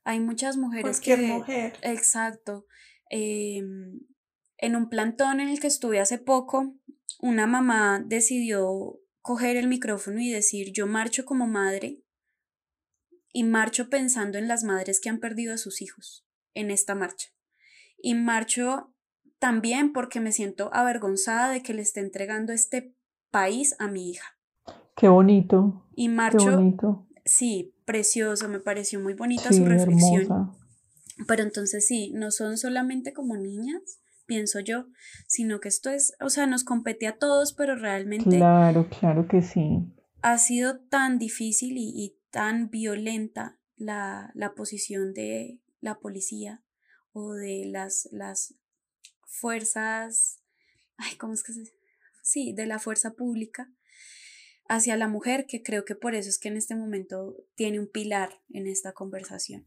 hay 0.09 0.21
muchas 0.21 0.57
mujeres 0.57 1.01
Cualquier 1.01 1.21
mujer. 1.21 1.75
Exacto. 1.83 2.65
Em, 3.11 4.01
en 4.57 4.75
un 4.75 4.89
plantón 4.89 5.39
en 5.41 5.51
el 5.51 5.61
que 5.61 5.67
estuve 5.67 6.01
hace 6.01 6.17
poco, 6.17 6.75
una 7.21 7.47
mamá 7.47 8.03
decidió 8.03 9.01
coger 9.21 9.59
el 9.59 9.69
micrófono 9.69 10.19
y 10.21 10.31
decir, 10.31 10.73
yo 10.73 10.87
marcho 10.87 11.27
como 11.27 11.47
madre 11.47 12.03
y 13.35 13.45
marcho 13.45 13.91
pensando 13.91 14.39
en 14.39 14.49
las 14.49 14.65
madres 14.65 14.99
que 14.99 15.11
han 15.11 15.21
perdido 15.21 15.53
a 15.53 15.59
sus 15.59 15.83
hijos 15.83 16.27
en 16.55 16.71
esta 16.71 16.95
marcha. 16.95 17.29
Y 17.99 18.15
marcho 18.15 18.95
también 19.39 19.93
porque 19.93 20.21
me 20.21 20.33
siento 20.33 20.71
avergonzada 20.73 21.51
de 21.51 21.63
que 21.63 21.75
le 21.75 21.83
esté 21.83 22.01
entregando 22.01 22.55
este 22.55 22.97
país 23.31 23.77
a 23.79 23.89
mi 23.89 24.09
hija. 24.09 24.39
Qué 24.97 25.09
bonito. 25.09 25.87
Y 25.95 26.09
marcho, 26.09 26.39
Qué 26.39 26.51
bonito. 26.51 27.08
Sí, 27.29 27.75
precioso, 27.85 28.49
me 28.49 28.61
pareció 28.61 29.01
muy 29.01 29.15
bonita 29.15 29.53
su 29.53 29.65
reflexión. 29.65 30.53
Pero 31.27 31.43
entonces 31.43 31.87
sí, 31.87 32.13
no 32.15 32.31
son 32.31 32.59
solamente 32.59 33.13
como 33.13 33.37
niñas, 33.37 34.01
pienso 34.27 34.61
yo, 34.61 34.87
sino 35.27 35.61
que 35.61 35.69
esto 35.69 35.91
es, 35.91 36.15
o 36.21 36.31
sea, 36.31 36.47
nos 36.47 36.65
compete 36.65 37.07
a 37.07 37.17
todos, 37.17 37.53
pero 37.53 37.75
realmente... 37.77 38.37
Claro, 38.37 38.89
claro 38.89 39.27
que 39.27 39.43
sí. 39.43 39.81
Ha 40.23 40.39
sido 40.39 40.81
tan 40.81 41.19
difícil 41.19 41.75
y, 41.77 42.15
tan 42.31 42.69
violenta 42.69 43.59
la, 43.77 44.31
la, 44.35 44.53
posición 44.55 45.15
de 45.15 45.63
la 45.81 45.99
policía 45.99 46.63
o 47.13 47.33
de 47.33 47.65
las, 47.65 48.07
las 48.13 48.55
fuerzas, 49.27 50.43
ay, 50.99 51.17
¿cómo 51.17 51.33
es 51.33 51.43
que 51.43 51.55
se...? 51.55 51.63
Sí, 52.23 52.53
de 52.53 52.67
la 52.67 52.79
fuerza 52.79 53.15
pública, 53.15 53.73
hacia 54.69 54.97
la 54.97 55.09
mujer, 55.09 55.47
que 55.47 55.63
creo 55.63 55.85
que 55.85 55.95
por 55.95 56.15
eso 56.15 56.29
es 56.29 56.39
que 56.39 56.49
en 56.49 56.57
este 56.57 56.77
momento 56.77 57.37
tiene 57.55 57.81
un 57.81 57.89
pilar 57.89 58.41
en 58.51 58.67
esta 58.67 58.93
conversación. 58.93 59.67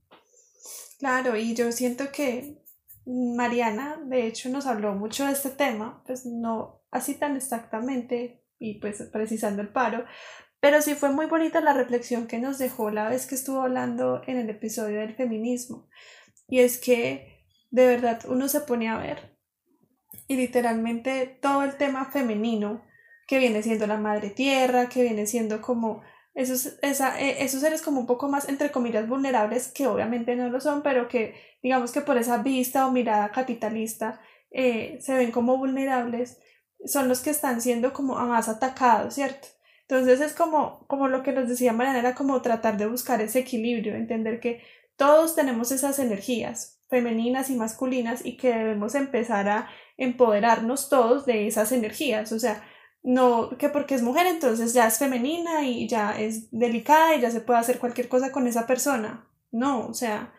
Claro, 1.00 1.36
y 1.36 1.56
yo 1.56 1.72
siento 1.72 2.12
que 2.12 2.62
Mariana, 3.06 4.00
de 4.06 4.28
hecho, 4.28 4.50
nos 4.50 4.68
habló 4.68 4.94
mucho 4.94 5.26
de 5.26 5.34
este 5.34 5.50
tema, 5.50 6.04
pues 6.06 6.26
no 6.26 6.84
así 6.92 7.16
tan 7.16 7.36
exactamente 7.36 8.44
y 8.60 8.80
pues 8.80 9.02
precisando 9.12 9.62
el 9.62 9.70
paro, 9.70 10.06
pero 10.60 10.82
sí 10.84 10.94
fue 10.94 11.10
muy 11.10 11.26
bonita 11.26 11.60
la 11.62 11.74
reflexión 11.74 12.28
que 12.28 12.38
nos 12.38 12.60
dejó 12.60 12.92
la 12.92 13.10
vez 13.10 13.26
que 13.26 13.34
estuvo 13.34 13.62
hablando 13.62 14.22
en 14.28 14.38
el 14.38 14.50
episodio 14.50 15.00
del 15.00 15.16
feminismo. 15.16 15.90
Y 16.48 16.60
es 16.60 16.78
que 16.78 17.48
de 17.72 17.88
verdad 17.88 18.22
uno 18.28 18.48
se 18.48 18.62
pone 18.62 18.90
a 18.90 18.98
ver 18.98 19.36
y 20.28 20.36
literalmente 20.36 21.26
todo 21.42 21.64
el 21.64 21.78
tema 21.78 22.06
femenino 22.06 22.84
que 23.32 23.40
viene 23.40 23.64
siendo 23.64 23.88
la 23.88 23.96
madre 23.96 24.30
tierra, 24.30 24.90
que 24.90 25.04
viene 25.04 25.26
siendo 25.26 25.62
como 25.62 26.02
esos, 26.34 26.78
esa, 26.82 27.18
e, 27.18 27.46
esos 27.46 27.62
seres 27.62 27.82
como 27.82 28.02
un 28.02 28.06
poco 28.06 28.28
más, 28.28 28.50
entre 28.50 28.72
comillas, 28.74 29.08
vulnerables, 29.08 29.70
que 29.70 29.88
obviamente 29.88 30.36
no 30.36 30.50
lo 30.50 30.60
son, 30.60 30.82
pero 30.84 31.08
que 31.08 31.36
digamos 31.64 31.94
que 31.94 32.02
por 32.02 32.18
esa 32.18 32.40
vista 32.40 32.86
o 32.86 32.92
mirada 32.92 33.32
capitalista 33.32 34.20
eh, 34.52 34.98
se 35.00 35.14
ven 35.14 35.32
como 35.32 35.56
vulnerables, 35.58 36.42
son 36.84 37.08
los 37.08 37.22
que 37.22 37.30
están 37.30 37.62
siendo 37.62 37.94
como 37.94 38.16
más 38.16 38.50
atacados, 38.50 39.14
¿cierto? 39.14 39.48
Entonces 39.88 40.20
es 40.20 40.34
como, 40.34 40.86
como 40.88 41.08
lo 41.08 41.24
que 41.24 41.32
nos 41.32 41.48
decía 41.48 41.72
Mariana, 41.72 42.00
era 42.00 42.16
como 42.16 42.42
tratar 42.42 42.76
de 42.76 42.88
buscar 42.88 43.22
ese 43.22 43.40
equilibrio, 43.40 43.96
entender 43.96 44.42
que 44.42 44.62
todos 44.98 45.36
tenemos 45.36 45.72
esas 45.72 46.00
energías 46.00 46.82
femeninas 46.90 47.50
y 47.50 47.56
masculinas 47.56 48.26
y 48.26 48.36
que 48.36 48.50
debemos 48.50 48.94
empezar 48.94 49.48
a 49.48 49.70
empoderarnos 49.96 50.90
todos 50.90 51.26
de 51.26 51.48
esas 51.48 51.72
energías, 51.72 52.34
o 52.34 52.40
sea, 52.40 52.62
no 53.04 53.58
que 53.58 53.70
porque 53.70 53.96
es 53.96 54.04
mujer 54.04 54.28
entonces 54.28 54.74
ya 54.74 54.88
es 54.88 55.00
femenina 55.00 55.66
y 55.66 55.88
ya 55.88 56.20
es 56.20 56.52
delicada 56.52 57.16
y 57.16 57.22
ya 57.22 57.32
se 57.32 57.42
puede 57.42 57.60
hacer 57.60 57.80
cualquier 57.80 58.08
cosa 58.08 58.32
con 58.32 58.48
esa 58.48 58.68
persona. 58.68 59.28
No, 59.52 59.88
o 59.88 59.94
sea, 59.94 60.34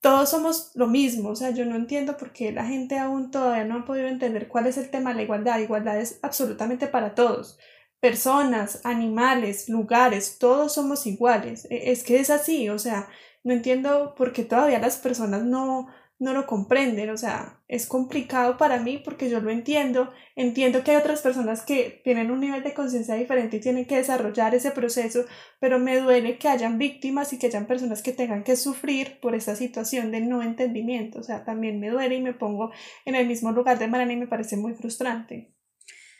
todos 0.00 0.30
somos 0.30 0.72
lo 0.74 0.86
mismo, 0.86 1.30
o 1.30 1.36
sea, 1.36 1.50
yo 1.50 1.64
no 1.64 1.76
entiendo 1.76 2.16
por 2.16 2.32
qué 2.32 2.52
la 2.52 2.66
gente 2.66 2.98
aún 2.98 3.30
todavía 3.30 3.64
no 3.64 3.78
ha 3.78 3.84
podido 3.84 4.08
entender 4.08 4.48
cuál 4.48 4.66
es 4.66 4.76
el 4.76 4.90
tema 4.90 5.10
de 5.10 5.16
la 5.16 5.22
igualdad. 5.22 5.58
Igualdad 5.60 5.98
es 5.98 6.18
absolutamente 6.22 6.86
para 6.86 7.14
todos. 7.14 7.58
Personas, 8.00 8.84
animales, 8.84 9.68
lugares, 9.68 10.38
todos 10.38 10.74
somos 10.74 11.06
iguales. 11.06 11.66
E, 11.70 11.90
es 11.90 12.04
que 12.04 12.20
es 12.20 12.30
así, 12.30 12.68
o 12.68 12.78
sea, 12.78 13.08
no 13.44 13.54
entiendo 13.54 14.14
por 14.14 14.32
qué 14.32 14.44
todavía 14.44 14.78
las 14.78 14.96
personas 14.98 15.42
no, 15.44 15.88
no 16.18 16.32
lo 16.32 16.46
comprenden, 16.46 17.10
o 17.10 17.16
sea, 17.16 17.60
es 17.66 17.86
complicado 17.86 18.56
para 18.56 18.78
mí 18.78 18.98
porque 19.04 19.28
yo 19.28 19.40
lo 19.40 19.50
entiendo, 19.50 20.12
entiendo 20.36 20.84
que 20.84 20.92
hay 20.92 20.96
otras 20.96 21.22
personas 21.22 21.62
que 21.62 22.00
tienen 22.04 22.30
un 22.30 22.40
nivel 22.40 22.62
de 22.62 22.72
conciencia 22.72 23.16
diferente 23.16 23.56
y 23.56 23.60
tienen 23.60 23.84
que 23.84 23.96
desarrollar 23.96 24.54
ese 24.54 24.70
proceso, 24.70 25.24
pero 25.60 25.78
me 25.78 25.98
duele 25.98 26.38
que 26.38 26.48
hayan 26.48 26.78
víctimas 26.78 27.32
y 27.32 27.38
que 27.38 27.48
hayan 27.48 27.66
personas 27.66 28.02
que 28.02 28.12
tengan 28.12 28.44
que 28.44 28.56
sufrir 28.56 29.18
por 29.20 29.34
esta 29.34 29.56
situación 29.56 30.12
de 30.12 30.20
no 30.20 30.42
entendimiento, 30.42 31.18
o 31.18 31.22
sea, 31.22 31.44
también 31.44 31.80
me 31.80 31.90
duele 31.90 32.14
y 32.14 32.22
me 32.22 32.32
pongo 32.32 32.70
en 33.04 33.16
el 33.16 33.26
mismo 33.26 33.50
lugar 33.50 33.78
de 33.78 33.88
Mariana 33.88 34.12
y 34.12 34.16
me 34.16 34.28
parece 34.28 34.56
muy 34.56 34.74
frustrante. 34.74 35.52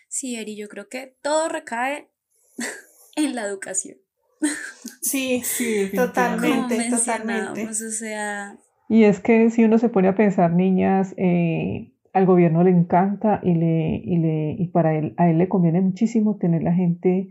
Sí, 0.09 0.36
Eri, 0.36 0.57
yo 0.57 0.68
creo 0.68 0.88
que 0.88 1.16
todo 1.22 1.49
recae 1.49 2.11
en 3.16 3.34
la 3.34 3.42
educación. 3.42 3.99
Sí, 5.01 5.42
sí, 5.45 5.90
totalmente, 5.95 6.90
totalmente. 6.90 7.66
O 7.68 7.72
sea, 7.72 8.59
y 8.89 9.05
es 9.05 9.20
que 9.20 9.51
si 9.51 9.64
uno 9.64 9.78
se 9.78 9.89
pone 9.89 10.09
a 10.09 10.14
pensar, 10.14 10.53
niñas, 10.53 11.14
eh, 11.16 11.93
al 12.12 12.26
gobierno 12.26 12.62
le 12.62 12.70
encanta 12.70 13.41
y, 13.43 13.55
le, 13.55 13.97
y, 14.05 14.18
le, 14.18 14.57
y 14.59 14.68
para 14.68 14.97
él, 14.97 15.14
a 15.16 15.28
él 15.28 15.39
le 15.39 15.49
conviene 15.49 15.80
muchísimo 15.80 16.37
tener 16.37 16.62
la 16.62 16.72
gente, 16.72 17.30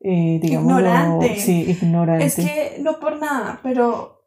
eh, 0.00 0.38
digamos, 0.42 0.72
ignorante. 0.72 1.36
Sí, 1.36 1.64
ignorante. 1.68 2.24
Es 2.24 2.36
que 2.36 2.82
no 2.82 2.98
por 2.98 3.20
nada, 3.20 3.60
pero 3.62 4.24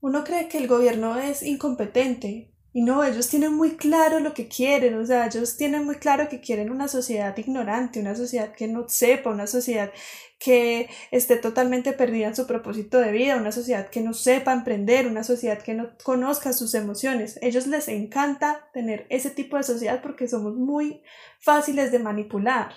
uno 0.00 0.24
cree 0.24 0.48
que 0.48 0.58
el 0.58 0.68
gobierno 0.68 1.18
es 1.18 1.42
incompetente. 1.42 2.50
Y 2.72 2.82
no, 2.82 3.02
ellos 3.02 3.28
tienen 3.28 3.54
muy 3.54 3.76
claro 3.76 4.20
lo 4.20 4.32
que 4.32 4.46
quieren, 4.46 4.96
o 4.96 5.04
sea, 5.04 5.26
ellos 5.26 5.56
tienen 5.56 5.84
muy 5.84 5.96
claro 5.96 6.28
que 6.28 6.40
quieren 6.40 6.70
una 6.70 6.86
sociedad 6.86 7.36
ignorante, 7.36 7.98
una 7.98 8.14
sociedad 8.14 8.52
que 8.52 8.68
no 8.68 8.88
sepa, 8.88 9.30
una 9.30 9.48
sociedad 9.48 9.90
que 10.38 10.88
esté 11.10 11.36
totalmente 11.36 11.92
perdida 11.92 12.28
en 12.28 12.36
su 12.36 12.46
propósito 12.46 12.98
de 12.98 13.10
vida, 13.10 13.36
una 13.36 13.50
sociedad 13.50 13.90
que 13.90 14.00
no 14.00 14.14
sepa 14.14 14.52
emprender, 14.52 15.08
una 15.08 15.24
sociedad 15.24 15.60
que 15.60 15.74
no 15.74 15.90
conozca 16.04 16.52
sus 16.52 16.74
emociones. 16.74 17.38
ellos 17.42 17.66
les 17.66 17.88
encanta 17.88 18.70
tener 18.72 19.06
ese 19.10 19.30
tipo 19.30 19.56
de 19.56 19.64
sociedad 19.64 20.00
porque 20.00 20.28
somos 20.28 20.54
muy 20.54 21.02
fáciles 21.40 21.90
de 21.90 21.98
manipular. 21.98 22.72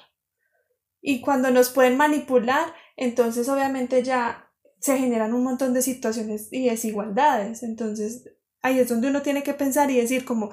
Y 1.02 1.22
cuando 1.22 1.52
nos 1.52 1.70
pueden 1.70 1.98
manipular, 1.98 2.74
entonces 2.98 3.48
obviamente 3.48 4.04
ya 4.04 4.50
se 4.80 4.98
generan 4.98 5.34
un 5.34 5.44
montón 5.44 5.74
de 5.74 5.82
situaciones 5.82 6.50
y 6.52 6.70
desigualdades. 6.70 7.62
Entonces 7.64 8.30
ahí 8.64 8.80
es 8.80 8.90
donde 8.90 9.10
uno 9.10 9.22
tiene 9.22 9.44
que 9.44 9.54
pensar 9.54 9.92
y 9.92 9.98
decir 9.98 10.26
como, 10.26 10.52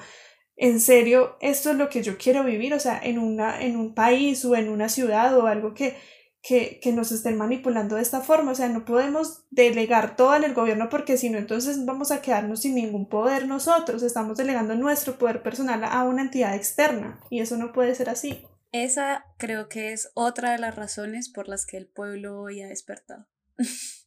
en 0.57 0.81
serio, 0.81 1.39
esto 1.41 1.71
es 1.71 1.77
lo 1.77 1.89
que 1.89 2.03
yo 2.03 2.19
quiero 2.19 2.45
vivir, 2.45 2.75
o 2.75 2.81
sea, 2.81 3.01
en, 3.03 3.19
una, 3.19 3.63
en 3.63 3.77
un 3.77 3.95
país 3.95 4.45
o 4.45 4.55
en 4.55 4.69
una 4.69 4.91
ciudad 4.91 5.37
o 5.39 5.47
algo 5.47 5.73
que 5.73 5.97
que, 6.43 6.81
que, 6.81 6.93
nos 6.93 7.13
estén 7.13 7.37
manipulando 7.37 7.97
de 7.97 8.03
esta 8.03 8.21
forma. 8.21 8.53
O 8.53 8.55
sea, 8.55 8.69
no 8.69 8.85
podemos 8.85 9.45
delegar 9.51 10.17
todo 10.17 10.35
en 10.35 10.45
el 10.45 10.55
gobierno 10.55 10.89
porque 10.89 11.19
si 11.19 11.29
no, 11.31 11.39
entonces 11.39 11.85
vamos 11.85 12.11
a 12.11 12.23
quedarnos 12.23 12.61
sin 12.61 12.75
ningún 12.75 13.09
poder 13.09 13.47
nosotros. 13.47 14.03
Estamos 14.03 14.39
delegando 14.39 14.75
nuestro 14.75 15.19
poder 15.19 15.43
personal 15.43 15.85
a 15.85 16.05
una 16.05 16.23
entidad 16.23 16.55
externa 16.55 17.21
y 17.31 17.41
eso 17.41 17.57
no 17.57 17.73
puede 17.73 17.95
ser 17.95 18.09
así. 18.09 18.45
Esa 18.73 19.27
creo 19.37 19.69
que 19.69 19.93
es 19.93 20.11
otra 20.15 20.53
de 20.53 20.59
las 20.59 20.77
razones 20.77 21.29
por 21.29 21.49
las 21.49 21.67
que 21.67 21.77
el 21.77 21.89
pueblo 21.89 22.41
hoy 22.41 22.63
ha 22.63 22.69
despertado. 22.69 23.27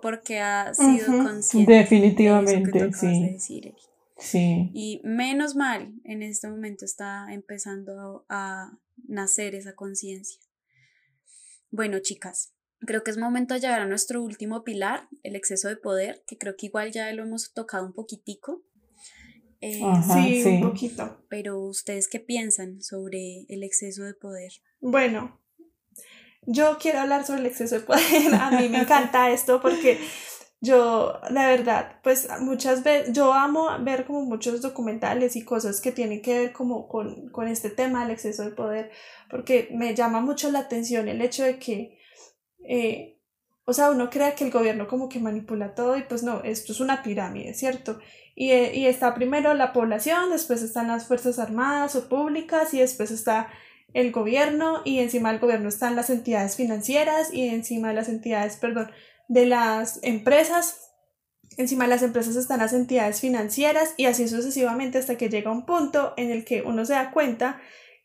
porque 0.00 0.38
ha 0.38 0.72
sido 0.74 1.06
consciente. 1.06 1.72
Definitivamente, 1.72 2.92
sí. 2.92 3.74
sí. 4.16 4.70
Y 4.72 5.00
menos 5.04 5.56
mal, 5.56 5.94
en 6.04 6.22
este 6.22 6.48
momento 6.48 6.84
está 6.84 7.26
empezando 7.32 8.24
a 8.28 8.78
nacer 9.06 9.54
esa 9.54 9.74
conciencia. 9.74 10.40
Bueno, 11.70 11.98
chicas, 11.98 12.54
creo 12.80 13.02
que 13.02 13.10
es 13.10 13.18
momento 13.18 13.54
de 13.54 13.60
llegar 13.60 13.80
a 13.80 13.86
nuestro 13.86 14.22
último 14.22 14.64
pilar, 14.64 15.08
el 15.22 15.36
exceso 15.36 15.68
de 15.68 15.76
poder, 15.76 16.22
que 16.26 16.38
creo 16.38 16.56
que 16.56 16.66
igual 16.66 16.92
ya 16.92 17.12
lo 17.12 17.24
hemos 17.24 17.52
tocado 17.52 17.86
un 17.86 17.92
poquitico. 17.92 18.62
Eh, 19.60 19.80
sí, 20.14 20.44
un 20.44 20.60
poquito. 20.62 21.24
Pero 21.28 21.58
ustedes 21.58 22.08
qué 22.08 22.20
piensan 22.20 22.80
sobre 22.80 23.44
el 23.48 23.64
exceso 23.64 24.04
de 24.04 24.14
poder? 24.14 24.52
Bueno, 24.80 25.40
yo 26.50 26.78
quiero 26.80 27.00
hablar 27.00 27.26
sobre 27.26 27.40
el 27.40 27.46
exceso 27.46 27.74
de 27.74 27.82
poder. 27.82 28.34
A 28.34 28.50
mí 28.50 28.68
me 28.70 28.80
encanta 28.80 29.30
esto 29.30 29.60
porque 29.60 29.98
yo, 30.60 31.20
la 31.30 31.46
verdad, 31.46 32.00
pues 32.02 32.26
muchas 32.40 32.82
veces, 32.82 33.12
yo 33.12 33.34
amo 33.34 33.68
ver 33.80 34.06
como 34.06 34.22
muchos 34.22 34.62
documentales 34.62 35.36
y 35.36 35.44
cosas 35.44 35.80
que 35.80 35.92
tienen 35.92 36.22
que 36.22 36.38
ver 36.38 36.52
como 36.52 36.88
con, 36.88 37.28
con 37.28 37.48
este 37.48 37.68
tema 37.68 38.02
del 38.02 38.12
exceso 38.12 38.44
de 38.44 38.52
poder, 38.52 38.90
porque 39.30 39.68
me 39.72 39.94
llama 39.94 40.20
mucho 40.20 40.50
la 40.50 40.60
atención 40.60 41.06
el 41.08 41.20
hecho 41.20 41.44
de 41.44 41.58
que, 41.58 41.98
eh, 42.66 43.20
o 43.66 43.74
sea, 43.74 43.90
uno 43.90 44.08
crea 44.08 44.34
que 44.34 44.44
el 44.44 44.50
gobierno 44.50 44.88
como 44.88 45.10
que 45.10 45.20
manipula 45.20 45.74
todo 45.74 45.98
y 45.98 46.02
pues 46.02 46.22
no, 46.22 46.42
esto 46.42 46.72
es 46.72 46.80
una 46.80 47.02
pirámide, 47.02 47.52
¿cierto? 47.52 48.00
Y, 48.34 48.52
eh, 48.52 48.74
y 48.74 48.86
está 48.86 49.14
primero 49.14 49.52
la 49.52 49.74
población, 49.74 50.30
después 50.30 50.62
están 50.62 50.88
las 50.88 51.06
Fuerzas 51.06 51.38
Armadas 51.38 51.94
o 51.94 52.08
públicas 52.08 52.72
y 52.72 52.78
después 52.78 53.10
está 53.10 53.50
el 53.94 54.12
gobierno 54.12 54.82
y 54.84 55.00
encima 55.00 55.30
del 55.30 55.40
gobierno 55.40 55.68
están 55.68 55.96
las 55.96 56.10
entidades 56.10 56.56
financieras 56.56 57.32
y 57.32 57.48
encima 57.48 57.88
de 57.88 57.94
las 57.94 58.08
entidades, 58.08 58.56
perdón, 58.56 58.90
de 59.28 59.46
las 59.46 60.00
empresas 60.02 60.88
Encima 61.58 61.84
de 61.84 61.90
las 61.90 62.02
empresas 62.02 62.36
están 62.36 62.60
las 62.60 62.72
entidades 62.72 63.20
financieras 63.20 63.94
y 63.96 64.06
así 64.06 64.28
sucesivamente 64.28 64.98
hasta 64.98 65.16
que 65.16 65.28
llega 65.28 65.50
un 65.50 65.66
punto 65.66 66.14
en 66.16 66.30
el 66.30 66.44
que 66.44 66.62
uno 66.62 66.84
se 66.84 66.92
da 66.92 67.10
cuenta 67.10 67.60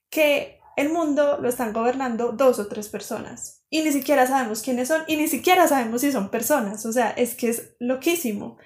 que 0.10 0.60
el 0.76 0.90
mundo 0.90 1.38
lo 1.40 1.50
están 1.50 1.72
gobernando 1.72 2.32
dos 2.32 2.58
o 2.58 2.68
tres 2.68 2.90
personas 2.90 3.64
y 3.70 3.84
ni 3.84 3.92
siquiera 3.92 4.26
sabemos 4.26 4.64
quiénes 4.64 4.88
son 4.88 5.04
y 5.06 5.18
ni 5.18 5.28
siquiera 5.28 5.68
sabemos 5.68 6.02
si 6.02 6.12
son 6.12 6.32
personas. 6.32 6.84
O 6.88 6.92
sea, 6.92 7.12
es 7.12 7.36
que 7.36 7.50
es 7.50 7.76
loquísimo. 7.80 8.58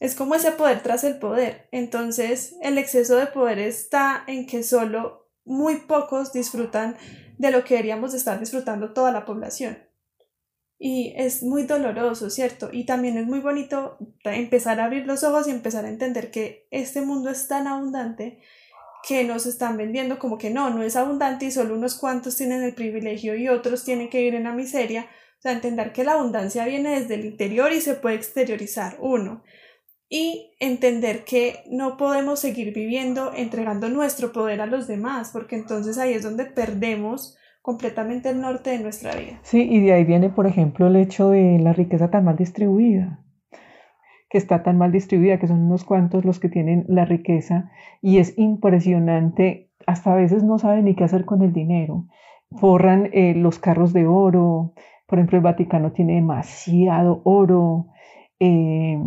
Es 0.00 0.16
como 0.16 0.34
ese 0.34 0.50
poder 0.50 0.82
tras 0.82 1.04
el 1.04 1.18
poder. 1.20 1.68
Entonces, 1.70 2.56
el 2.60 2.76
exceso 2.78 3.14
de 3.14 3.26
poder 3.28 3.60
está 3.60 4.24
en 4.26 4.46
que 4.46 4.64
solo 4.64 5.23
muy 5.44 5.76
pocos 5.76 6.32
disfrutan 6.32 6.96
de 7.38 7.50
lo 7.50 7.64
que 7.64 7.74
deberíamos 7.74 8.14
estar 8.14 8.40
disfrutando 8.40 8.92
toda 8.92 9.12
la 9.12 9.24
población. 9.24 9.78
Y 10.78 11.14
es 11.16 11.42
muy 11.42 11.64
doloroso, 11.64 12.30
¿cierto? 12.30 12.68
Y 12.72 12.84
también 12.84 13.16
es 13.16 13.26
muy 13.26 13.40
bonito 13.40 13.96
empezar 14.24 14.80
a 14.80 14.84
abrir 14.84 15.06
los 15.06 15.22
ojos 15.22 15.46
y 15.46 15.50
empezar 15.50 15.84
a 15.84 15.88
entender 15.88 16.30
que 16.30 16.66
este 16.70 17.00
mundo 17.00 17.30
es 17.30 17.48
tan 17.48 17.66
abundante 17.66 18.40
que 19.06 19.24
nos 19.24 19.46
están 19.46 19.76
vendiendo 19.76 20.18
como 20.18 20.38
que 20.38 20.50
no, 20.50 20.70
no 20.70 20.82
es 20.82 20.96
abundante 20.96 21.46
y 21.46 21.50
solo 21.50 21.74
unos 21.74 21.94
cuantos 21.96 22.36
tienen 22.36 22.62
el 22.62 22.74
privilegio 22.74 23.36
y 23.36 23.48
otros 23.48 23.84
tienen 23.84 24.08
que 24.08 24.18
vivir 24.18 24.34
en 24.34 24.44
la 24.44 24.52
miseria. 24.52 25.08
O 25.38 25.42
sea, 25.42 25.52
entender 25.52 25.92
que 25.92 26.04
la 26.04 26.12
abundancia 26.12 26.64
viene 26.64 27.00
desde 27.00 27.14
el 27.14 27.26
interior 27.26 27.72
y 27.72 27.80
se 27.80 27.94
puede 27.94 28.16
exteriorizar, 28.16 28.96
uno. 29.00 29.44
Y 30.16 30.52
entender 30.60 31.24
que 31.24 31.64
no 31.68 31.96
podemos 31.96 32.38
seguir 32.38 32.72
viviendo 32.72 33.32
entregando 33.34 33.88
nuestro 33.88 34.30
poder 34.32 34.60
a 34.60 34.66
los 34.66 34.86
demás, 34.86 35.30
porque 35.32 35.56
entonces 35.56 35.98
ahí 35.98 36.12
es 36.12 36.22
donde 36.22 36.44
perdemos 36.44 37.36
completamente 37.62 38.30
el 38.30 38.40
norte 38.40 38.70
de 38.70 38.78
nuestra 38.78 39.16
vida. 39.16 39.40
Sí, 39.42 39.62
y 39.68 39.80
de 39.80 39.92
ahí 39.92 40.04
viene, 40.04 40.30
por 40.30 40.46
ejemplo, 40.46 40.86
el 40.86 40.94
hecho 40.94 41.30
de 41.30 41.58
la 41.58 41.72
riqueza 41.72 42.10
tan 42.10 42.26
mal 42.26 42.36
distribuida 42.36 43.24
que 44.34 44.38
está 44.38 44.64
tan 44.64 44.78
mal 44.78 44.90
distribuida, 44.90 45.38
que 45.38 45.46
son 45.46 45.62
unos 45.62 45.84
cuantos 45.84 46.24
los 46.24 46.40
que 46.40 46.48
tienen 46.48 46.84
la 46.88 47.04
riqueza 47.04 47.70
y 48.02 48.18
es 48.18 48.36
impresionante, 48.36 49.70
hasta 49.86 50.12
a 50.12 50.16
veces 50.16 50.42
no 50.42 50.58
saben 50.58 50.86
ni 50.86 50.96
qué 50.96 51.04
hacer 51.04 51.24
con 51.24 51.42
el 51.42 51.52
dinero. 51.52 52.06
Forran 52.50 53.10
eh, 53.12 53.34
los 53.36 53.60
carros 53.60 53.92
de 53.92 54.08
oro, 54.08 54.74
por 55.06 55.20
ejemplo, 55.20 55.38
el 55.38 55.44
Vaticano 55.44 55.92
tiene 55.92 56.14
demasiado 56.14 57.20
oro 57.22 57.86
eh, 58.40 59.00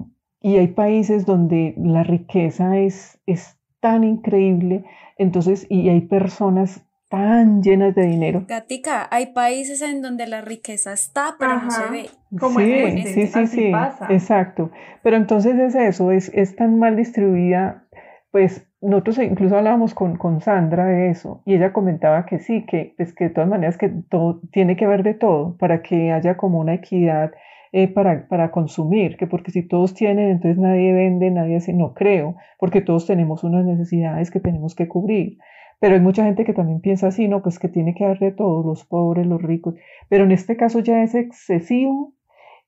y 0.47 0.55
hay 0.55 0.67
países 0.67 1.25
donde 1.25 1.73
la 1.75 2.03
riqueza 2.03 2.77
es, 2.77 3.19
es 3.25 3.59
tan 3.81 4.05
increíble, 4.05 4.85
entonces, 5.17 5.67
y 5.69 5.89
hay 5.89 5.99
personas 5.99 6.85
tan 7.09 7.61
llenas 7.61 7.93
de 7.95 8.03
dinero. 8.03 8.45
Gatica, 8.47 9.09
hay 9.11 9.33
países 9.33 9.81
en 9.81 10.01
donde 10.01 10.25
la 10.25 10.39
riqueza 10.39 10.93
está, 10.93 11.35
pero 11.37 11.61
no 11.61 11.69
se 11.69 11.89
ve. 11.91 12.09
Como 12.39 12.59
sí, 12.59 13.03
sí, 13.07 13.27
sí, 13.27 13.47
sí, 13.47 13.71
exacto. 14.07 14.71
Pero 15.03 15.17
entonces 15.17 15.53
es 15.59 15.75
eso, 15.75 16.13
es, 16.13 16.31
es 16.33 16.55
tan 16.55 16.79
mal 16.79 16.95
distribuida, 16.95 17.85
pues 18.31 18.65
nosotros 18.79 19.17
incluso 19.17 19.57
hablábamos 19.57 19.93
con, 19.93 20.15
con 20.15 20.39
Sandra 20.39 20.85
de 20.85 21.09
eso 21.09 21.41
y 21.45 21.55
ella 21.55 21.73
comentaba 21.73 22.25
que 22.25 22.39
sí, 22.39 22.65
que, 22.65 22.93
pues, 22.95 23.13
que 23.13 23.25
de 23.25 23.29
todas 23.31 23.49
maneras 23.49 23.77
que 23.77 23.89
todo 23.89 24.39
tiene 24.53 24.77
que 24.77 24.87
ver 24.87 25.03
de 25.03 25.13
todo 25.13 25.57
para 25.57 25.81
que 25.81 26.13
haya 26.13 26.37
como 26.37 26.59
una 26.59 26.75
equidad 26.75 27.33
eh, 27.77 27.87
para, 27.87 28.27
para 28.27 28.49
consumir, 28.49 29.17
que 29.17 29.27
porque 29.27 29.51
si 29.51 29.61
todos 29.61 29.93
tienen, 29.93 30.31
entonces 30.31 30.57
nadie 30.57 30.93
vende, 30.93 31.29
nadie 31.29 31.57
hace, 31.57 31.73
no 31.73 31.93
creo, 31.93 32.35
porque 32.57 32.81
todos 32.81 33.05
tenemos 33.05 33.43
unas 33.43 33.65
necesidades 33.65 34.31
que 34.31 34.39
tenemos 34.39 34.73
que 34.73 34.87
cubrir. 34.87 35.37
Pero 35.79 35.93
hay 35.93 36.01
mucha 36.01 36.23
gente 36.25 36.43
que 36.43 36.53
también 36.53 36.81
piensa 36.81 37.05
así, 37.05 37.27
¿no? 37.27 37.43
Pues 37.43 37.59
que 37.59 37.67
tiene 37.67 37.93
que 37.93 38.03
haber 38.03 38.17
de 38.17 38.31
todos, 38.31 38.65
los 38.65 38.83
pobres, 38.83 39.27
los 39.27 39.39
ricos. 39.39 39.75
Pero 40.09 40.23
en 40.23 40.31
este 40.31 40.57
caso 40.57 40.79
ya 40.79 41.03
es 41.03 41.13
excesivo 41.13 42.15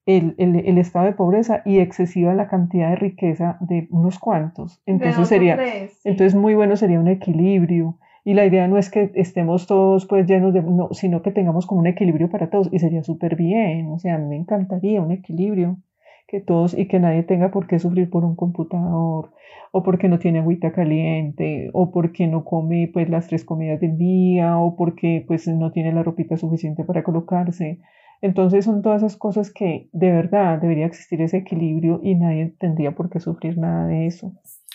el, 0.06 0.36
el, 0.38 0.78
estado 0.78 1.08
de 1.08 1.14
pobreza 1.14 1.64
y 1.66 1.80
excesiva 1.80 2.36
la 2.36 2.48
cantidad 2.48 2.92
de 2.92 2.98
riqueza 2.98 3.58
de 3.62 3.88
unos 3.90 4.20
cuantos. 4.20 4.80
Entonces 4.86 5.28
sería, 5.28 5.58
entonces 6.04 6.36
muy 6.36 6.54
bueno 6.54 6.76
sería 6.76 7.00
un 7.00 7.08
equilibrio. 7.08 7.98
Y 8.30 8.36
la 8.36 8.46
idea 8.46 8.68
no 8.68 8.78
es 8.78 8.92
que 8.92 9.10
estemos 9.16 9.66
todos 9.66 10.06
pues 10.06 10.28
llenos 10.28 10.54
de, 10.54 10.62
no, 10.62 10.90
sino 10.92 11.24
que 11.24 11.32
tengamos 11.32 11.66
como 11.66 11.82
un 11.82 11.88
equilibrio 11.88 12.30
para 12.30 12.52
todos 12.52 12.70
y 12.72 12.78
sería 12.78 13.04
súper 13.04 13.36
bien. 13.36 13.90
O 13.92 13.98
sea, 13.98 14.14
a 14.14 14.18
mí 14.20 14.28
me 14.28 14.36
encantaría 14.36 15.02
un 15.02 15.10
equilibrio 15.10 15.78
que 16.28 16.40
todos 16.40 16.78
y 16.78 16.88
que 16.88 17.00
nadie 17.00 17.24
tenga 17.24 17.50
por 17.50 17.66
qué 17.66 17.80
sufrir 17.80 18.08
por 18.08 18.24
un 18.24 18.36
computador 18.36 19.32
o 19.72 19.82
porque 19.82 20.10
no 20.10 20.20
tiene 20.20 20.42
agüita 20.42 20.72
caliente 20.72 21.72
o 21.74 21.90
porque 21.90 22.28
no 22.28 22.46
come 22.46 22.88
pues 22.94 23.10
las 23.10 23.26
tres 23.26 23.44
comidas 23.44 23.80
del 23.82 23.98
día 23.98 24.60
o 24.60 24.76
porque 24.76 25.26
pues 25.28 25.48
no 25.48 25.72
tiene 25.72 25.92
la 25.92 26.04
ropita 26.04 26.38
suficiente 26.38 26.84
para 26.84 27.02
colocarse. 27.02 27.80
Entonces 28.22 28.64
son 28.64 28.84
todas 28.84 29.02
esas 29.02 29.18
cosas 29.18 29.52
que 29.52 29.90
de 29.92 30.12
verdad 30.12 30.62
debería 30.62 30.86
existir 30.86 31.20
ese 31.24 31.38
equilibrio 31.38 32.00
y 32.04 32.14
nadie 32.14 32.54
tendría 32.60 32.92
por 32.92 33.10
qué 33.10 33.20
sufrir 33.20 33.58
nada 33.58 33.88
de 33.88 34.06
eso. 34.06 34.34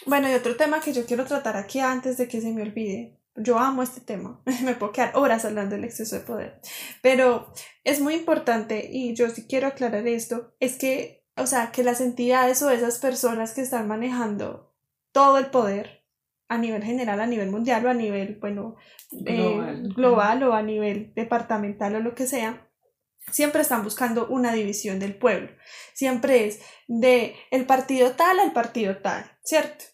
Bueno, 0.09 0.29
y 0.29 0.35
otro 0.35 0.57
tema 0.57 0.81
que 0.85 0.93
yo 0.93 1.07
quiero 1.07 1.25
tratar 1.25 1.57
aquí 1.57 1.79
antes 1.79 2.17
de 2.17 2.27
que 2.27 2.41
se 2.41 2.53
me 2.53 2.61
olvide. 2.61 3.13
Yo 3.37 3.59
amo 3.59 3.82
este 3.82 4.01
tema, 4.01 4.43
me 4.62 4.74
puedo 4.74 4.93
quedar 4.93 5.16
horas 5.16 5.45
hablando 5.45 5.74
del 5.74 5.85
exceso 5.85 6.16
de 6.16 6.22
poder, 6.22 6.61
pero 7.03 7.53
es 7.82 8.01
muy 8.01 8.14
importante 8.14 8.89
y 8.93 9.14
yo 9.14 9.28
sí 9.30 9.47
quiero 9.47 9.66
aclarar 9.66 10.07
esto, 10.07 10.55
es 10.61 10.76
que 10.76 11.24
o 11.37 11.47
sea, 11.47 11.72
que 11.72 11.82
las 11.82 12.01
entidades 12.01 12.62
o 12.62 12.70
esas 12.70 12.99
personas 12.99 13.55
que 13.55 13.62
están 13.62 13.89
manejando 13.89 14.72
todo 15.12 15.39
el 15.39 15.47
poder 15.47 16.05
a 16.49 16.59
nivel 16.59 16.85
general, 16.85 17.20
a 17.20 17.26
nivel 17.26 17.51
mundial 17.51 17.85
o 17.87 17.91
a 17.91 17.95
nivel, 17.95 18.39
bueno, 18.41 18.76
eh, 19.26 19.82
global, 19.97 20.43
o 20.45 20.55
a 20.55 20.62
nivel 20.62 21.12
departamental 21.14 21.97
o 21.97 22.01
lo 22.01 22.14
que 22.14 22.26
sea, 22.26 22.68
siempre 23.30 23.62
están 23.62 23.82
buscando 23.82 24.28
una 24.28 24.53
división 24.53 24.99
del 25.01 25.16
pueblo. 25.16 25.49
Siempre 25.93 26.47
es 26.47 26.61
de 26.87 27.35
el 27.51 27.66
partido 27.66 28.12
tal 28.12 28.39
al 28.39 28.53
partido 28.53 28.99
tal, 28.99 29.24
¿cierto? 29.43 29.87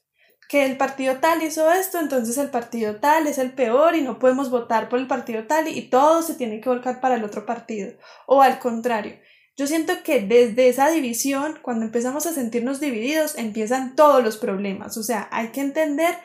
Que 0.50 0.64
el 0.64 0.76
partido 0.76 1.18
tal 1.20 1.44
hizo 1.44 1.70
esto, 1.70 2.00
entonces 2.00 2.36
el 2.36 2.50
partido 2.50 2.96
tal 2.96 3.28
es 3.28 3.38
el 3.38 3.52
peor 3.52 3.94
y 3.94 4.02
no 4.02 4.18
podemos 4.18 4.50
votar 4.50 4.88
por 4.88 4.98
el 4.98 5.06
partido 5.06 5.46
tal 5.46 5.68
y 5.68 5.82
todo 5.82 6.22
se 6.22 6.34
tiene 6.34 6.60
que 6.60 6.68
volcar 6.68 7.00
para 7.00 7.14
el 7.14 7.22
otro 7.22 7.46
partido. 7.46 7.92
O 8.26 8.42
al 8.42 8.58
contrario, 8.58 9.16
yo 9.56 9.68
siento 9.68 10.02
que 10.02 10.22
desde 10.22 10.68
esa 10.68 10.90
división, 10.90 11.60
cuando 11.62 11.84
empezamos 11.84 12.26
a 12.26 12.32
sentirnos 12.32 12.80
divididos, 12.80 13.38
empiezan 13.38 13.94
todos 13.94 14.24
los 14.24 14.38
problemas. 14.38 14.96
O 14.96 15.04
sea, 15.04 15.28
hay 15.30 15.50
que 15.52 15.60
entender 15.60 16.16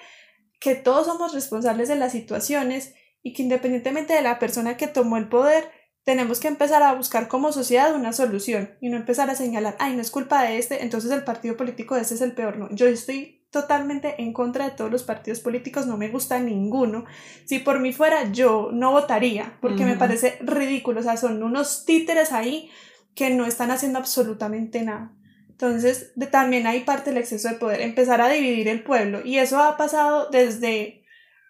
que 0.60 0.74
todos 0.74 1.06
somos 1.06 1.36
responsables 1.36 1.88
de 1.88 1.96
las 1.96 2.12
situaciones 2.12 2.96
y 3.22 3.34
que 3.34 3.44
independientemente 3.44 4.16
de 4.16 4.24
la 4.24 4.40
persona 4.40 4.76
que 4.76 4.88
tomó 4.88 5.18
el 5.18 5.30
poder, 5.30 5.70
tenemos 6.04 6.40
que 6.40 6.48
empezar 6.48 6.82
a 6.82 6.94
buscar 6.94 7.28
como 7.28 7.52
sociedad 7.52 7.94
una 7.94 8.12
solución 8.12 8.76
y 8.82 8.90
no 8.90 8.98
empezar 8.98 9.30
a 9.30 9.36
señalar, 9.36 9.76
ay, 9.78 9.96
no 9.96 10.02
es 10.02 10.10
culpa 10.10 10.42
de 10.42 10.58
este, 10.58 10.82
entonces 10.82 11.12
el 11.12 11.24
partido 11.24 11.58
político 11.58 11.94
de 11.94 12.02
este 12.02 12.16
es 12.16 12.22
el 12.22 12.34
peor. 12.34 12.58
No, 12.58 12.70
yo 12.72 12.88
estoy 12.88 13.35
totalmente 13.56 14.22
en 14.22 14.34
contra 14.34 14.66
de 14.66 14.72
todos 14.72 14.92
los 14.92 15.04
partidos 15.04 15.40
políticos, 15.40 15.88
no 15.88 15.96
me 15.96 16.10
gusta 16.10 16.40
ninguno. 16.40 17.06
Si 17.46 17.60
por 17.60 17.80
mí 17.80 17.94
fuera, 17.94 18.30
yo 18.34 18.70
no 18.74 18.92
votaría, 18.92 19.58
porque 19.62 19.86
me 19.86 19.96
parece 19.96 20.38
ridículo, 20.42 21.00
o 21.00 21.04
sea, 21.04 21.16
son 21.16 21.42
unos 21.42 21.86
títeres 21.86 22.34
ahí 22.34 22.70
que 23.16 23.30
no 23.30 23.46
están 23.46 23.72
haciendo 23.72 23.98
absolutamente 23.98 24.82
nada. 24.82 25.14
Entonces, 25.50 26.12
también 26.32 26.68
hay 26.68 26.82
parte 26.82 27.12
del 27.12 27.20
exceso 27.20 27.48
de 27.48 27.56
poder, 27.56 27.80
empezar 27.80 28.20
a 28.20 28.28
dividir 28.28 28.68
el 28.68 28.84
pueblo. 28.84 29.22
Y 29.24 29.38
eso 29.38 29.58
ha 29.64 29.78
pasado 29.78 30.30
desde 30.30 31.06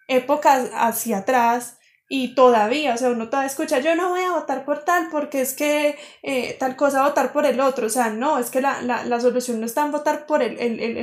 épocas 0.06 0.70
hacia 0.74 1.18
atrás 1.18 1.75
y 2.08 2.34
todavía, 2.34 2.94
o 2.94 2.96
sea, 2.96 3.10
uno 3.10 3.28
todavía 3.28 3.50
escucha, 3.50 3.80
yo 3.80 3.96
no 3.96 4.10
voy 4.10 4.20
a 4.20 4.30
votar 4.30 4.64
por 4.64 4.84
tal 4.84 5.08
porque 5.10 5.40
es 5.40 5.54
que 5.54 5.96
eh, 6.22 6.56
tal 6.58 6.76
cosa 6.76 7.02
votar 7.02 7.32
por 7.32 7.46
el 7.46 7.58
otro. 7.58 7.86
O 7.86 7.90
sea, 7.90 8.10
no, 8.10 8.38
es 8.38 8.50
que 8.50 8.60
la, 8.60 8.80
la, 8.82 9.04
la 9.04 9.20
solución 9.20 9.58
no 9.58 9.66
está 9.66 9.84
en 9.84 9.92
votar 9.92 10.26
por 10.26 10.42
el, 10.42 10.58
el, 10.60 10.78
el, 10.78 10.96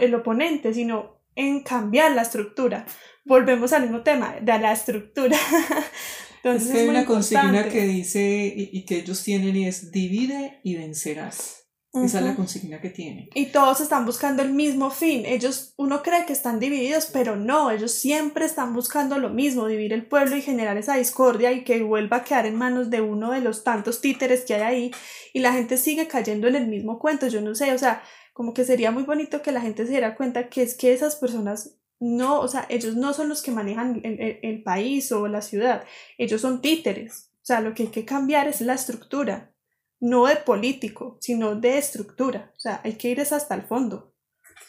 el, 0.00 0.14
oponente, 0.14 0.74
sino 0.74 1.16
en 1.34 1.60
cambiar 1.62 2.12
la 2.12 2.22
estructura. 2.22 2.84
Volvemos 3.24 3.72
al 3.72 3.82
mismo 3.82 4.02
tema, 4.02 4.36
de 4.40 4.58
la 4.58 4.72
estructura. 4.72 5.38
Entonces, 6.42 6.68
es 6.68 6.74
que 6.74 6.80
hay 6.80 6.88
una 6.88 7.06
consigna 7.06 7.68
que 7.68 7.82
dice 7.82 8.52
y, 8.54 8.84
que 8.84 8.98
ellos 8.98 9.22
tienen 9.22 9.56
y 9.56 9.66
es 9.66 9.90
divide 9.90 10.60
y 10.62 10.76
vencerás. 10.76 11.59
Esa 11.92 12.20
es 12.20 12.24
la 12.24 12.36
consigna 12.36 12.80
que 12.80 12.90
tienen. 12.90 13.28
Y 13.34 13.46
todos 13.46 13.80
están 13.80 14.06
buscando 14.06 14.42
el 14.42 14.52
mismo 14.52 14.90
fin. 14.90 15.24
Ellos, 15.26 15.74
uno 15.76 16.02
cree 16.04 16.24
que 16.24 16.32
están 16.32 16.60
divididos, 16.60 17.06
pero 17.06 17.34
no, 17.34 17.72
ellos 17.72 17.90
siempre 17.90 18.44
están 18.44 18.72
buscando 18.74 19.18
lo 19.18 19.30
mismo, 19.30 19.66
dividir 19.66 19.92
el 19.92 20.06
pueblo 20.06 20.36
y 20.36 20.42
generar 20.42 20.76
esa 20.76 20.94
discordia 20.94 21.50
y 21.50 21.64
que 21.64 21.82
vuelva 21.82 22.18
a 22.18 22.24
quedar 22.24 22.46
en 22.46 22.54
manos 22.54 22.90
de 22.90 23.00
uno 23.00 23.32
de 23.32 23.40
los 23.40 23.64
tantos 23.64 24.00
títeres 24.00 24.44
que 24.44 24.54
hay 24.54 24.62
ahí 24.62 24.90
y 25.34 25.40
la 25.40 25.52
gente 25.52 25.76
sigue 25.76 26.06
cayendo 26.06 26.46
en 26.46 26.54
el 26.54 26.68
mismo 26.68 27.00
cuento. 27.00 27.26
Yo 27.26 27.40
no 27.40 27.56
sé, 27.56 27.72
o 27.72 27.78
sea, 27.78 28.02
como 28.32 28.54
que 28.54 28.64
sería 28.64 28.92
muy 28.92 29.02
bonito 29.02 29.42
que 29.42 29.50
la 29.50 29.60
gente 29.60 29.84
se 29.84 29.90
diera 29.90 30.14
cuenta 30.14 30.48
que 30.48 30.62
es 30.62 30.76
que 30.76 30.92
esas 30.92 31.16
personas 31.16 31.76
no, 31.98 32.40
o 32.40 32.48
sea, 32.48 32.66
ellos 32.68 32.96
no 32.96 33.12
son 33.12 33.28
los 33.28 33.42
que 33.42 33.50
manejan 33.50 34.00
el, 34.02 34.62
país 34.62 35.12
o 35.12 35.28
la 35.28 35.42
ciudad, 35.42 35.84
ellos 36.16 36.40
son 36.40 36.62
títeres. 36.62 37.30
O 37.42 37.46
sea, 37.50 37.60
lo 37.60 37.74
que 37.74 37.84
hay 37.84 37.88
que 37.90 38.04
cambiar 38.04 38.48
es 38.48 38.60
la 38.60 38.74
estructura, 38.74 39.52
no 40.00 40.26
de 40.26 40.36
político, 40.36 41.16
sino 41.20 41.54
de 41.54 41.78
estructura. 41.78 42.50
O 42.56 42.60
sea, 42.60 42.80
hay 42.84 42.94
que 42.94 43.10
ir 43.10 43.20
hasta 43.20 43.54
el 43.54 43.62
fondo, 43.62 44.12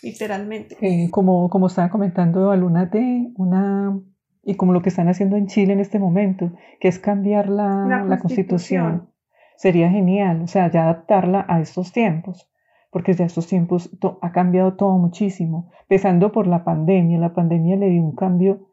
literalmente. 0.01 0.77
Eh, 0.81 1.09
como, 1.09 1.49
como 1.49 1.67
estaba 1.67 1.89
comentando 1.89 2.51
de 2.51 2.57
una, 2.57 3.99
y 4.43 4.55
como 4.55 4.73
lo 4.73 4.81
que 4.81 4.89
están 4.89 5.07
haciendo 5.07 5.37
en 5.37 5.47
Chile 5.47 5.73
en 5.73 5.79
este 5.79 5.99
momento, 5.99 6.51
que 6.79 6.87
es 6.87 6.99
cambiar 6.99 7.49
la, 7.49 8.05
la 8.07 8.19
constitución. 8.19 9.09
Sería 9.57 9.89
genial, 9.91 10.41
o 10.41 10.47
sea, 10.47 10.71
ya 10.71 10.83
adaptarla 10.83 11.45
a 11.47 11.61
estos 11.61 11.91
tiempos 11.91 12.51
porque 12.91 13.13
desde 13.13 13.23
estos 13.23 13.47
tiempos 13.47 13.89
ha 14.21 14.31
cambiado 14.31 14.73
todo 14.73 14.97
muchísimo, 14.97 15.71
empezando 15.83 16.31
por 16.31 16.45
la 16.45 16.63
pandemia. 16.63 17.17
La 17.17 17.33
pandemia 17.33 17.77
le 17.77 17.89
dio 17.89 18.03
un 18.03 18.15
cambio 18.15 18.67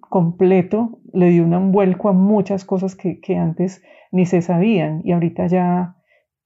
completo, 0.00 1.00
le 1.12 1.30
dio 1.30 1.44
un 1.44 1.72
vuelco 1.72 2.08
a 2.08 2.12
muchas 2.12 2.64
cosas 2.64 2.94
que, 2.94 3.20
que 3.20 3.36
antes 3.36 3.82
ni 4.12 4.26
se 4.26 4.42
sabían 4.42 5.02
y 5.04 5.10
ahorita 5.10 5.48
ya, 5.48 5.96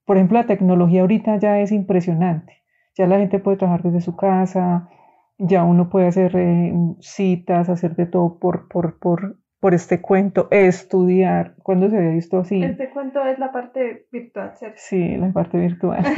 por 0.09 0.17
ejemplo, 0.17 0.39
la 0.39 0.47
tecnología 0.47 1.01
ahorita 1.01 1.37
ya 1.37 1.59
es 1.59 1.71
impresionante. 1.71 2.63
Ya 2.95 3.05
la 3.05 3.19
gente 3.19 3.37
puede 3.37 3.57
trabajar 3.57 3.83
desde 3.83 4.01
su 4.01 4.15
casa, 4.15 4.89
ya 5.37 5.63
uno 5.63 5.87
puede 5.91 6.07
hacer 6.07 6.35
eh, 6.35 6.73
citas, 6.99 7.69
hacer 7.69 7.95
de 7.95 8.07
todo 8.07 8.39
por, 8.39 8.67
por, 8.69 8.97
por 8.97 9.37
por 9.59 9.73
este 9.75 10.01
cuento, 10.01 10.47
estudiar. 10.51 11.53
¿Cuándo 11.63 11.89
se 11.89 11.97
había 11.97 12.11
visto 12.11 12.39
así? 12.39 12.63
Este 12.63 12.89
cuento 12.89 13.23
es 13.25 13.37
la 13.39 13.51
parte 13.51 14.07
virtual, 14.11 14.53
¿cierto? 14.55 14.77
Sí, 14.77 15.17
la 15.17 15.31
parte 15.31 15.59
virtual. 15.59 16.01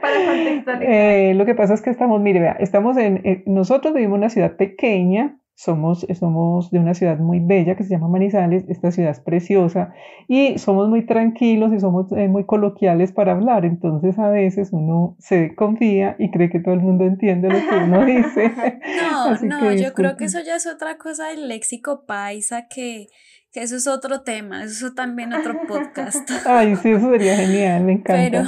Para 0.00 0.16
contextualizar. 0.26 0.82
Eh, 0.82 1.34
lo 1.34 1.46
que 1.46 1.54
pasa 1.54 1.72
es 1.72 1.82
que 1.82 1.90
estamos, 1.90 2.20
mire, 2.20 2.40
vea, 2.40 2.56
estamos 2.58 2.98
en, 2.98 3.20
eh, 3.24 3.42
nosotros 3.46 3.94
vivimos 3.94 4.16
en 4.16 4.20
una 4.20 4.28
ciudad 4.28 4.56
pequeña, 4.56 5.38
somos, 5.54 6.06
somos 6.18 6.70
de 6.70 6.78
una 6.78 6.94
ciudad 6.94 7.18
muy 7.18 7.40
bella 7.40 7.76
que 7.76 7.84
se 7.84 7.90
llama 7.90 8.08
Manizales, 8.08 8.64
esta 8.68 8.90
ciudad 8.90 9.10
es 9.10 9.20
preciosa 9.20 9.92
y 10.26 10.58
somos 10.58 10.88
muy 10.88 11.06
tranquilos 11.06 11.72
y 11.72 11.80
somos 11.80 12.10
eh, 12.12 12.28
muy 12.28 12.44
coloquiales 12.44 13.12
para 13.12 13.32
hablar, 13.32 13.64
entonces 13.64 14.18
a 14.18 14.28
veces 14.28 14.70
uno 14.72 15.16
se 15.18 15.54
confía 15.54 16.16
y 16.18 16.30
cree 16.30 16.50
que 16.50 16.60
todo 16.60 16.74
el 16.74 16.80
mundo 16.80 17.04
entiende 17.04 17.48
lo 17.48 17.58
que 17.58 17.76
uno 17.76 18.04
dice. 18.04 18.52
No, 19.02 19.36
no, 19.42 19.72
yo 19.72 19.92
creo 19.94 20.16
que 20.16 20.24
eso 20.24 20.40
ya 20.44 20.56
es 20.56 20.66
otra 20.66 20.96
cosa 20.96 21.28
del 21.28 21.48
léxico 21.48 22.04
paisa 22.06 22.66
que, 22.68 23.06
que 23.52 23.62
eso 23.62 23.76
es 23.76 23.86
otro 23.86 24.22
tema, 24.22 24.64
eso 24.64 24.88
es 24.88 24.94
también 24.94 25.32
otro 25.32 25.60
podcast. 25.68 26.28
Ay, 26.46 26.76
sí, 26.76 26.90
eso 26.90 27.10
sería 27.10 27.36
genial, 27.36 27.84
me 27.84 27.92
encanta. 27.92 28.22
Pero, 28.22 28.44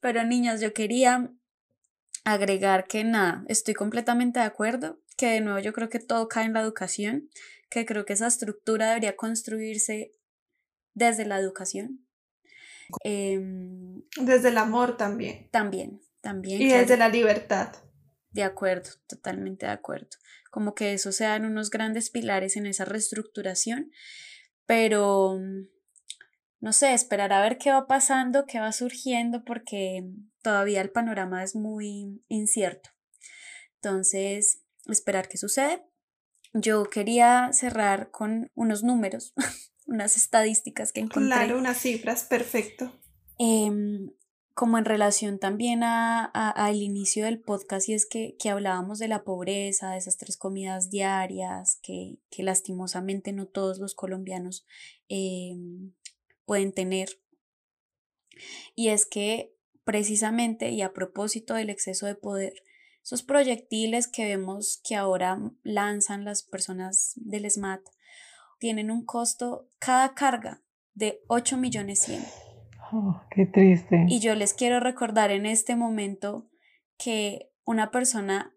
pero 0.00 0.24
niñas, 0.24 0.60
yo 0.60 0.72
quería 0.72 1.30
agregar 2.24 2.86
que 2.86 3.04
nada, 3.04 3.44
estoy 3.48 3.74
completamente 3.74 4.40
de 4.40 4.46
acuerdo, 4.46 4.98
que 5.16 5.26
de 5.26 5.40
nuevo 5.40 5.58
yo 5.58 5.72
creo 5.72 5.88
que 5.88 5.98
todo 5.98 6.28
cae 6.28 6.44
en 6.44 6.52
la 6.52 6.60
educación, 6.60 7.30
que 7.70 7.86
creo 7.86 8.04
que 8.04 8.12
esa 8.12 8.26
estructura 8.26 8.88
debería 8.88 9.16
construirse 9.16 10.12
desde 10.94 11.26
la 11.26 11.38
educación. 11.38 12.06
Em, 13.02 14.02
desde 14.20 14.48
el 14.48 14.58
amor 14.58 14.96
también. 14.96 15.48
También, 15.50 16.00
también. 16.20 16.62
Y 16.62 16.68
desde 16.68 16.96
la 16.96 17.08
libertad. 17.08 17.74
De 18.30 18.42
acuerdo, 18.42 18.90
totalmente 19.08 19.66
de 19.66 19.72
acuerdo. 19.72 20.08
Como 20.50 20.74
que 20.74 20.92
eso 20.92 21.12
sean 21.12 21.44
unos 21.44 21.70
grandes 21.70 22.10
pilares 22.10 22.56
en 22.56 22.66
esa 22.66 22.84
reestructuración, 22.84 23.90
pero 24.66 25.38
no 26.60 26.72
sé, 26.72 26.94
esperar 26.94 27.32
a 27.32 27.42
ver 27.42 27.58
qué 27.58 27.70
va 27.70 27.86
pasando, 27.86 28.46
qué 28.46 28.58
va 28.60 28.72
surgiendo, 28.72 29.44
porque 29.44 30.04
todavía 30.42 30.80
el 30.80 30.90
panorama 30.90 31.42
es 31.42 31.54
muy 31.54 32.22
incierto. 32.28 32.90
Entonces, 33.76 34.65
esperar 34.92 35.28
qué 35.28 35.36
sucede. 35.36 35.82
Yo 36.52 36.84
quería 36.84 37.50
cerrar 37.52 38.10
con 38.10 38.50
unos 38.54 38.82
números, 38.82 39.34
unas 39.86 40.16
estadísticas 40.16 40.92
que 40.92 41.00
encontré. 41.00 41.28
Claro, 41.28 41.58
unas 41.58 41.78
cifras, 41.78 42.24
perfecto. 42.24 42.92
Em, 43.38 44.10
como 44.54 44.78
en 44.78 44.86
relación 44.86 45.38
también 45.38 45.82
al 45.82 46.30
a, 46.32 46.72
inicio 46.72 47.26
del 47.26 47.40
podcast, 47.40 47.88
y 47.88 47.94
es 47.94 48.06
que, 48.06 48.36
que, 48.38 48.48
hablábamos 48.48 48.98
de 48.98 49.08
la 49.08 49.22
pobreza, 49.22 49.90
de 49.90 49.98
esas 49.98 50.16
tres 50.16 50.38
comidas 50.38 50.88
diarias, 50.88 51.78
que, 51.82 52.18
que 52.30 52.42
lastimosamente 52.42 53.32
no 53.32 53.46
todos 53.46 53.78
los 53.78 53.94
colombianos 53.94 54.66
em, 55.08 55.92
pueden 56.46 56.72
tener. 56.72 57.20
Y 58.74 58.88
es 58.88 59.04
que 59.04 59.54
precisamente 59.84 60.70
y 60.70 60.82
a 60.82 60.92
propósito 60.92 61.54
del 61.54 61.70
exceso 61.70 62.06
de 62.06 62.14
poder, 62.14 62.54
esos 63.06 63.22
proyectiles 63.22 64.08
que 64.08 64.24
vemos 64.24 64.80
que 64.82 64.96
ahora 64.96 65.38
lanzan 65.62 66.24
las 66.24 66.42
personas 66.42 67.12
del 67.14 67.48
SMAT 67.48 67.80
tienen 68.58 68.90
un 68.90 69.04
costo 69.04 69.70
cada 69.78 70.12
carga 70.14 70.60
de 70.92 71.20
8 71.28 71.56
millones 71.56 72.00
100. 72.00 72.24
Oh, 72.90 73.22
qué 73.30 73.46
triste. 73.46 74.06
Y 74.08 74.18
yo 74.18 74.34
les 74.34 74.54
quiero 74.54 74.80
recordar 74.80 75.30
en 75.30 75.46
este 75.46 75.76
momento 75.76 76.50
que 76.98 77.52
una 77.64 77.92
persona 77.92 78.52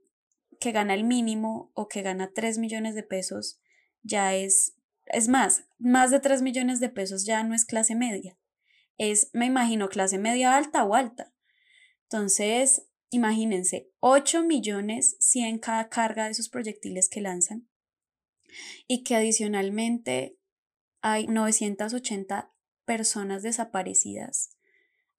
que 0.59 0.71
gana 0.71 0.95
el 0.95 1.03
mínimo 1.03 1.71
o 1.75 1.87
que 1.87 2.01
gana 2.01 2.31
3 2.33 2.57
millones 2.57 2.95
de 2.95 3.03
pesos 3.03 3.61
ya 4.01 4.33
es, 4.33 4.75
es 5.05 5.27
más, 5.27 5.65
más 5.77 6.09
de 6.09 6.21
3 6.21 6.41
millones 6.41 6.79
de 6.79 6.89
pesos 6.89 7.23
ya 7.23 7.43
no 7.43 7.53
es 7.53 7.65
clase 7.65 7.93
media. 7.93 8.35
Es, 8.97 9.29
me 9.31 9.45
imagino, 9.45 9.89
clase 9.89 10.17
media 10.17 10.57
alta 10.57 10.83
o 10.85 10.95
alta. 10.95 11.31
Entonces, 12.05 12.88
imagínense, 13.09 13.89
8 13.99 14.43
millones 14.43 15.15
100 15.19 15.59
cada 15.59 15.89
carga 15.89 16.25
de 16.25 16.31
esos 16.31 16.49
proyectiles 16.49 17.09
que 17.09 17.21
lanzan 17.21 17.67
y 18.87 19.03
que 19.03 19.15
adicionalmente 19.15 20.37
hay 21.01 21.27
980 21.27 22.51
personas 22.85 23.43
desaparecidas 23.43 24.59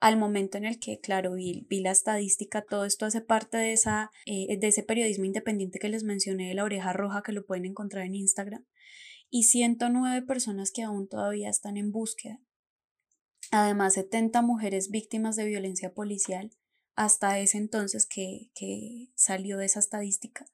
al 0.01 0.17
momento 0.17 0.57
en 0.57 0.65
el 0.65 0.79
que, 0.81 0.99
claro, 0.99 1.35
vi, 1.35 1.67
vi, 1.69 1.81
la 1.81 1.91
estadística, 1.91 2.63
todo 2.63 2.87
esto 2.87 3.05
hace 3.05 3.21
parte 3.21 3.59
de, 3.59 3.75
esa, 3.75 4.11
eh, 4.25 4.57
de 4.59 4.67
ese 4.67 4.83
periodismo 4.83 5.27
independiente 5.27 5.79
que 5.79 5.91
les 5.91 6.05
mencioné 6.05 6.49
de 6.49 6.55
la 6.55 6.65
oreja 6.65 6.95
roja, 6.95 7.23
que 7.23 7.33
lo 7.33 7.45
pueden 7.45 7.67
encontrar 7.67 8.07
en 8.07 8.15
Instagram, 8.15 8.65
y 9.29 9.45
109 9.45 10.27
personas 10.27 10.71
que 10.73 10.83
aún 10.83 11.07
todavía 11.07 11.51
están 11.51 11.77
en 11.77 11.93
búsqueda. 11.93 12.41
Además, 13.51 13.95
70 13.95 14.41
mujeres 14.43 14.91
víctimas 14.91 15.37
de 15.37 15.45
violencia 15.45 15.93
policial 15.93 16.51
hasta 17.01 17.39
ese 17.39 17.57
entonces 17.57 18.05
que, 18.05 18.51
que 18.55 19.09
salió 19.15 19.59
esa 19.61 19.79
estadística. 19.79 20.45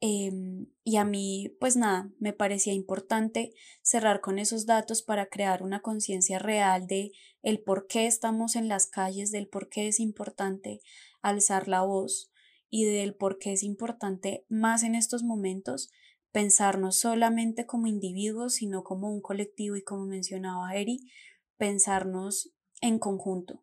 Em, 0.00 0.66
y 0.82 0.96
a 0.96 1.04
mí, 1.04 1.56
pues 1.60 1.76
nada, 1.76 2.10
me 2.18 2.32
parecía 2.32 2.72
importante 2.72 3.54
cerrar 3.80 4.20
con 4.22 4.40
esos 4.40 4.66
datos 4.66 5.02
para 5.02 5.26
crear 5.26 5.62
una 5.62 5.82
conciencia 5.82 6.40
real 6.40 6.88
de 6.88 7.12
el 7.42 7.62
por 7.62 7.86
qué 7.86 8.08
estamos 8.08 8.56
en 8.56 8.66
las 8.66 8.88
calles, 8.88 9.30
del 9.30 9.46
por 9.46 9.68
qué 9.68 9.86
es 9.86 10.00
importante 10.00 10.80
alzar 11.22 11.68
la 11.68 11.82
voz 11.82 12.32
y 12.68 12.86
del 12.86 13.14
por 13.14 13.38
qué 13.38 13.52
es 13.52 13.62
importante 13.62 14.44
más 14.48 14.82
en 14.82 14.96
estos 14.96 15.22
momentos 15.22 15.92
pensarnos 16.32 16.98
solamente 16.98 17.66
como 17.66 17.86
individuos, 17.86 18.54
sino 18.54 18.82
como 18.82 19.14
un 19.14 19.20
colectivo 19.20 19.76
y 19.76 19.84
como 19.84 20.06
mencionaba 20.06 20.74
Eri, 20.74 21.08
pensarnos 21.56 22.50
en 22.80 22.98
conjunto, 22.98 23.62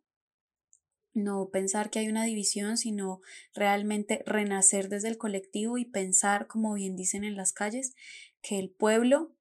no 1.18 1.50
pensar 1.50 1.90
que 1.90 2.00
hay 2.00 2.08
una 2.08 2.24
división, 2.24 2.78
sino 2.78 3.22
realmente 3.54 4.24
renacer 4.26 4.88
desde 4.88 5.10
el 5.10 5.18
colectivo 5.18 5.78
y 5.78 5.86
pensar, 5.86 6.48
como 6.48 6.74
bien 6.74 6.96
dicen 6.96 7.24
en 7.24 7.36
las 7.36 7.52
calles, 7.52 7.96
que 8.42 8.60
el 8.60 8.70
pueblo 8.70 9.36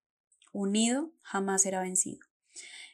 unido 0.53 1.13
jamás 1.23 1.63
será 1.63 1.83
vencido. 1.83 2.27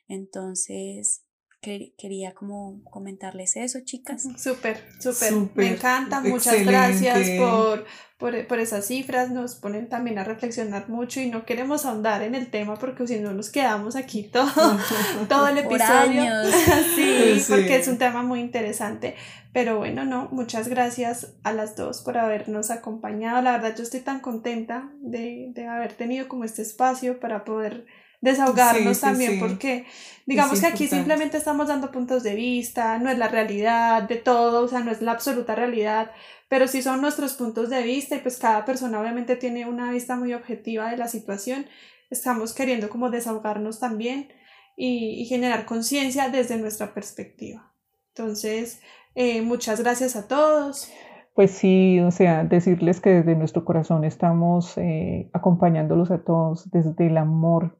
Entonces, 0.08 1.24
quería 1.62 2.34
como 2.34 2.82
comentarles 2.90 3.56
eso, 3.56 3.78
chicas. 3.84 4.24
Súper, 4.36 4.82
súper, 4.98 5.32
me 5.54 5.68
encanta, 5.68 6.20
muchas 6.20 6.66
gracias 6.66 7.30
por, 7.38 7.84
por, 8.18 8.58
esas 8.58 8.84
cifras, 8.84 9.30
nos 9.30 9.54
ponen 9.54 9.88
también 9.88 10.18
a 10.18 10.24
reflexionar 10.24 10.88
mucho 10.88 11.20
y 11.20 11.30
no 11.30 11.44
queremos 11.44 11.86
ahondar 11.86 12.22
en 12.22 12.34
el 12.34 12.50
tema 12.50 12.74
porque 12.74 13.06
si 13.06 13.20
no 13.20 13.32
nos 13.32 13.48
quedamos 13.50 13.94
aquí 13.94 14.24
todo, 14.32 14.76
todo 15.28 15.46
el 15.48 15.58
episodio. 15.58 16.32
sí, 16.96 17.38
sí, 17.38 17.44
porque 17.48 17.76
es 17.76 17.86
un 17.86 17.98
tema 17.98 18.24
muy 18.24 18.40
interesante, 18.40 19.14
pero 19.52 19.78
bueno, 19.78 20.04
no, 20.04 20.28
muchas 20.32 20.66
gracias 20.66 21.34
a 21.44 21.52
las 21.52 21.76
dos 21.76 22.02
por 22.02 22.18
habernos 22.18 22.72
acompañado, 22.72 23.40
la 23.40 23.52
verdad 23.52 23.76
yo 23.76 23.84
estoy 23.84 24.00
tan 24.00 24.18
contenta 24.18 24.90
de, 25.00 25.52
de 25.54 25.66
haber 25.68 25.92
tenido 25.92 26.26
como 26.26 26.42
este 26.42 26.62
espacio 26.62 27.20
para 27.20 27.44
poder 27.44 27.86
desahogarnos 28.22 29.00
también, 29.00 29.38
porque 29.38 29.84
digamos 30.24 30.60
que 30.60 30.66
aquí 30.66 30.86
simplemente 30.86 31.36
estamos 31.36 31.68
dando 31.68 31.92
puntos 31.92 32.22
de 32.22 32.34
vista, 32.34 32.98
no 32.98 33.10
es 33.10 33.18
la 33.18 33.28
realidad 33.28 34.04
de 34.04 34.16
todo, 34.16 34.64
o 34.64 34.68
sea, 34.68 34.80
no 34.80 34.90
es 34.90 35.02
la 35.02 35.12
absoluta 35.12 35.54
realidad, 35.54 36.12
pero 36.48 36.66
sí 36.66 36.80
son 36.80 37.02
nuestros 37.02 37.34
puntos 37.34 37.68
de 37.68 37.82
vista 37.82 38.16
y 38.16 38.20
pues 38.20 38.38
cada 38.38 38.64
persona 38.64 38.98
obviamente 38.98 39.36
tiene 39.36 39.68
una 39.68 39.90
vista 39.90 40.16
muy 40.16 40.32
objetiva 40.32 40.90
de 40.90 40.96
la 40.96 41.08
situación. 41.08 41.66
Estamos 42.08 42.54
queriendo 42.54 42.88
como 42.88 43.10
desahogarnos 43.10 43.80
también 43.80 44.28
y, 44.76 45.20
y 45.20 45.26
generar 45.26 45.66
conciencia 45.66 46.30
desde 46.30 46.56
nuestra 46.56 46.94
perspectiva. 46.94 47.74
Entonces, 48.14 48.80
eh, 49.14 49.42
muchas 49.42 49.80
gracias 49.80 50.16
a 50.16 50.28
todos. 50.28 50.90
Pues 51.34 51.50
sí, 51.50 51.98
o 52.00 52.10
sea, 52.10 52.44
decirles 52.44 53.00
que 53.00 53.10
desde 53.10 53.34
nuestro 53.34 53.64
corazón 53.64 54.04
estamos 54.04 54.76
eh, 54.76 55.30
acompañándolos 55.32 56.10
a 56.10 56.22
todos 56.22 56.70
desde 56.70 57.06
el 57.06 57.16
amor 57.16 57.78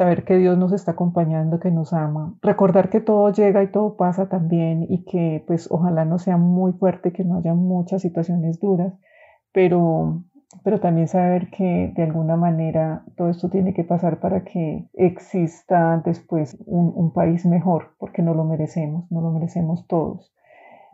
saber 0.00 0.24
que 0.24 0.38
Dios 0.38 0.56
nos 0.56 0.72
está 0.72 0.92
acompañando, 0.92 1.60
que 1.60 1.70
nos 1.70 1.92
ama, 1.92 2.34
recordar 2.40 2.88
que 2.88 3.02
todo 3.02 3.30
llega 3.30 3.62
y 3.62 3.70
todo 3.70 3.98
pasa 3.98 4.30
también 4.30 4.86
y 4.88 5.04
que 5.04 5.44
pues 5.46 5.70
ojalá 5.70 6.06
no 6.06 6.18
sea 6.18 6.38
muy 6.38 6.72
fuerte, 6.72 7.12
que 7.12 7.22
no 7.22 7.36
haya 7.36 7.52
muchas 7.52 8.00
situaciones 8.00 8.58
duras, 8.60 8.94
pero, 9.52 10.22
pero 10.64 10.80
también 10.80 11.06
saber 11.06 11.50
que 11.50 11.92
de 11.94 12.02
alguna 12.02 12.36
manera 12.36 13.04
todo 13.14 13.28
esto 13.28 13.50
tiene 13.50 13.74
que 13.74 13.84
pasar 13.84 14.20
para 14.20 14.42
que 14.42 14.88
exista 14.94 16.00
después 16.02 16.56
un, 16.64 16.94
un 16.96 17.12
país 17.12 17.44
mejor, 17.44 17.90
porque 17.98 18.22
no 18.22 18.32
lo 18.32 18.44
merecemos, 18.44 19.04
no 19.12 19.20
lo 19.20 19.30
merecemos 19.32 19.86
todos. 19.86 20.32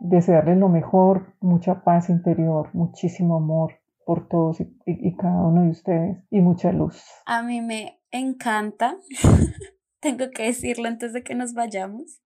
Desearles 0.01 0.57
lo 0.57 0.67
mejor, 0.67 1.27
mucha 1.39 1.81
paz 1.85 2.09
interior, 2.09 2.71
muchísimo 2.73 3.37
amor, 3.37 3.71
por 4.05 4.27
todos 4.27 4.61
y, 4.61 4.73
y, 4.85 5.15
cada 5.15 5.45
uno 5.45 5.63
de 5.63 5.69
ustedes 5.69 6.17
y 6.29 6.39
mucha 6.39 6.71
luz. 6.71 7.03
A 7.25 7.43
mí 7.43 7.61
me 7.61 7.96
encanta, 8.11 8.97
tengo 9.99 10.29
que 10.31 10.43
decirlo 10.43 10.87
antes 10.87 11.13
de 11.13 11.23
que 11.23 11.35
nos 11.35 11.53
vayamos, 11.53 12.21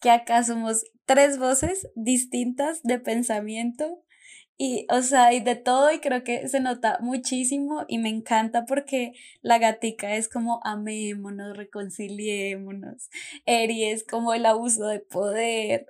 que 0.00 0.10
acá 0.10 0.42
somos 0.44 0.84
tres 1.06 1.38
voces 1.38 1.88
distintas 1.94 2.82
de 2.82 2.98
pensamiento 2.98 4.04
y, 4.60 4.88
o 4.90 5.02
sea, 5.02 5.32
y 5.32 5.38
de 5.38 5.54
todo, 5.54 5.92
y 5.92 6.00
creo 6.00 6.24
que 6.24 6.48
se 6.48 6.58
nota 6.58 6.98
muchísimo 7.00 7.84
y 7.86 7.98
me 7.98 8.08
encanta 8.08 8.64
porque 8.64 9.12
la 9.40 9.58
gatica 9.58 10.16
es 10.16 10.28
como 10.28 10.60
amémonos, 10.64 11.56
reconciliémonos. 11.56 13.08
Eri 13.46 13.84
es 13.84 14.04
como 14.04 14.34
el 14.34 14.44
abuso 14.46 14.88
de 14.88 14.98
poder. 14.98 15.86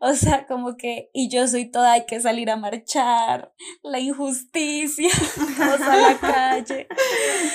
O 0.00 0.12
sea, 0.12 0.46
como 0.46 0.76
que, 0.76 1.08
y 1.14 1.30
yo 1.30 1.48
soy 1.48 1.64
toda, 1.64 1.92
hay 1.94 2.04
que 2.04 2.20
salir 2.20 2.50
a 2.50 2.56
marchar, 2.56 3.54
la 3.82 4.00
injusticia, 4.00 5.08
vamos 5.58 5.80
a 5.80 5.96
la 5.96 6.18
calle. 6.18 6.88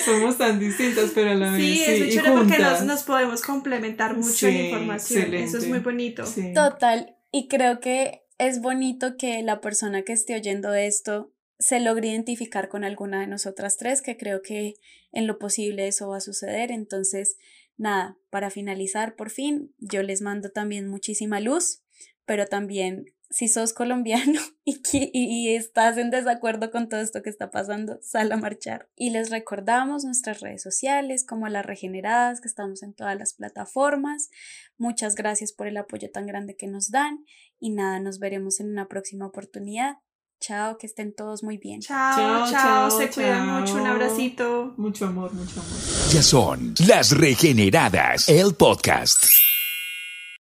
Somos 0.04 0.40
tan 0.40 0.60
distintas, 0.60 1.12
pero 1.14 1.30
a 1.30 1.36
la 1.36 1.52
vez. 1.52 1.62
Sí, 1.62 1.84
es 1.84 2.00
muy 2.00 2.10
chévere 2.10 2.32
porque 2.32 2.58
nos, 2.58 2.82
nos, 2.82 3.04
podemos 3.04 3.44
complementar 3.44 4.18
mucho 4.18 4.48
en 4.48 4.66
información. 4.66 5.32
Eso 5.36 5.60
es 5.60 5.68
muy 5.68 5.80
bonito. 5.80 6.24
Total. 6.56 7.16
Y 7.32 7.48
creo 7.50 7.80
que 7.80 8.25
es 8.38 8.62
bonito 8.62 9.18
que 9.18 9.42
la 9.44 9.62
persona 9.62 10.04
que 10.04 10.14
esté 10.14 10.36
oyendo 10.36 10.74
esto 10.74 11.32
se 11.58 11.80
logre 11.80 12.10
identificar 12.10 12.68
con 12.68 12.84
alguna 12.84 13.22
de 13.22 13.28
nosotras 13.28 13.78
tres, 13.78 14.02
que 14.02 14.18
creo 14.18 14.42
que 14.42 14.76
en 15.12 15.28
lo 15.28 15.40
posible 15.40 15.88
eso 15.88 16.10
va 16.10 16.18
a 16.18 16.22
suceder. 16.22 16.72
Entonces, 16.72 17.38
nada, 17.78 18.18
para 18.30 18.50
finalizar, 18.50 19.16
por 19.16 19.30
fin, 19.30 19.74
yo 19.80 20.04
les 20.04 20.22
mando 20.22 20.50
también 20.50 20.88
muchísima 20.88 21.40
luz, 21.40 21.82
pero 22.26 22.46
también 22.48 23.14
si 23.30 23.48
sos 23.48 23.74
colombiano 23.74 24.42
y, 24.66 24.82
y, 25.14 25.56
estás 25.56 25.98
en 25.98 26.10
desacuerdo 26.10 26.72
con 26.72 26.90
todo 26.90 27.00
esto 27.00 27.22
que 27.22 27.30
está 27.30 27.52
pasando, 27.52 28.00
sal 28.02 28.32
a 28.32 28.38
marchar. 28.38 28.90
Y 28.96 29.12
les 29.12 29.30
recordamos 29.30 30.04
nuestras 30.04 30.42
redes 30.42 30.64
sociales 30.64 31.24
como 31.24 31.48
las 31.50 31.66
regeneradas, 31.66 32.42
que 32.42 32.48
estamos 32.48 32.82
en 32.82 32.96
todas 32.96 33.16
las 33.16 33.36
plataformas. 33.36 34.32
Muchas 34.78 35.14
gracias 35.14 35.54
por 35.54 35.68
el 35.68 35.78
apoyo 35.78 36.10
tan 36.12 36.26
grande 36.26 36.56
que 36.58 36.68
nos 36.68 36.90
dan 36.90 37.24
y 37.60 37.70
nada, 37.70 38.00
nos 38.00 38.18
veremos 38.18 38.60
en 38.60 38.72
una 38.72 38.88
próxima 38.88 39.28
oportunidad. 39.28 39.98
Chao, 40.42 40.78
que 40.78 40.88
estén 40.88 41.14
todos 41.16 41.44
muy 41.44 41.58
bien. 41.58 41.80
Chao, 41.82 42.50
chao, 42.50 42.92
se 42.92 43.10
cuidan 43.10 43.48
mucho, 43.48 43.76
un 43.76 43.88
abracito. 43.88 44.74
Mucho 44.78 45.06
amor, 45.06 45.34
mucho 45.34 45.60
amor. 45.60 45.80
Ya 46.12 46.22
son 46.22 46.74
las 46.88 47.12
regeneradas, 47.12 48.28
el 48.30 48.54
podcast. 48.56 49.26